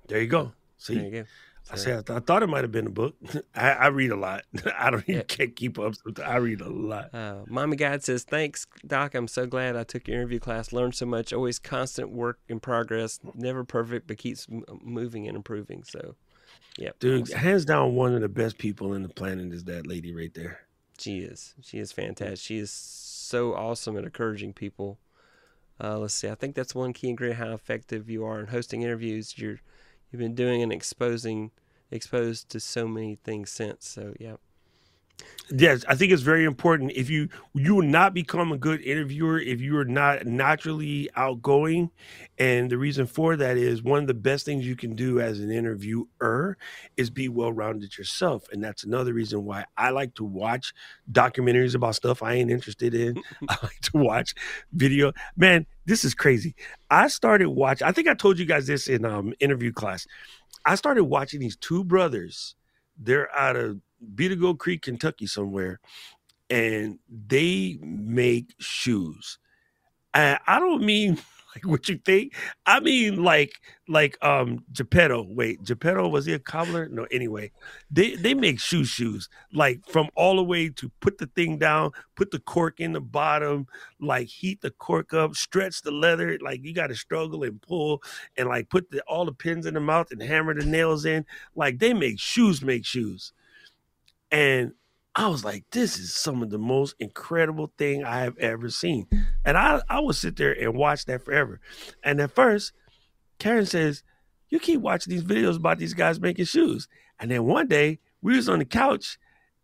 There 0.07 0.19
you 0.19 0.27
go. 0.27 0.53
See? 0.77 0.95
There 0.95 1.03
you 1.03 1.11
go. 1.11 1.25
I 1.71 1.75
said 1.75 1.99
I, 1.99 2.01
th- 2.01 2.17
I, 2.17 2.19
thought 2.21 2.41
it 2.41 2.47
might 2.47 2.63
have 2.63 2.71
been 2.71 2.87
a 2.87 2.91
book. 2.91 3.15
I, 3.55 3.71
I 3.71 3.87
read 3.87 4.11
a 4.11 4.15
lot. 4.15 4.43
I 4.77 4.89
don't 4.89 5.03
even 5.03 5.15
yeah. 5.15 5.21
can't 5.23 5.55
keep 5.55 5.77
up. 5.77 5.93
I 6.23 6.37
read 6.37 6.61
a 6.61 6.69
lot. 6.69 7.13
Uh, 7.13 7.41
Mommy 7.47 7.75
God 7.75 8.03
says, 8.03 8.23
"Thanks, 8.23 8.65
Doc. 8.87 9.13
I'm 9.13 9.27
so 9.27 9.45
glad 9.45 9.75
I 9.75 9.83
took 9.83 10.07
your 10.07 10.17
interview 10.17 10.39
class. 10.39 10.73
Learned 10.73 10.95
so 10.95 11.05
much. 11.05 11.31
Always 11.31 11.59
constant 11.59 12.09
work 12.09 12.39
in 12.47 12.59
progress. 12.59 13.19
Never 13.35 13.63
perfect, 13.63 14.07
but 14.07 14.17
keeps 14.17 14.47
m- 14.51 14.63
moving 14.81 15.27
and 15.27 15.37
improving. 15.37 15.83
So, 15.83 16.15
yeah, 16.77 16.89
dude, 16.99 17.23
awesome. 17.23 17.37
hands 17.37 17.65
down, 17.65 17.93
one 17.93 18.15
of 18.15 18.21
the 18.21 18.29
best 18.29 18.57
people 18.57 18.93
in 18.93 19.03
the 19.03 19.09
planet 19.09 19.53
is 19.53 19.65
that 19.65 19.85
lady 19.85 20.13
right 20.13 20.33
there. 20.33 20.61
She 20.99 21.19
is. 21.19 21.55
She 21.61 21.79
is 21.79 21.91
fantastic. 21.91 22.39
She 22.39 22.57
is 22.57 22.71
so 22.71 23.53
awesome 23.53 23.97
at 23.97 24.03
encouraging 24.03 24.53
people. 24.53 24.99
Uh, 25.81 25.97
let's 25.97 26.13
see. 26.13 26.29
I 26.29 26.35
think 26.35 26.55
that's 26.55 26.75
one 26.75 26.93
key 26.93 27.09
ingredient 27.09 27.39
how 27.39 27.53
effective 27.53 28.09
you 28.09 28.25
are 28.25 28.39
in 28.39 28.47
hosting 28.47 28.81
interviews. 28.81 29.37
You're 29.37 29.59
you've 30.11 30.19
been 30.19 30.35
doing 30.35 30.61
and 30.61 30.73
exposing 30.73 31.51
exposed 31.91 32.49
to 32.49 32.59
so 32.59 32.87
many 32.87 33.15
things 33.15 33.49
since. 33.49 33.87
So 33.87 34.13
yeah. 34.19 34.35
Yes, 35.51 35.83
I 35.87 35.95
think 35.95 36.11
it's 36.11 36.21
very 36.21 36.45
important. 36.45 36.91
If 36.91 37.09
you 37.09 37.27
you 37.55 37.75
will 37.75 37.87
not 37.87 38.13
become 38.13 38.51
a 38.51 38.57
good 38.57 38.81
interviewer 38.81 39.39
if 39.39 39.59
you 39.61 39.77
are 39.77 39.85
not 39.85 40.27
naturally 40.27 41.09
outgoing, 41.15 41.89
and 42.37 42.69
the 42.69 42.77
reason 42.77 43.07
for 43.07 43.35
that 43.35 43.57
is 43.57 43.81
one 43.81 44.01
of 44.01 44.07
the 44.07 44.13
best 44.13 44.45
things 44.45 44.67
you 44.67 44.75
can 44.75 44.95
do 44.95 45.19
as 45.19 45.39
an 45.39 45.51
interviewer 45.51 46.55
is 46.97 47.09
be 47.09 47.29
well 47.29 47.51
rounded 47.51 47.97
yourself, 47.97 48.43
and 48.51 48.63
that's 48.63 48.83
another 48.83 49.11
reason 49.11 49.43
why 49.43 49.65
I 49.75 49.89
like 49.89 50.13
to 50.15 50.23
watch 50.23 50.71
documentaries 51.11 51.73
about 51.73 51.95
stuff 51.95 52.21
I 52.21 52.33
ain't 52.33 52.51
interested 52.51 52.93
in. 52.93 53.19
I 53.49 53.57
like 53.63 53.81
to 53.81 53.97
watch 53.97 54.35
video. 54.71 55.13
Man, 55.35 55.65
this 55.85 56.05
is 56.05 56.13
crazy. 56.13 56.53
I 56.91 57.07
started 57.07 57.49
watching. 57.49 57.87
I 57.87 57.91
think 57.91 58.07
I 58.07 58.13
told 58.13 58.37
you 58.37 58.45
guys 58.45 58.67
this 58.67 58.87
in 58.87 59.03
um 59.03 59.33
interview 59.39 59.71
class. 59.71 60.05
I 60.63 60.75
started 60.75 61.05
watching 61.05 61.39
these 61.39 61.55
two 61.55 61.83
brothers. 61.83 62.55
They're 63.01 63.33
out 63.35 63.55
of 63.55 63.79
Beetle 64.15 64.55
Creek, 64.55 64.83
Kentucky, 64.83 65.27
somewhere, 65.27 65.79
and 66.49 66.99
they 67.09 67.77
make 67.81 68.53
shoes. 68.59 69.37
And 70.13 70.39
I 70.47 70.59
don't 70.59 70.83
mean 70.83 71.19
like 71.55 71.65
what 71.65 71.89
you 71.89 71.99
think. 72.05 72.35
I 72.65 72.79
mean 72.79 73.23
like 73.23 73.53
like 73.87 74.17
um 74.23 74.63
Geppetto. 74.71 75.25
Wait, 75.29 75.63
Geppetto 75.63 76.07
was 76.07 76.25
he 76.25 76.33
a 76.33 76.39
cobbler? 76.39 76.87
No, 76.89 77.05
anyway. 77.11 77.51
They 77.91 78.15
they 78.15 78.33
make 78.33 78.59
shoe 78.59 78.83
shoes 78.83 79.29
like 79.53 79.85
from 79.87 80.09
all 80.15 80.35
the 80.35 80.43
way 80.43 80.69
to 80.69 80.91
put 80.99 81.17
the 81.17 81.27
thing 81.27 81.57
down, 81.57 81.91
put 82.15 82.31
the 82.31 82.39
cork 82.39 82.79
in 82.79 82.93
the 82.93 83.01
bottom, 83.01 83.67
like 83.99 84.27
heat 84.27 84.61
the 84.61 84.71
cork 84.71 85.13
up, 85.13 85.35
stretch 85.35 85.81
the 85.81 85.91
leather, 85.91 86.37
like 86.41 86.63
you 86.63 86.73
got 86.73 86.87
to 86.87 86.95
struggle 86.95 87.43
and 87.43 87.61
pull 87.61 88.01
and 88.37 88.47
like 88.47 88.69
put 88.69 88.89
the, 88.91 89.01
all 89.01 89.25
the 89.25 89.33
pins 89.33 89.65
in 89.65 89.73
the 89.73 89.79
mouth 89.79 90.11
and 90.11 90.21
hammer 90.21 90.53
the 90.53 90.65
nails 90.65 91.05
in. 91.05 91.25
Like 91.55 91.79
they 91.79 91.93
make 91.93 92.19
shoes 92.19 92.61
make 92.61 92.85
shoes. 92.85 93.33
And 94.31 94.73
I 95.15 95.27
was 95.27 95.43
like, 95.43 95.65
this 95.71 95.97
is 95.97 96.13
some 96.13 96.41
of 96.41 96.49
the 96.49 96.57
most 96.57 96.95
incredible 96.99 97.73
thing 97.77 98.03
I 98.03 98.21
have 98.21 98.37
ever 98.37 98.69
seen. 98.69 99.07
And 99.43 99.57
I, 99.57 99.81
I 99.89 99.99
would 99.99 100.15
sit 100.15 100.35
there 100.37 100.53
and 100.53 100.75
watch 100.75 101.05
that 101.05 101.25
forever. 101.25 101.59
And 102.03 102.21
at 102.21 102.31
first, 102.31 102.73
Karen 103.39 103.65
says, 103.65 104.03
You 104.49 104.59
keep 104.59 104.81
watching 104.81 105.11
these 105.11 105.23
videos 105.23 105.57
about 105.57 105.79
these 105.79 105.93
guys 105.93 106.19
making 106.19 106.45
shoes. 106.45 106.87
And 107.19 107.31
then 107.31 107.45
one 107.45 107.67
day 107.67 107.99
we 108.21 108.35
was 108.35 108.47
on 108.47 108.59
the 108.59 108.65
couch 108.65 109.17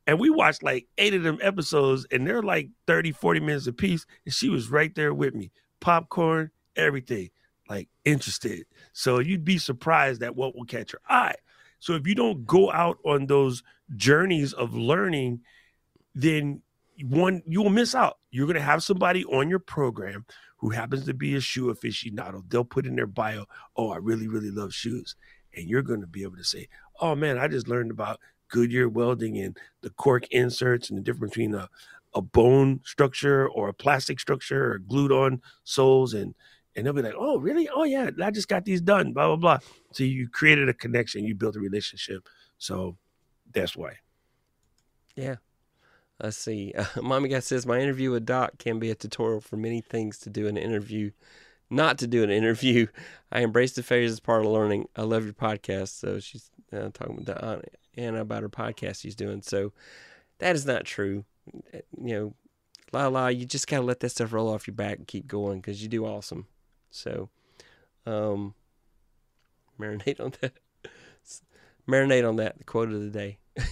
and 0.07 0.19
we 0.19 0.29
watched 0.29 0.63
like 0.63 0.87
eight 0.97 1.13
of 1.13 1.23
them 1.23 1.39
episodes 1.41 2.05
and 2.11 2.27
they're 2.27 2.43
like 2.43 2.69
30, 2.87 3.11
40 3.11 3.39
minutes 3.39 3.67
a 3.67 3.73
piece. 3.73 4.05
And 4.25 4.33
she 4.33 4.49
was 4.49 4.69
right 4.69 4.93
there 4.95 5.13
with 5.13 5.35
me. 5.35 5.51
Popcorn, 5.79 6.51
everything. 6.75 7.29
Like 7.69 7.89
interested. 8.03 8.65
So 8.93 9.19
you'd 9.19 9.45
be 9.45 9.57
surprised 9.57 10.21
at 10.21 10.35
what 10.35 10.55
will 10.55 10.65
catch 10.65 10.93
your 10.93 11.01
eye. 11.07 11.35
So 11.79 11.93
if 11.93 12.07
you 12.07 12.15
don't 12.15 12.45
go 12.45 12.71
out 12.71 12.97
on 13.05 13.27
those 13.27 13.63
journeys 13.95 14.53
of 14.53 14.73
learning, 14.73 15.41
then 16.13 16.61
one 17.03 17.41
you 17.45 17.61
will 17.61 17.69
miss 17.69 17.93
out. 17.93 18.17
You're 18.31 18.47
going 18.47 18.55
to 18.55 18.61
have 18.61 18.83
somebody 18.83 19.25
on 19.25 19.49
your 19.49 19.59
program 19.59 20.25
who 20.57 20.69
happens 20.69 21.05
to 21.05 21.13
be 21.13 21.35
a 21.35 21.41
shoe 21.41 21.73
aficionado. 21.73 22.43
They'll 22.47 22.63
put 22.63 22.85
in 22.85 22.95
their 22.95 23.07
bio, 23.07 23.45
"Oh, 23.75 23.91
I 23.91 23.97
really 23.97 24.27
really 24.27 24.51
love 24.51 24.73
shoes." 24.73 25.15
And 25.55 25.69
you're 25.69 25.81
going 25.81 26.01
to 26.01 26.07
be 26.07 26.23
able 26.23 26.37
to 26.37 26.43
say, 26.43 26.67
"Oh 26.99 27.15
man, 27.15 27.37
I 27.37 27.47
just 27.47 27.67
learned 27.67 27.91
about 27.91 28.19
Goodyear 28.47 28.89
welting 28.89 29.37
and 29.43 29.57
the 29.81 29.89
cork 29.91 30.27
inserts 30.31 30.89
and 30.89 30.97
the 30.97 31.03
difference 31.03 31.31
between 31.31 31.55
a 31.55 31.69
a 32.13 32.21
bone 32.21 32.79
structure 32.85 33.47
or 33.49 33.67
a 33.67 33.73
plastic 33.73 34.21
structure 34.21 34.71
or 34.73 34.79
glued 34.79 35.11
on 35.11 35.41
soles 35.65 36.13
and 36.13 36.33
and 36.75 36.85
they'll 36.85 36.93
be 36.93 37.01
like, 37.01 37.15
"Oh, 37.17 37.37
really? 37.37 37.69
Oh, 37.69 37.83
yeah, 37.83 38.09
I 38.21 38.31
just 38.31 38.47
got 38.47 38.65
these 38.65 38.81
done." 38.81 39.13
Blah 39.13 39.27
blah 39.27 39.35
blah. 39.35 39.59
So 39.91 40.03
you 40.03 40.29
created 40.29 40.69
a 40.69 40.73
connection, 40.73 41.25
you 41.25 41.35
built 41.35 41.55
a 41.55 41.59
relationship. 41.59 42.27
So 42.57 42.97
that's 43.55 43.75
why. 43.75 43.97
Yeah. 45.15 45.35
Let's 46.21 46.37
see. 46.37 46.73
Uh, 46.77 46.85
Mommy 47.01 47.29
guy 47.29 47.39
says 47.39 47.65
my 47.65 47.79
interview 47.79 48.11
with 48.11 48.25
Doc 48.25 48.57
can 48.57 48.79
be 48.79 48.91
a 48.91 48.95
tutorial 48.95 49.41
for 49.41 49.57
many 49.57 49.81
things 49.81 50.19
to 50.19 50.29
do 50.29 50.47
in 50.47 50.57
an 50.57 50.63
interview. 50.63 51.11
Not 51.69 51.97
to 51.99 52.07
do 52.07 52.23
an 52.23 52.29
interview. 52.29 52.87
I 53.31 53.41
embrace 53.41 53.73
the 53.73 53.83
failures 53.83 54.11
as 54.11 54.19
part 54.19 54.45
of 54.45 54.51
learning. 54.51 54.87
I 54.95 55.01
love 55.01 55.25
your 55.25 55.33
podcast. 55.33 55.99
So 55.99 56.19
she's 56.19 56.49
uh, 56.71 56.89
talking 56.93 57.19
about 57.19 57.43
uh, 57.43 57.59
Anna 57.97 58.21
about 58.21 58.43
her 58.43 58.49
podcast 58.49 59.01
she's 59.01 59.15
doing. 59.15 59.41
So 59.41 59.73
that 60.39 60.55
is 60.55 60.65
not 60.65 60.85
true. 60.85 61.25
You 61.73 61.83
know, 62.15 62.33
la 62.91 63.07
la. 63.07 63.27
You 63.27 63.45
just 63.45 63.67
gotta 63.67 63.83
let 63.83 63.99
that 64.01 64.09
stuff 64.09 64.33
roll 64.33 64.53
off 64.53 64.67
your 64.67 64.75
back 64.75 64.97
and 64.97 65.07
keep 65.07 65.27
going 65.27 65.59
because 65.59 65.81
you 65.81 65.89
do 65.89 66.05
awesome. 66.05 66.47
So, 66.91 67.29
um, 68.05 68.53
marinate 69.79 70.19
on 70.19 70.33
that. 70.41 70.53
Marinate 71.87 72.27
on 72.27 72.37
that. 72.37 72.57
The 72.57 72.63
quote 72.63 72.89
of 72.89 73.01
the 73.01 73.09
day. 73.09 73.39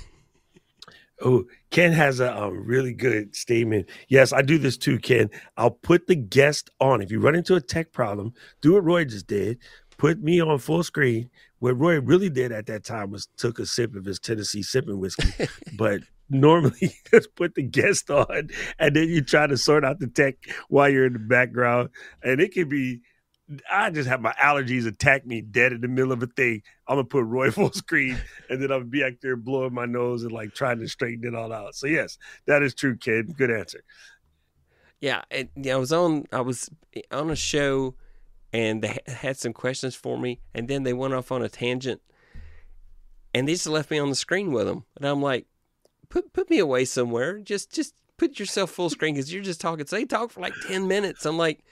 Oh, 1.26 1.46
Ken 1.70 1.94
has 1.94 2.20
a 2.20 2.36
um, 2.38 2.66
really 2.66 2.94
good 2.94 3.34
statement. 3.36 3.88
Yes, 4.10 4.34
I 4.34 4.42
do 4.42 4.58
this 4.58 4.76
too, 4.76 5.00
Ken. 5.00 5.30
I'll 5.56 5.72
put 5.72 6.08
the 6.08 6.16
guest 6.16 6.70
on. 6.82 7.02
If 7.02 7.12
you 7.12 7.20
run 7.20 7.36
into 7.36 7.56
a 7.56 7.62
tech 7.62 7.94
problem, 7.94 8.34
do 8.62 8.74
what 8.74 8.84
Roy 8.84 9.06
just 9.06 9.28
did. 9.28 9.60
Put 9.98 10.22
me 10.22 10.42
on 10.42 10.60
full 10.60 10.84
screen. 10.84 11.30
What 11.60 11.80
Roy 11.80 12.02
really 12.02 12.30
did 12.30 12.52
at 12.52 12.66
that 12.66 12.84
time 12.84 13.12
was 13.12 13.28
took 13.38 13.60
a 13.60 13.66
sip 13.66 13.96
of 13.96 14.04
his 14.04 14.20
Tennessee 14.20 14.64
sipping 14.64 15.00
whiskey. 15.00 15.48
but 15.78 16.02
normally, 16.30 16.94
just 17.12 17.34
put 17.36 17.56
the 17.56 17.64
guest 17.64 18.10
on, 18.10 18.50
and 18.80 18.96
then 18.96 19.08
you 19.08 19.22
try 19.22 19.48
to 19.48 19.56
sort 19.56 19.86
out 19.86 20.00
the 20.00 20.08
tech 20.08 20.36
while 20.68 20.90
you're 20.90 21.06
in 21.06 21.14
the 21.14 21.20
background, 21.20 21.90
and 22.22 22.42
it 22.42 22.52
can 22.52 22.68
be 22.68 23.02
I 23.70 23.90
just 23.90 24.08
have 24.08 24.22
my 24.22 24.34
allergies 24.34 24.88
attack 24.88 25.26
me 25.26 25.42
dead 25.42 25.74
in 25.74 25.82
the 25.82 25.88
middle 25.88 26.12
of 26.12 26.24
a 26.24 26.28
thing. 26.28 26.62
I'm 26.88 26.96
gonna 26.96 27.06
put 27.06 27.26
Roy 27.26 27.52
full 27.52 27.72
screen, 27.72 28.18
and 28.50 28.62
then 28.62 28.72
I'm 28.72 28.82
gonna 28.82 28.86
be 28.86 29.04
out 29.04 29.14
there 29.22 29.36
blowing 29.36 29.74
my 29.74 29.86
nose 29.86 30.24
and 30.24 30.32
like 30.32 30.54
trying 30.54 30.80
to 30.80 30.88
straighten 30.88 31.28
it 31.28 31.36
all 31.36 31.52
out. 31.52 31.76
So 31.76 31.88
yes, 31.88 32.18
that 32.46 32.64
is 32.64 32.74
true, 32.74 32.98
kid. 32.98 33.36
Good 33.38 33.52
answer. 33.52 33.84
Yeah, 35.02 35.24
and 35.30 35.50
I 35.70 35.76
was 35.76 35.92
on 35.92 36.26
I 36.32 36.42
was 36.42 36.70
on 37.12 37.30
a 37.30 37.36
show, 37.36 37.96
and 38.54 38.82
they 38.82 38.98
had 39.08 39.38
some 39.38 39.54
questions 39.54 39.96
for 39.96 40.18
me, 40.18 40.40
and 40.54 40.68
then 40.68 40.84
they 40.84 40.94
went 40.94 41.14
off 41.14 41.32
on 41.32 41.44
a 41.44 41.50
tangent, 41.50 42.02
and 43.34 43.48
they 43.48 43.54
just 43.54 43.68
left 43.68 43.92
me 43.92 44.00
on 44.00 44.10
the 44.10 44.16
screen 44.16 44.52
with 44.54 44.68
them, 44.68 44.86
and 44.96 45.06
I'm 45.06 45.22
like, 45.22 45.48
put 46.08 46.32
put 46.32 46.50
me 46.50 46.60
away 46.60 46.86
somewhere. 46.86 47.40
Just 47.40 47.74
just 47.74 47.96
put 48.16 48.40
yourself 48.40 48.72
full 48.72 48.90
screen 48.90 49.16
because 49.16 49.34
you're 49.34 49.44
just 49.44 49.60
talking. 49.60 49.86
So 49.86 49.98
they 49.98 50.06
talk 50.06 50.32
for 50.32 50.40
like 50.40 50.54
ten 50.68 50.88
minutes. 50.88 51.26
I'm 51.26 51.38
like 51.38 51.66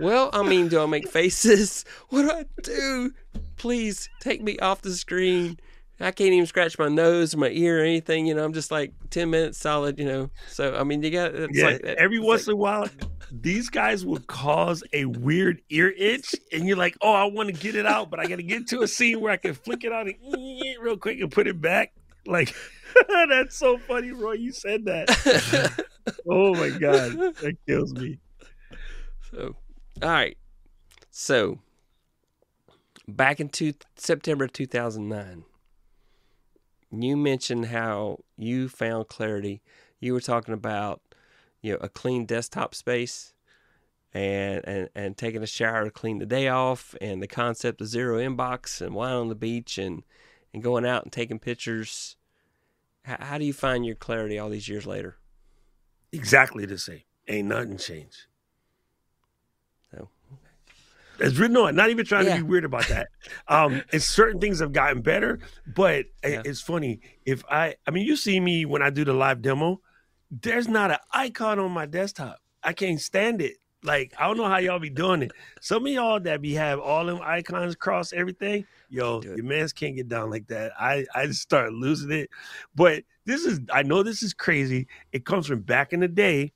well, 0.00 0.30
I 0.32 0.42
mean, 0.42 0.68
do 0.68 0.80
I 0.82 0.86
make 0.86 1.08
faces? 1.08 1.84
What 2.10 2.22
do 2.22 2.30
I 2.30 2.44
do? 2.62 3.12
Please 3.56 4.08
take 4.20 4.42
me 4.42 4.58
off 4.58 4.82
the 4.82 4.92
screen. 4.92 5.58
I 6.00 6.12
can't 6.12 6.32
even 6.32 6.46
scratch 6.46 6.78
my 6.78 6.88
nose 6.88 7.34
or 7.34 7.38
my 7.38 7.50
ear 7.50 7.80
or 7.80 7.84
anything. 7.84 8.26
You 8.26 8.34
know, 8.34 8.44
I'm 8.44 8.52
just 8.52 8.70
like 8.70 8.92
10 9.10 9.30
minutes 9.30 9.58
solid, 9.58 9.98
you 9.98 10.04
know. 10.04 10.30
So, 10.48 10.76
I 10.76 10.84
mean, 10.84 11.02
you 11.02 11.10
got 11.10 11.34
yeah, 11.52 11.66
like, 11.66 11.82
every 11.82 12.20
once 12.20 12.46
like, 12.46 12.52
in 12.52 12.52
a 12.52 12.56
while, 12.56 12.88
these 13.32 13.68
guys 13.68 14.06
will 14.06 14.20
cause 14.20 14.84
a 14.92 15.06
weird 15.06 15.60
ear 15.70 15.92
itch, 15.96 16.34
and 16.52 16.66
you're 16.66 16.76
like, 16.76 16.96
oh, 17.02 17.12
I 17.12 17.24
want 17.24 17.48
to 17.48 17.52
get 17.52 17.74
it 17.74 17.84
out, 17.84 18.10
but 18.10 18.20
I 18.20 18.26
got 18.26 18.36
to 18.36 18.44
get 18.44 18.68
to 18.68 18.82
a 18.82 18.88
scene 18.88 19.20
where 19.20 19.32
I 19.32 19.36
can 19.36 19.54
flick 19.54 19.82
it 19.82 19.92
out 19.92 20.06
and 20.06 20.14
real 20.80 20.96
quick 20.96 21.20
and 21.20 21.32
put 21.32 21.48
it 21.48 21.60
back. 21.60 21.92
Like, 22.26 22.54
that's 23.08 23.56
so 23.56 23.78
funny, 23.78 24.12
Roy. 24.12 24.34
You 24.34 24.52
said 24.52 24.84
that. 24.84 25.84
oh 26.30 26.54
my 26.54 26.70
God. 26.70 27.12
That 27.40 27.56
kills 27.66 27.92
me. 27.94 28.18
So, 29.30 29.56
all 30.02 30.08
right. 30.08 30.36
So, 31.10 31.58
back 33.06 33.40
in 33.40 33.48
two, 33.48 33.74
September 33.96 34.46
2009, 34.46 35.44
you 36.90 37.16
mentioned 37.16 37.66
how 37.66 38.20
you 38.36 38.68
found 38.68 39.08
clarity. 39.08 39.62
You 40.00 40.12
were 40.12 40.20
talking 40.20 40.54
about, 40.54 41.00
you 41.60 41.72
know, 41.72 41.78
a 41.80 41.88
clean 41.88 42.26
desktop 42.26 42.74
space 42.74 43.34
and, 44.14 44.62
and, 44.66 44.88
and 44.94 45.16
taking 45.16 45.42
a 45.42 45.46
shower 45.46 45.84
to 45.84 45.90
clean 45.90 46.18
the 46.18 46.26
day 46.26 46.48
off 46.48 46.94
and 47.00 47.22
the 47.22 47.26
concept 47.26 47.80
of 47.80 47.88
zero 47.88 48.18
inbox 48.18 48.80
and 48.80 48.94
wine 48.94 49.14
on 49.14 49.28
the 49.28 49.34
beach 49.34 49.76
and, 49.78 50.04
and 50.54 50.62
going 50.62 50.86
out 50.86 51.02
and 51.02 51.12
taking 51.12 51.38
pictures. 51.38 52.16
How, 53.04 53.16
how 53.20 53.38
do 53.38 53.44
you 53.44 53.52
find 53.52 53.84
your 53.84 53.96
clarity 53.96 54.38
all 54.38 54.50
these 54.50 54.68
years 54.68 54.86
later? 54.86 55.16
Exactly 56.12 56.64
the 56.64 56.78
same. 56.78 57.02
Ain't 57.26 57.48
nothing 57.48 57.76
changed. 57.76 58.27
It's 61.18 61.36
written 61.36 61.56
on. 61.56 61.74
Not 61.74 61.90
even 61.90 62.04
trying 62.04 62.26
yeah. 62.26 62.36
to 62.36 62.42
be 62.42 62.48
weird 62.48 62.64
about 62.64 62.86
that. 62.88 63.08
Um, 63.48 63.82
and 63.92 64.02
certain 64.02 64.40
things 64.40 64.60
have 64.60 64.72
gotten 64.72 65.02
better, 65.02 65.38
but 65.74 66.06
yeah. 66.22 66.42
it's 66.44 66.60
funny. 66.60 67.00
If 67.24 67.44
I, 67.50 67.76
I 67.86 67.90
mean, 67.90 68.06
you 68.06 68.16
see 68.16 68.38
me 68.40 68.64
when 68.64 68.82
I 68.82 68.90
do 68.90 69.04
the 69.04 69.14
live 69.14 69.42
demo. 69.42 69.80
There's 70.30 70.68
not 70.68 70.90
an 70.90 70.98
icon 71.10 71.58
on 71.58 71.70
my 71.70 71.86
desktop. 71.86 72.38
I 72.62 72.74
can't 72.74 73.00
stand 73.00 73.40
it. 73.40 73.56
Like 73.82 74.12
I 74.18 74.26
don't 74.26 74.36
know 74.36 74.44
how 74.46 74.58
y'all 74.58 74.80
be 74.80 74.90
doing 74.90 75.22
it. 75.22 75.32
Some 75.60 75.86
of 75.86 75.92
y'all 75.92 76.18
that 76.20 76.42
be 76.42 76.52
have 76.54 76.80
all 76.80 77.06
them 77.06 77.20
icons 77.22 77.74
across 77.74 78.12
everything. 78.12 78.66
Yo, 78.90 79.22
your 79.22 79.44
mans 79.44 79.72
can't 79.72 79.94
get 79.94 80.08
down 80.08 80.30
like 80.30 80.48
that. 80.48 80.72
I 80.78 81.06
I 81.14 81.26
just 81.26 81.42
start 81.42 81.72
losing 81.72 82.10
it. 82.10 82.28
But 82.74 83.04
this 83.24 83.44
is 83.44 83.60
I 83.72 83.82
know 83.84 84.02
this 84.02 84.22
is 84.22 84.34
crazy. 84.34 84.88
It 85.12 85.24
comes 85.24 85.46
from 85.46 85.60
back 85.60 85.92
in 85.92 86.00
the 86.00 86.08
day. 86.08 86.52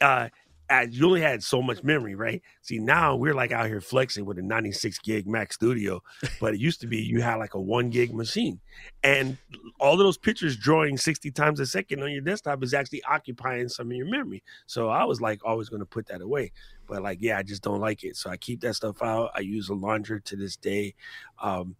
Uh, 0.00 0.28
as 0.70 0.96
you 0.96 1.04
only 1.04 1.20
had 1.20 1.42
so 1.42 1.60
much 1.60 1.82
memory, 1.82 2.14
right? 2.14 2.40
See, 2.62 2.78
now 2.78 3.16
we're 3.16 3.34
like 3.34 3.50
out 3.50 3.66
here 3.66 3.80
flexing 3.80 4.24
with 4.24 4.38
a 4.38 4.42
96 4.42 5.00
gig 5.00 5.26
Mac 5.26 5.52
Studio, 5.52 6.00
but 6.40 6.54
it 6.54 6.60
used 6.60 6.80
to 6.82 6.86
be 6.86 6.98
you 6.98 7.20
had 7.20 7.34
like 7.36 7.54
a 7.54 7.60
one 7.60 7.90
gig 7.90 8.14
machine, 8.14 8.60
and 9.02 9.36
all 9.80 9.94
of 9.94 9.98
those 9.98 10.16
pictures 10.16 10.56
drawing 10.56 10.96
60 10.96 11.32
times 11.32 11.58
a 11.58 11.66
second 11.66 12.02
on 12.02 12.12
your 12.12 12.20
desktop 12.20 12.62
is 12.62 12.72
actually 12.72 13.02
occupying 13.02 13.68
some 13.68 13.90
of 13.90 13.96
your 13.96 14.06
memory. 14.06 14.42
So 14.66 14.88
I 14.88 15.04
was 15.04 15.20
like 15.20 15.44
always 15.44 15.68
going 15.68 15.80
to 15.80 15.86
put 15.86 16.06
that 16.06 16.22
away, 16.22 16.52
but 16.86 17.02
like, 17.02 17.18
yeah, 17.20 17.36
I 17.36 17.42
just 17.42 17.62
don't 17.62 17.80
like 17.80 18.04
it. 18.04 18.16
So 18.16 18.30
I 18.30 18.36
keep 18.36 18.60
that 18.60 18.74
stuff 18.74 19.02
out. 19.02 19.32
I 19.34 19.40
use 19.40 19.68
a 19.68 19.74
launcher 19.74 20.20
to 20.20 20.36
this 20.36 20.56
day. 20.56 20.94
Um, 21.42 21.74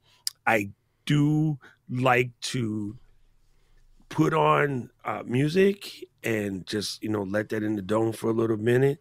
I 0.47 0.71
do 1.07 1.59
like 1.89 2.31
to 2.41 2.97
put 4.11 4.35
on 4.35 4.91
uh, 5.05 5.23
music 5.25 6.05
and 6.23 6.67
just 6.67 7.03
you 7.03 7.09
know 7.09 7.23
let 7.23 7.49
that 7.49 7.63
in 7.63 7.77
the 7.77 7.83
dome 7.83 8.13
for 8.13 8.29
a 8.29 8.35
little 8.35 8.59
minute 8.59 9.01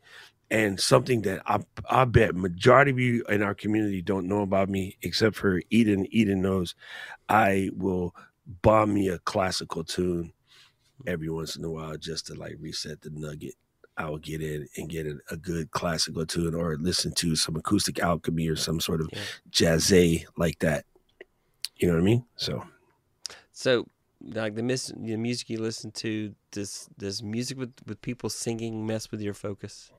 and 0.52 0.80
something 0.80 1.22
that 1.24 1.42
I 1.46 1.60
I 1.90 2.06
bet 2.06 2.36
majority 2.36 2.92
of 2.92 3.00
you 3.00 3.24
in 3.30 3.44
our 3.44 3.54
community 3.54 4.02
don't 4.02 4.28
know 4.28 4.42
about 4.42 4.70
me 4.70 4.98
except 5.02 5.36
for 5.36 5.62
Eden. 5.70 6.08
Eden 6.12 6.42
knows 6.42 6.76
I 7.28 7.70
will 7.76 8.16
bomb 8.62 8.94
me 8.94 9.10
a 9.10 9.20
classical 9.20 9.84
tune 9.84 10.34
every 11.06 11.30
once 11.30 11.56
in 11.56 11.64
a 11.64 11.70
while 11.70 11.98
just 11.98 12.28
to 12.28 12.34
like 12.34 12.56
reset 12.60 13.02
the 13.02 13.12
nugget. 13.12 13.56
I 13.98 14.10
will 14.10 14.18
get 14.18 14.42
in 14.42 14.66
and 14.78 14.90
get 14.90 15.08
a, 15.30 15.36
good 15.36 15.72
classical 15.72 16.26
tune 16.26 16.56
or 16.56 16.78
listen 16.78 17.12
to 17.16 17.36
some 17.36 17.58
acoustic 17.58 18.00
alchemy 18.00 18.48
or 18.48 18.56
some 18.56 18.80
sort 18.80 19.02
of 19.02 19.10
yeah. 19.12 19.20
jazz 19.50 19.92
like 20.38 20.58
that. 20.60 20.86
You 21.76 21.90
know 21.90 21.96
what 21.96 22.02
I 22.02 22.06
mean? 22.06 22.26
So, 22.38 22.64
so 23.52 23.86
like 24.22 24.56
the, 24.56 24.64
mis- 24.64 24.94
the 24.98 25.18
music 25.18 25.50
you 25.50 25.60
listen 25.60 25.92
to 25.92 26.34
does 26.52 26.90
does 26.98 27.24
music 27.24 27.58
with 27.58 27.74
with 27.86 28.02
people 28.02 28.30
singing 28.30 28.86
mess 28.86 29.12
with 29.12 29.22
your 29.22 29.34
focus 29.34 29.92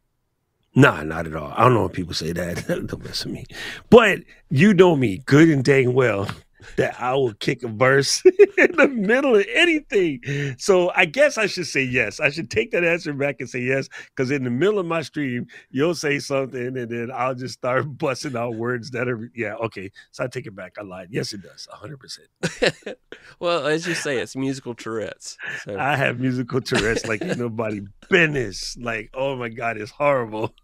Nah, 0.72 1.02
not 1.02 1.26
at 1.26 1.34
all. 1.34 1.52
I 1.56 1.64
don't 1.64 1.74
know 1.74 1.80
when 1.82 1.90
people 1.90 2.14
say 2.14 2.32
that. 2.32 2.68
don't 2.86 3.04
mess 3.04 3.24
with 3.24 3.34
me. 3.34 3.44
But 3.88 4.20
you 4.50 4.72
know 4.72 4.94
me 4.94 5.18
good 5.26 5.48
and 5.48 5.64
dang 5.64 5.94
well 5.94 6.28
that 6.76 7.00
I 7.00 7.14
will 7.14 7.34
kick 7.34 7.62
a 7.62 7.68
verse 7.68 8.22
in 8.58 8.72
the 8.76 8.88
middle 8.88 9.36
of 9.36 9.46
anything. 9.52 10.20
So 10.58 10.90
I 10.94 11.04
guess 11.04 11.38
I 11.38 11.46
should 11.46 11.66
say 11.66 11.82
yes. 11.82 12.20
I 12.20 12.30
should 12.30 12.50
take 12.50 12.70
that 12.72 12.84
answer 12.84 13.12
back 13.12 13.36
and 13.40 13.48
say 13.48 13.60
yes, 13.60 13.88
because 14.10 14.30
in 14.30 14.44
the 14.44 14.50
middle 14.50 14.78
of 14.78 14.86
my 14.86 15.02
stream, 15.02 15.46
you'll 15.70 15.94
say 15.94 16.18
something 16.18 16.76
and 16.76 16.90
then 16.90 17.10
I'll 17.14 17.34
just 17.34 17.54
start 17.54 17.86
busting 17.98 18.36
out 18.36 18.54
words 18.54 18.90
that 18.90 19.08
are, 19.08 19.30
yeah, 19.34 19.54
okay. 19.56 19.90
So 20.10 20.24
I 20.24 20.26
take 20.26 20.46
it 20.46 20.54
back. 20.54 20.76
I 20.78 20.82
lied. 20.82 21.08
Yes, 21.10 21.32
it 21.32 21.42
does. 21.42 21.68
100%. 21.72 22.94
well, 23.40 23.66
as 23.66 23.86
you 23.86 23.94
say, 23.94 24.18
it's 24.18 24.36
musical 24.36 24.74
Tourette's. 24.74 25.36
So. 25.64 25.78
I 25.78 25.96
have 25.96 26.20
musical 26.20 26.60
Tourette's 26.60 27.06
like 27.06 27.22
nobody 27.22 27.82
business. 28.08 28.76
Like, 28.78 29.10
oh 29.14 29.36
my 29.36 29.48
God, 29.48 29.76
it's 29.76 29.90
horrible. 29.90 30.54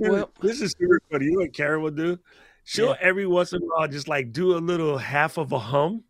well, 0.00 0.30
this 0.40 0.60
is 0.60 0.74
super 0.78 1.00
funny. 1.10 1.26
You 1.26 1.32
know 1.32 1.40
what 1.40 1.52
Karen 1.52 1.82
will 1.82 1.90
do? 1.90 2.18
She'll 2.64 2.88
yeah. 2.88 2.96
every 3.00 3.26
once 3.26 3.52
in 3.52 3.62
a 3.62 3.66
while 3.66 3.88
just 3.88 4.08
like 4.08 4.32
do 4.32 4.56
a 4.56 4.58
little 4.58 4.98
half 4.98 5.38
of 5.38 5.52
a 5.52 5.58
hum. 5.58 6.02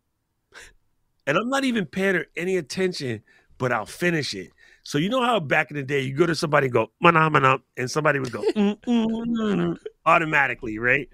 And 1.27 1.37
I'm 1.37 1.49
not 1.49 1.63
even 1.63 1.85
paying 1.85 2.15
her 2.15 2.25
any 2.35 2.57
attention, 2.57 3.23
but 3.57 3.71
I'll 3.71 3.85
finish 3.85 4.33
it. 4.33 4.51
So 4.83 4.99
you 4.99 5.09
know 5.09 5.23
how 5.23 5.39
back 5.39 5.71
in 5.71 5.77
the 5.77 5.83
day 5.83 6.01
you 6.01 6.13
go 6.13 6.27
to 6.27 6.35
somebody 6.35 6.67
and 6.67 6.73
go 6.73 6.91
mana 7.01 7.29
mana, 7.29 7.57
and 7.75 7.89
somebody 7.89 8.19
would 8.19 8.31
go 8.31 8.41
mm, 8.55 8.79
mm, 8.81 9.07
mm, 9.07 9.77
automatically, 10.05 10.77
right? 10.77 11.09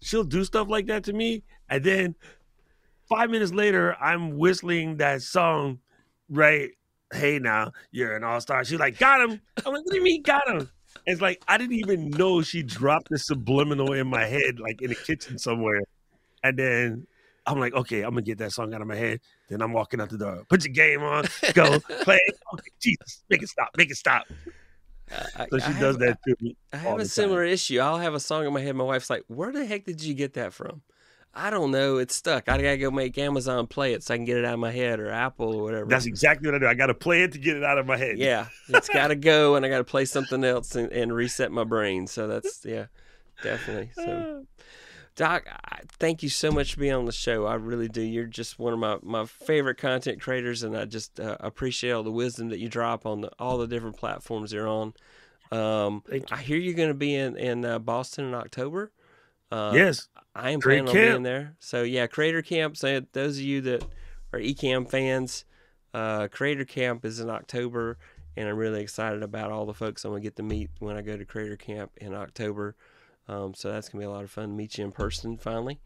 She'll 0.00 0.24
do 0.24 0.44
stuff 0.44 0.68
like 0.68 0.86
that 0.86 1.04
to 1.04 1.12
me, 1.12 1.44
and 1.68 1.84
then 1.84 2.14
five 3.08 3.28
minutes 3.28 3.52
later, 3.52 3.94
I'm 4.00 4.38
whistling 4.38 4.96
that 4.96 5.20
song, 5.20 5.80
right? 6.30 6.70
Hey 7.12 7.38
now, 7.38 7.72
you're 7.90 8.16
an 8.16 8.24
all 8.24 8.40
star. 8.40 8.64
She's 8.64 8.80
like, 8.80 8.98
got 8.98 9.20
him. 9.20 9.42
I'm 9.66 9.74
like, 9.74 9.84
what 9.84 9.90
do 9.90 9.96
you 9.96 10.02
mean 10.02 10.22
got 10.22 10.48
him? 10.48 10.70
It's 11.06 11.20
like 11.20 11.42
I 11.48 11.58
didn't 11.58 11.74
even 11.74 12.10
know 12.10 12.42
she 12.42 12.62
dropped 12.62 13.08
the 13.10 13.18
subliminal 13.18 13.92
in 13.92 14.06
my 14.06 14.24
head, 14.24 14.60
like 14.60 14.82
in 14.82 14.90
the 14.90 14.94
kitchen 14.94 15.38
somewhere. 15.38 15.80
And 16.44 16.58
then 16.58 17.06
I'm 17.46 17.58
like, 17.58 17.74
okay, 17.74 18.02
I'm 18.02 18.10
gonna 18.10 18.22
get 18.22 18.38
that 18.38 18.52
song 18.52 18.72
out 18.74 18.80
of 18.80 18.86
my 18.86 18.96
head. 18.96 19.20
Then 19.48 19.62
I'm 19.62 19.72
walking 19.72 20.00
out 20.00 20.10
the 20.10 20.18
door. 20.18 20.44
Put 20.48 20.64
your 20.64 20.72
game 20.72 21.02
on, 21.02 21.24
go 21.54 21.78
play. 22.02 22.20
Okay, 22.54 22.70
Jesus, 22.80 23.24
make 23.28 23.42
it 23.42 23.48
stop, 23.48 23.70
make 23.76 23.90
it 23.90 23.96
stop. 23.96 24.26
Uh, 25.10 25.46
so 25.50 25.58
she 25.58 25.64
I 25.64 25.80
does 25.80 25.96
have, 25.96 25.98
that 25.98 26.18
to 26.26 26.36
me. 26.40 26.56
I 26.72 26.76
have 26.78 26.98
a 26.98 27.04
similar 27.04 27.44
issue. 27.44 27.80
I'll 27.80 27.98
have 27.98 28.14
a 28.14 28.20
song 28.20 28.46
in 28.46 28.52
my 28.52 28.60
head. 28.60 28.74
My 28.76 28.84
wife's 28.84 29.10
like, 29.10 29.24
"Where 29.26 29.52
the 29.52 29.66
heck 29.66 29.84
did 29.84 30.02
you 30.02 30.14
get 30.14 30.34
that 30.34 30.52
from?" 30.52 30.82
I 31.34 31.50
don't 31.50 31.70
know. 31.70 31.96
It's 31.96 32.14
stuck. 32.14 32.48
I 32.48 32.60
gotta 32.60 32.76
go 32.76 32.90
make 32.90 33.16
Amazon 33.16 33.66
play 33.66 33.94
it 33.94 34.02
so 34.02 34.12
I 34.12 34.18
can 34.18 34.26
get 34.26 34.36
it 34.36 34.44
out 34.44 34.54
of 34.54 34.60
my 34.60 34.70
head 34.70 35.00
or 35.00 35.10
Apple 35.10 35.54
or 35.54 35.62
whatever. 35.62 35.86
That's 35.86 36.04
exactly 36.04 36.48
what 36.48 36.56
I 36.56 36.58
do. 36.58 36.66
I 36.66 36.74
gotta 36.74 36.94
play 36.94 37.22
it 37.22 37.32
to 37.32 37.38
get 37.38 37.56
it 37.56 37.64
out 37.64 37.78
of 37.78 37.86
my 37.86 37.96
head. 37.96 38.18
Yeah, 38.18 38.48
it's 38.68 38.88
gotta 38.92 39.14
go, 39.14 39.54
and 39.54 39.64
I 39.64 39.70
gotta 39.70 39.84
play 39.84 40.04
something 40.04 40.44
else 40.44 40.74
and, 40.74 40.92
and 40.92 41.12
reset 41.14 41.50
my 41.50 41.64
brain. 41.64 42.06
So 42.06 42.28
that's 42.28 42.64
yeah, 42.66 42.86
definitely. 43.42 43.90
So, 43.94 44.44
Doc, 45.16 45.46
I, 45.48 45.80
thank 45.98 46.22
you 46.22 46.28
so 46.28 46.50
much 46.50 46.74
for 46.74 46.80
being 46.80 46.92
on 46.92 47.06
the 47.06 47.12
show. 47.12 47.46
I 47.46 47.54
really 47.54 47.88
do. 47.88 48.02
You're 48.02 48.26
just 48.26 48.58
one 48.58 48.74
of 48.74 48.78
my, 48.78 48.98
my 49.02 49.24
favorite 49.24 49.76
content 49.76 50.20
creators, 50.20 50.62
and 50.62 50.76
I 50.76 50.84
just 50.84 51.18
uh, 51.18 51.38
appreciate 51.40 51.92
all 51.92 52.02
the 52.02 52.12
wisdom 52.12 52.48
that 52.50 52.58
you 52.58 52.68
drop 52.68 53.06
on 53.06 53.22
the, 53.22 53.30
all 53.38 53.56
the 53.56 53.66
different 53.66 53.96
platforms 53.96 54.52
you're 54.52 54.68
on. 54.68 54.94
Um, 55.50 56.02
I 56.30 56.40
hear 56.40 56.56
you're 56.56 56.74
going 56.74 56.88
to 56.88 56.94
be 56.94 57.14
in 57.14 57.36
in 57.36 57.64
uh, 57.64 57.78
Boston 57.78 58.26
in 58.26 58.34
October. 58.34 58.90
Uh, 59.52 59.72
yes, 59.74 60.08
I 60.34 60.52
am 60.52 60.60
planning 60.60 60.88
on 60.88 60.94
being 60.94 61.22
there. 61.22 61.54
So 61.58 61.82
yeah, 61.82 62.06
Creator 62.06 62.40
Camp. 62.40 62.74
So 62.74 63.02
those 63.12 63.36
of 63.36 63.44
you 63.44 63.60
that 63.60 63.84
are 64.32 64.38
Ecamm 64.38 64.88
fans, 64.88 65.44
uh, 65.92 66.28
Creator 66.28 66.64
Camp 66.64 67.04
is 67.04 67.20
in 67.20 67.28
October, 67.28 67.98
and 68.34 68.48
I'm 68.48 68.56
really 68.56 68.80
excited 68.80 69.22
about 69.22 69.52
all 69.52 69.66
the 69.66 69.74
folks 69.74 70.06
I'm 70.06 70.12
gonna 70.12 70.22
get 70.22 70.36
to 70.36 70.42
meet 70.42 70.70
when 70.78 70.96
I 70.96 71.02
go 71.02 71.18
to 71.18 71.24
Creator 71.26 71.58
Camp 71.58 71.92
in 71.98 72.14
October. 72.14 72.76
Um, 73.28 73.52
so 73.52 73.70
that's 73.70 73.90
gonna 73.90 74.00
be 74.00 74.06
a 74.06 74.10
lot 74.10 74.24
of 74.24 74.30
fun 74.30 74.48
to 74.48 74.54
meet 74.54 74.78
you 74.78 74.86
in 74.86 74.92
person 74.92 75.36
finally. 75.36 75.80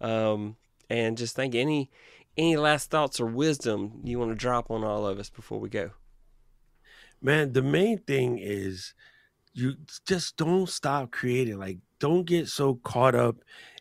Um, 0.00 0.56
and 0.90 1.16
just 1.16 1.36
think 1.36 1.54
any 1.54 1.92
any 2.36 2.56
last 2.56 2.90
thoughts 2.90 3.20
or 3.20 3.26
wisdom 3.26 4.00
you 4.02 4.18
want 4.18 4.32
to 4.32 4.34
drop 4.36 4.72
on 4.72 4.82
all 4.82 5.06
of 5.06 5.20
us 5.20 5.30
before 5.30 5.60
we 5.60 5.68
go. 5.68 5.90
Man, 7.22 7.52
the 7.52 7.62
main 7.62 7.98
thing 7.98 8.38
is 8.38 8.92
you 9.54 9.76
just 10.06 10.36
don't 10.36 10.68
stop 10.68 11.12
creating. 11.12 11.58
Like, 11.58 11.78
don't 12.00 12.24
get 12.24 12.48
so 12.48 12.74
caught 12.74 13.14
up 13.14 13.36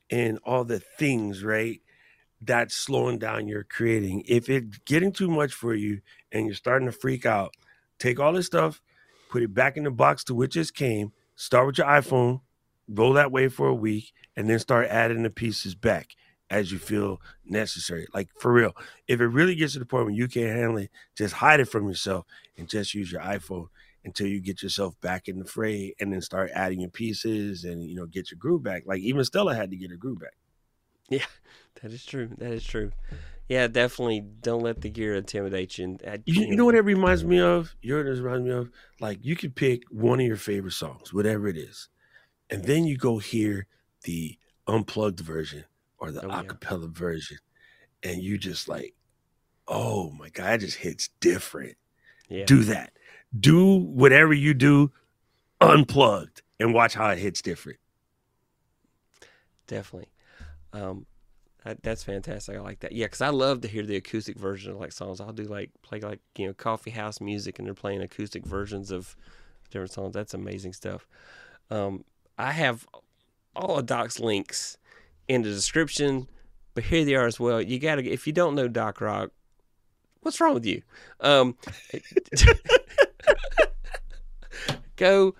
in 0.09 0.37
all 0.45 0.63
the 0.63 0.79
things, 0.79 1.43
right? 1.43 1.81
That's 2.39 2.75
slowing 2.75 3.17
down 3.17 3.47
your 3.47 3.63
creating. 3.63 4.23
If 4.27 4.49
it's 4.49 4.77
getting 4.85 5.11
too 5.11 5.29
much 5.29 5.53
for 5.53 5.73
you 5.73 6.01
and 6.31 6.45
you're 6.45 6.55
starting 6.55 6.87
to 6.87 6.91
freak 6.91 7.25
out, 7.25 7.53
take 7.99 8.19
all 8.19 8.33
this 8.33 8.45
stuff, 8.45 8.81
put 9.29 9.43
it 9.43 9.53
back 9.53 9.75
in 9.75 9.83
the 9.83 9.91
box 9.91 10.23
to 10.25 10.35
which 10.35 10.55
it 10.55 10.73
came, 10.73 11.11
start 11.35 11.65
with 11.65 11.79
your 11.79 11.87
iPhone, 11.87 12.41
roll 12.87 13.13
that 13.13 13.31
way 13.31 13.47
for 13.47 13.67
a 13.67 13.73
week, 13.73 14.13
and 14.35 14.49
then 14.49 14.59
start 14.59 14.87
adding 14.87 15.23
the 15.23 15.29
pieces 15.29 15.73
back 15.73 16.15
as 16.49 16.71
you 16.71 16.77
feel 16.77 17.19
necessary. 17.45 18.05
Like 18.13 18.29
for 18.37 18.53
real, 18.53 18.75
if 19.07 19.19
it 19.19 19.27
really 19.27 19.55
gets 19.55 19.73
to 19.73 19.79
the 19.79 19.85
point 19.85 20.05
where 20.05 20.13
you 20.13 20.27
can't 20.27 20.55
handle 20.55 20.77
it, 20.77 20.91
just 21.17 21.35
hide 21.35 21.59
it 21.59 21.65
from 21.65 21.87
yourself 21.87 22.25
and 22.57 22.69
just 22.69 22.93
use 22.93 23.11
your 23.11 23.21
iPhone 23.21 23.69
until 24.05 24.27
you 24.27 24.41
get 24.41 24.61
yourself 24.61 24.99
back 25.01 25.27
in 25.27 25.39
the 25.39 25.45
fray 25.45 25.93
and 25.99 26.11
then 26.11 26.21
start 26.21 26.51
adding 26.53 26.81
your 26.81 26.89
pieces 26.89 27.63
and 27.63 27.83
you 27.83 27.95
know 27.95 28.05
get 28.05 28.31
your 28.31 28.37
groove 28.37 28.63
back. 28.63 28.83
Like 28.85 29.01
even 29.01 29.23
Stella 29.23 29.55
had 29.55 29.69
to 29.71 29.77
get 29.77 29.91
her 29.91 29.97
groove 29.97 30.19
back. 30.19 30.35
Yeah, 31.09 31.25
that 31.81 31.91
is 31.91 32.05
true. 32.05 32.29
That 32.37 32.51
is 32.51 32.63
true. 32.63 32.91
Yeah, 33.49 33.67
definitely 33.67 34.21
don't 34.21 34.63
let 34.63 34.81
the 34.81 34.89
gear 34.89 35.15
intimidate 35.15 35.77
you. 35.77 35.97
you, 36.25 36.45
you 36.45 36.55
know 36.55 36.65
what 36.65 36.75
it 36.75 36.81
reminds 36.81 37.25
me 37.25 37.39
of? 37.39 37.75
You 37.81 37.91
know 37.91 37.97
what 37.97 38.17
it 38.17 38.21
reminds 38.21 38.45
me 38.45 38.51
of? 38.53 38.69
Like 38.99 39.19
you 39.21 39.35
could 39.35 39.55
pick 39.55 39.83
one 39.89 40.19
of 40.19 40.25
your 40.25 40.37
favorite 40.37 40.73
songs, 40.73 41.13
whatever 41.13 41.47
it 41.47 41.57
is, 41.57 41.89
and 42.49 42.63
then 42.63 42.85
you 42.85 42.97
go 42.97 43.19
hear 43.19 43.67
the 44.03 44.37
unplugged 44.67 45.19
version 45.19 45.65
or 45.97 46.11
the 46.11 46.25
oh, 46.25 46.29
acapella 46.29 46.83
yeah. 46.83 46.99
version, 46.99 47.37
and 48.01 48.21
you 48.21 48.37
just 48.37 48.67
like, 48.67 48.95
oh 49.67 50.11
my 50.11 50.29
god, 50.29 50.55
it 50.55 50.65
just 50.65 50.77
hits 50.77 51.09
different. 51.19 51.75
Yeah. 52.29 52.45
Do 52.45 52.63
that. 52.63 52.93
Do 53.37 53.75
whatever 53.75 54.33
you 54.33 54.53
do 54.53 54.91
unplugged 55.59 56.41
and 56.59 56.73
watch 56.73 56.93
how 56.93 57.09
it 57.09 57.17
hits 57.17 57.41
different. 57.41 57.79
Definitely. 59.67 60.09
Um, 60.73 61.05
that, 61.63 61.81
that's 61.81 62.03
fantastic. 62.03 62.57
I 62.57 62.59
like 62.59 62.81
that. 62.81 62.91
Yeah, 62.91 63.05
because 63.05 63.21
I 63.21 63.29
love 63.29 63.61
to 63.61 63.67
hear 63.67 63.83
the 63.83 63.95
acoustic 63.95 64.37
version 64.37 64.71
of 64.71 64.79
like 64.79 64.91
songs. 64.91 65.21
I'll 65.21 65.31
do 65.31 65.43
like 65.43 65.71
play 65.81 65.99
like 65.99 66.19
you 66.37 66.47
know 66.47 66.53
coffee 66.53 66.91
house 66.91 67.21
music, 67.21 67.57
and 67.57 67.67
they're 67.67 67.73
playing 67.73 68.01
acoustic 68.01 68.45
versions 68.45 68.91
of 68.91 69.15
different 69.71 69.91
songs. 69.91 70.13
That's 70.13 70.33
amazing 70.33 70.73
stuff. 70.73 71.07
Um, 71.71 72.03
I 72.37 72.51
have 72.51 72.85
all 73.55 73.79
of 73.79 73.85
Doc's 73.85 74.19
links 74.19 74.77
in 75.27 75.43
the 75.43 75.49
description, 75.49 76.27
but 76.73 76.83
here 76.85 77.05
they 77.05 77.15
are 77.15 77.27
as 77.27 77.39
well. 77.39 77.61
You 77.61 77.79
got 77.79 77.95
to 77.95 78.09
if 78.09 78.27
you 78.27 78.33
don't 78.33 78.55
know 78.55 78.67
Doc 78.67 78.99
Rock, 78.99 79.31
what's 80.21 80.41
wrong 80.41 80.53
with 80.53 80.65
you? 80.65 80.81
Um, 81.21 81.55
go 84.95 85.35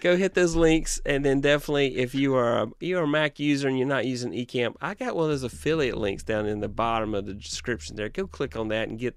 go 0.00 0.16
hit 0.16 0.34
those 0.34 0.56
links 0.56 1.00
and 1.04 1.24
then 1.24 1.40
definitely 1.40 1.96
if 1.98 2.14
you 2.14 2.34
are 2.34 2.62
a, 2.62 2.68
you're 2.80 3.02
a 3.02 3.08
mac 3.08 3.38
user 3.38 3.68
and 3.68 3.78
you're 3.78 3.86
not 3.86 4.06
using 4.06 4.32
ecamm 4.32 4.74
i 4.80 4.94
got 4.94 5.14
one 5.14 5.24
of 5.24 5.30
those 5.30 5.42
affiliate 5.42 5.96
links 5.96 6.22
down 6.22 6.46
in 6.46 6.60
the 6.60 6.68
bottom 6.68 7.14
of 7.14 7.26
the 7.26 7.34
description 7.34 7.96
there. 7.96 8.08
Go 8.08 8.26
click 8.26 8.56
on 8.56 8.68
that 8.68 8.88
and 8.88 8.98
get 8.98 9.16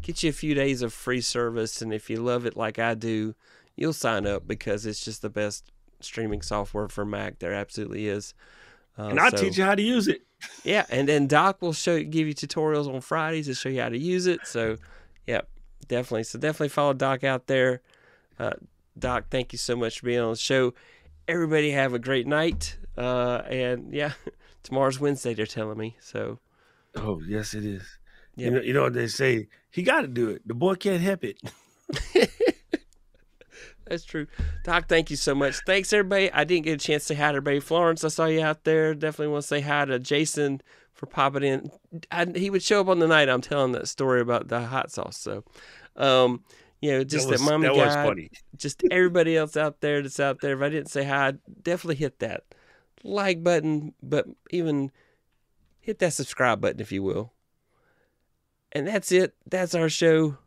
get 0.00 0.22
you 0.22 0.30
a 0.30 0.32
few 0.32 0.54
days 0.54 0.82
of 0.82 0.92
free 0.92 1.20
service 1.20 1.82
and 1.82 1.92
if 1.92 2.08
you 2.08 2.16
love 2.16 2.46
it 2.46 2.56
like 2.56 2.78
i 2.78 2.94
do 2.94 3.34
you'll 3.76 3.92
sign 3.92 4.26
up 4.26 4.46
because 4.46 4.86
it's 4.86 5.04
just 5.04 5.22
the 5.22 5.30
best 5.30 5.70
streaming 6.00 6.42
software 6.42 6.88
for 6.88 7.04
mac. 7.04 7.38
There 7.38 7.52
absolutely 7.52 8.08
is. 8.08 8.34
Uh, 8.98 9.04
and 9.04 9.20
i'll 9.20 9.30
so, 9.30 9.38
teach 9.38 9.56
you 9.56 9.64
how 9.64 9.74
to 9.74 9.82
use 9.82 10.08
it. 10.08 10.22
Yeah 10.64 10.84
and 10.90 11.08
then 11.08 11.26
doc 11.26 11.62
will 11.62 11.72
show 11.72 12.02
give 12.02 12.26
you 12.26 12.34
tutorials 12.34 12.92
on 12.92 13.00
fridays 13.00 13.46
to 13.46 13.54
show 13.54 13.68
you 13.68 13.80
how 13.80 13.88
to 13.88 13.98
use 13.98 14.26
it. 14.26 14.40
So 14.44 14.76
definitely 15.92 16.24
so 16.24 16.38
definitely 16.38 16.68
follow 16.68 16.92
doc 16.94 17.22
out 17.22 17.46
there 17.46 17.82
uh, 18.38 18.54
Doc, 18.98 19.26
thank 19.30 19.52
you 19.52 19.58
so 19.58 19.76
much 19.76 20.00
for 20.00 20.06
being 20.06 20.20
on 20.20 20.30
the 20.30 20.36
show. 20.36 20.74
Everybody 21.26 21.70
have 21.70 21.94
a 21.94 21.98
great 21.98 22.26
night. 22.26 22.76
Uh, 22.96 23.42
and 23.48 23.92
yeah, 23.92 24.12
tomorrow's 24.62 25.00
Wednesday, 25.00 25.34
they're 25.34 25.46
telling 25.46 25.78
me. 25.78 25.96
So. 26.00 26.38
Oh, 26.96 27.20
yes, 27.26 27.54
it 27.54 27.64
is. 27.64 27.82
You, 28.36 28.50
know, 28.50 28.60
you 28.60 28.72
know 28.72 28.82
what 28.82 28.94
they 28.94 29.08
say? 29.08 29.48
He 29.70 29.82
got 29.82 30.02
to 30.02 30.08
do 30.08 30.28
it. 30.28 30.46
The 30.46 30.54
boy 30.54 30.74
can't 30.74 31.02
help 31.02 31.24
it. 31.24 31.38
That's 33.86 34.04
true. 34.04 34.26
Doc, 34.64 34.88
thank 34.88 35.10
you 35.10 35.16
so 35.16 35.34
much. 35.34 35.56
Thanks, 35.66 35.92
everybody. 35.92 36.32
I 36.32 36.44
didn't 36.44 36.64
get 36.64 36.74
a 36.74 36.84
chance 36.84 37.04
to 37.04 37.08
say 37.08 37.14
hi 37.14 37.32
to 37.32 37.36
everybody. 37.36 37.60
Florence, 37.60 38.04
I 38.04 38.08
saw 38.08 38.26
you 38.26 38.42
out 38.42 38.64
there. 38.64 38.94
Definitely 38.94 39.32
want 39.32 39.42
to 39.42 39.48
say 39.48 39.60
hi 39.60 39.84
to 39.84 39.98
Jason 39.98 40.62
for 40.92 41.06
popping 41.06 41.42
in. 41.42 41.70
I, 42.10 42.26
he 42.34 42.48
would 42.48 42.62
show 42.62 42.80
up 42.80 42.88
on 42.88 43.00
the 43.00 43.08
night 43.08 43.28
I'm 43.28 43.40
telling 43.40 43.72
that 43.72 43.88
story 43.88 44.20
about 44.20 44.48
the 44.48 44.60
hot 44.60 44.90
sauce. 44.90 45.16
So, 45.16 45.44
um, 45.96 46.42
you 46.80 46.92
know, 46.92 47.04
just 47.04 47.26
that, 47.26 47.32
was, 47.32 47.40
that 47.40 47.50
mommy 47.50 47.68
that 47.68 48.16
guy, 48.16 48.28
just 48.56 48.82
everybody 48.90 49.36
else 49.36 49.56
out 49.56 49.80
there 49.80 50.02
that's 50.02 50.18
out 50.18 50.40
there. 50.40 50.56
If 50.56 50.62
I 50.62 50.68
didn't 50.68 50.90
say 50.90 51.04
hi, 51.04 51.34
definitely 51.62 51.96
hit 51.96 52.18
that 52.18 52.42
like 53.04 53.42
button, 53.42 53.94
but 54.02 54.26
even 54.50 54.90
hit 55.80 55.98
that 56.00 56.12
subscribe 56.12 56.60
button 56.60 56.80
if 56.80 56.92
you 56.92 57.02
will. 57.02 57.32
And 58.72 58.86
that's 58.86 59.12
it. 59.12 59.34
That's 59.46 59.74
our 59.74 59.88
show. 59.88 60.38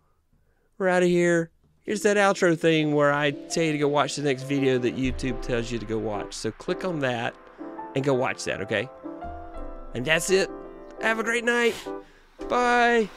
We're 0.78 0.90
out 0.90 1.04
of 1.04 1.10
here. 1.10 1.52
Here's 1.84 2.02
that 2.02 2.18
outro 2.18 2.58
thing 2.58 2.96
where 2.96 3.14
I 3.14 3.32
tell 3.32 3.64
you 3.64 3.72
to 3.72 3.78
go 3.78 3.88
watch 3.88 4.16
the 4.16 4.24
next 4.24 4.44
video 4.44 4.80
that 4.80 4.98
YouTube 4.98 5.42
tells 5.42 5.72
you 5.72 5.78
to 5.78 5.86
go 5.86 6.00
watch. 6.00 6.34
So 6.34 6.52
click 6.52 6.84
on 6.84 7.00
that 7.00 7.36
and 7.96 8.04
go 8.04 8.14
watch 8.14 8.44
that, 8.46 8.60
okay? 8.62 8.90
And 9.94 10.04
that's 10.04 10.32
it. 10.32 10.50
Have 11.02 11.20
a 11.20 11.24
great 11.24 11.44
night. 11.44 11.76
Bye. 12.50 13.10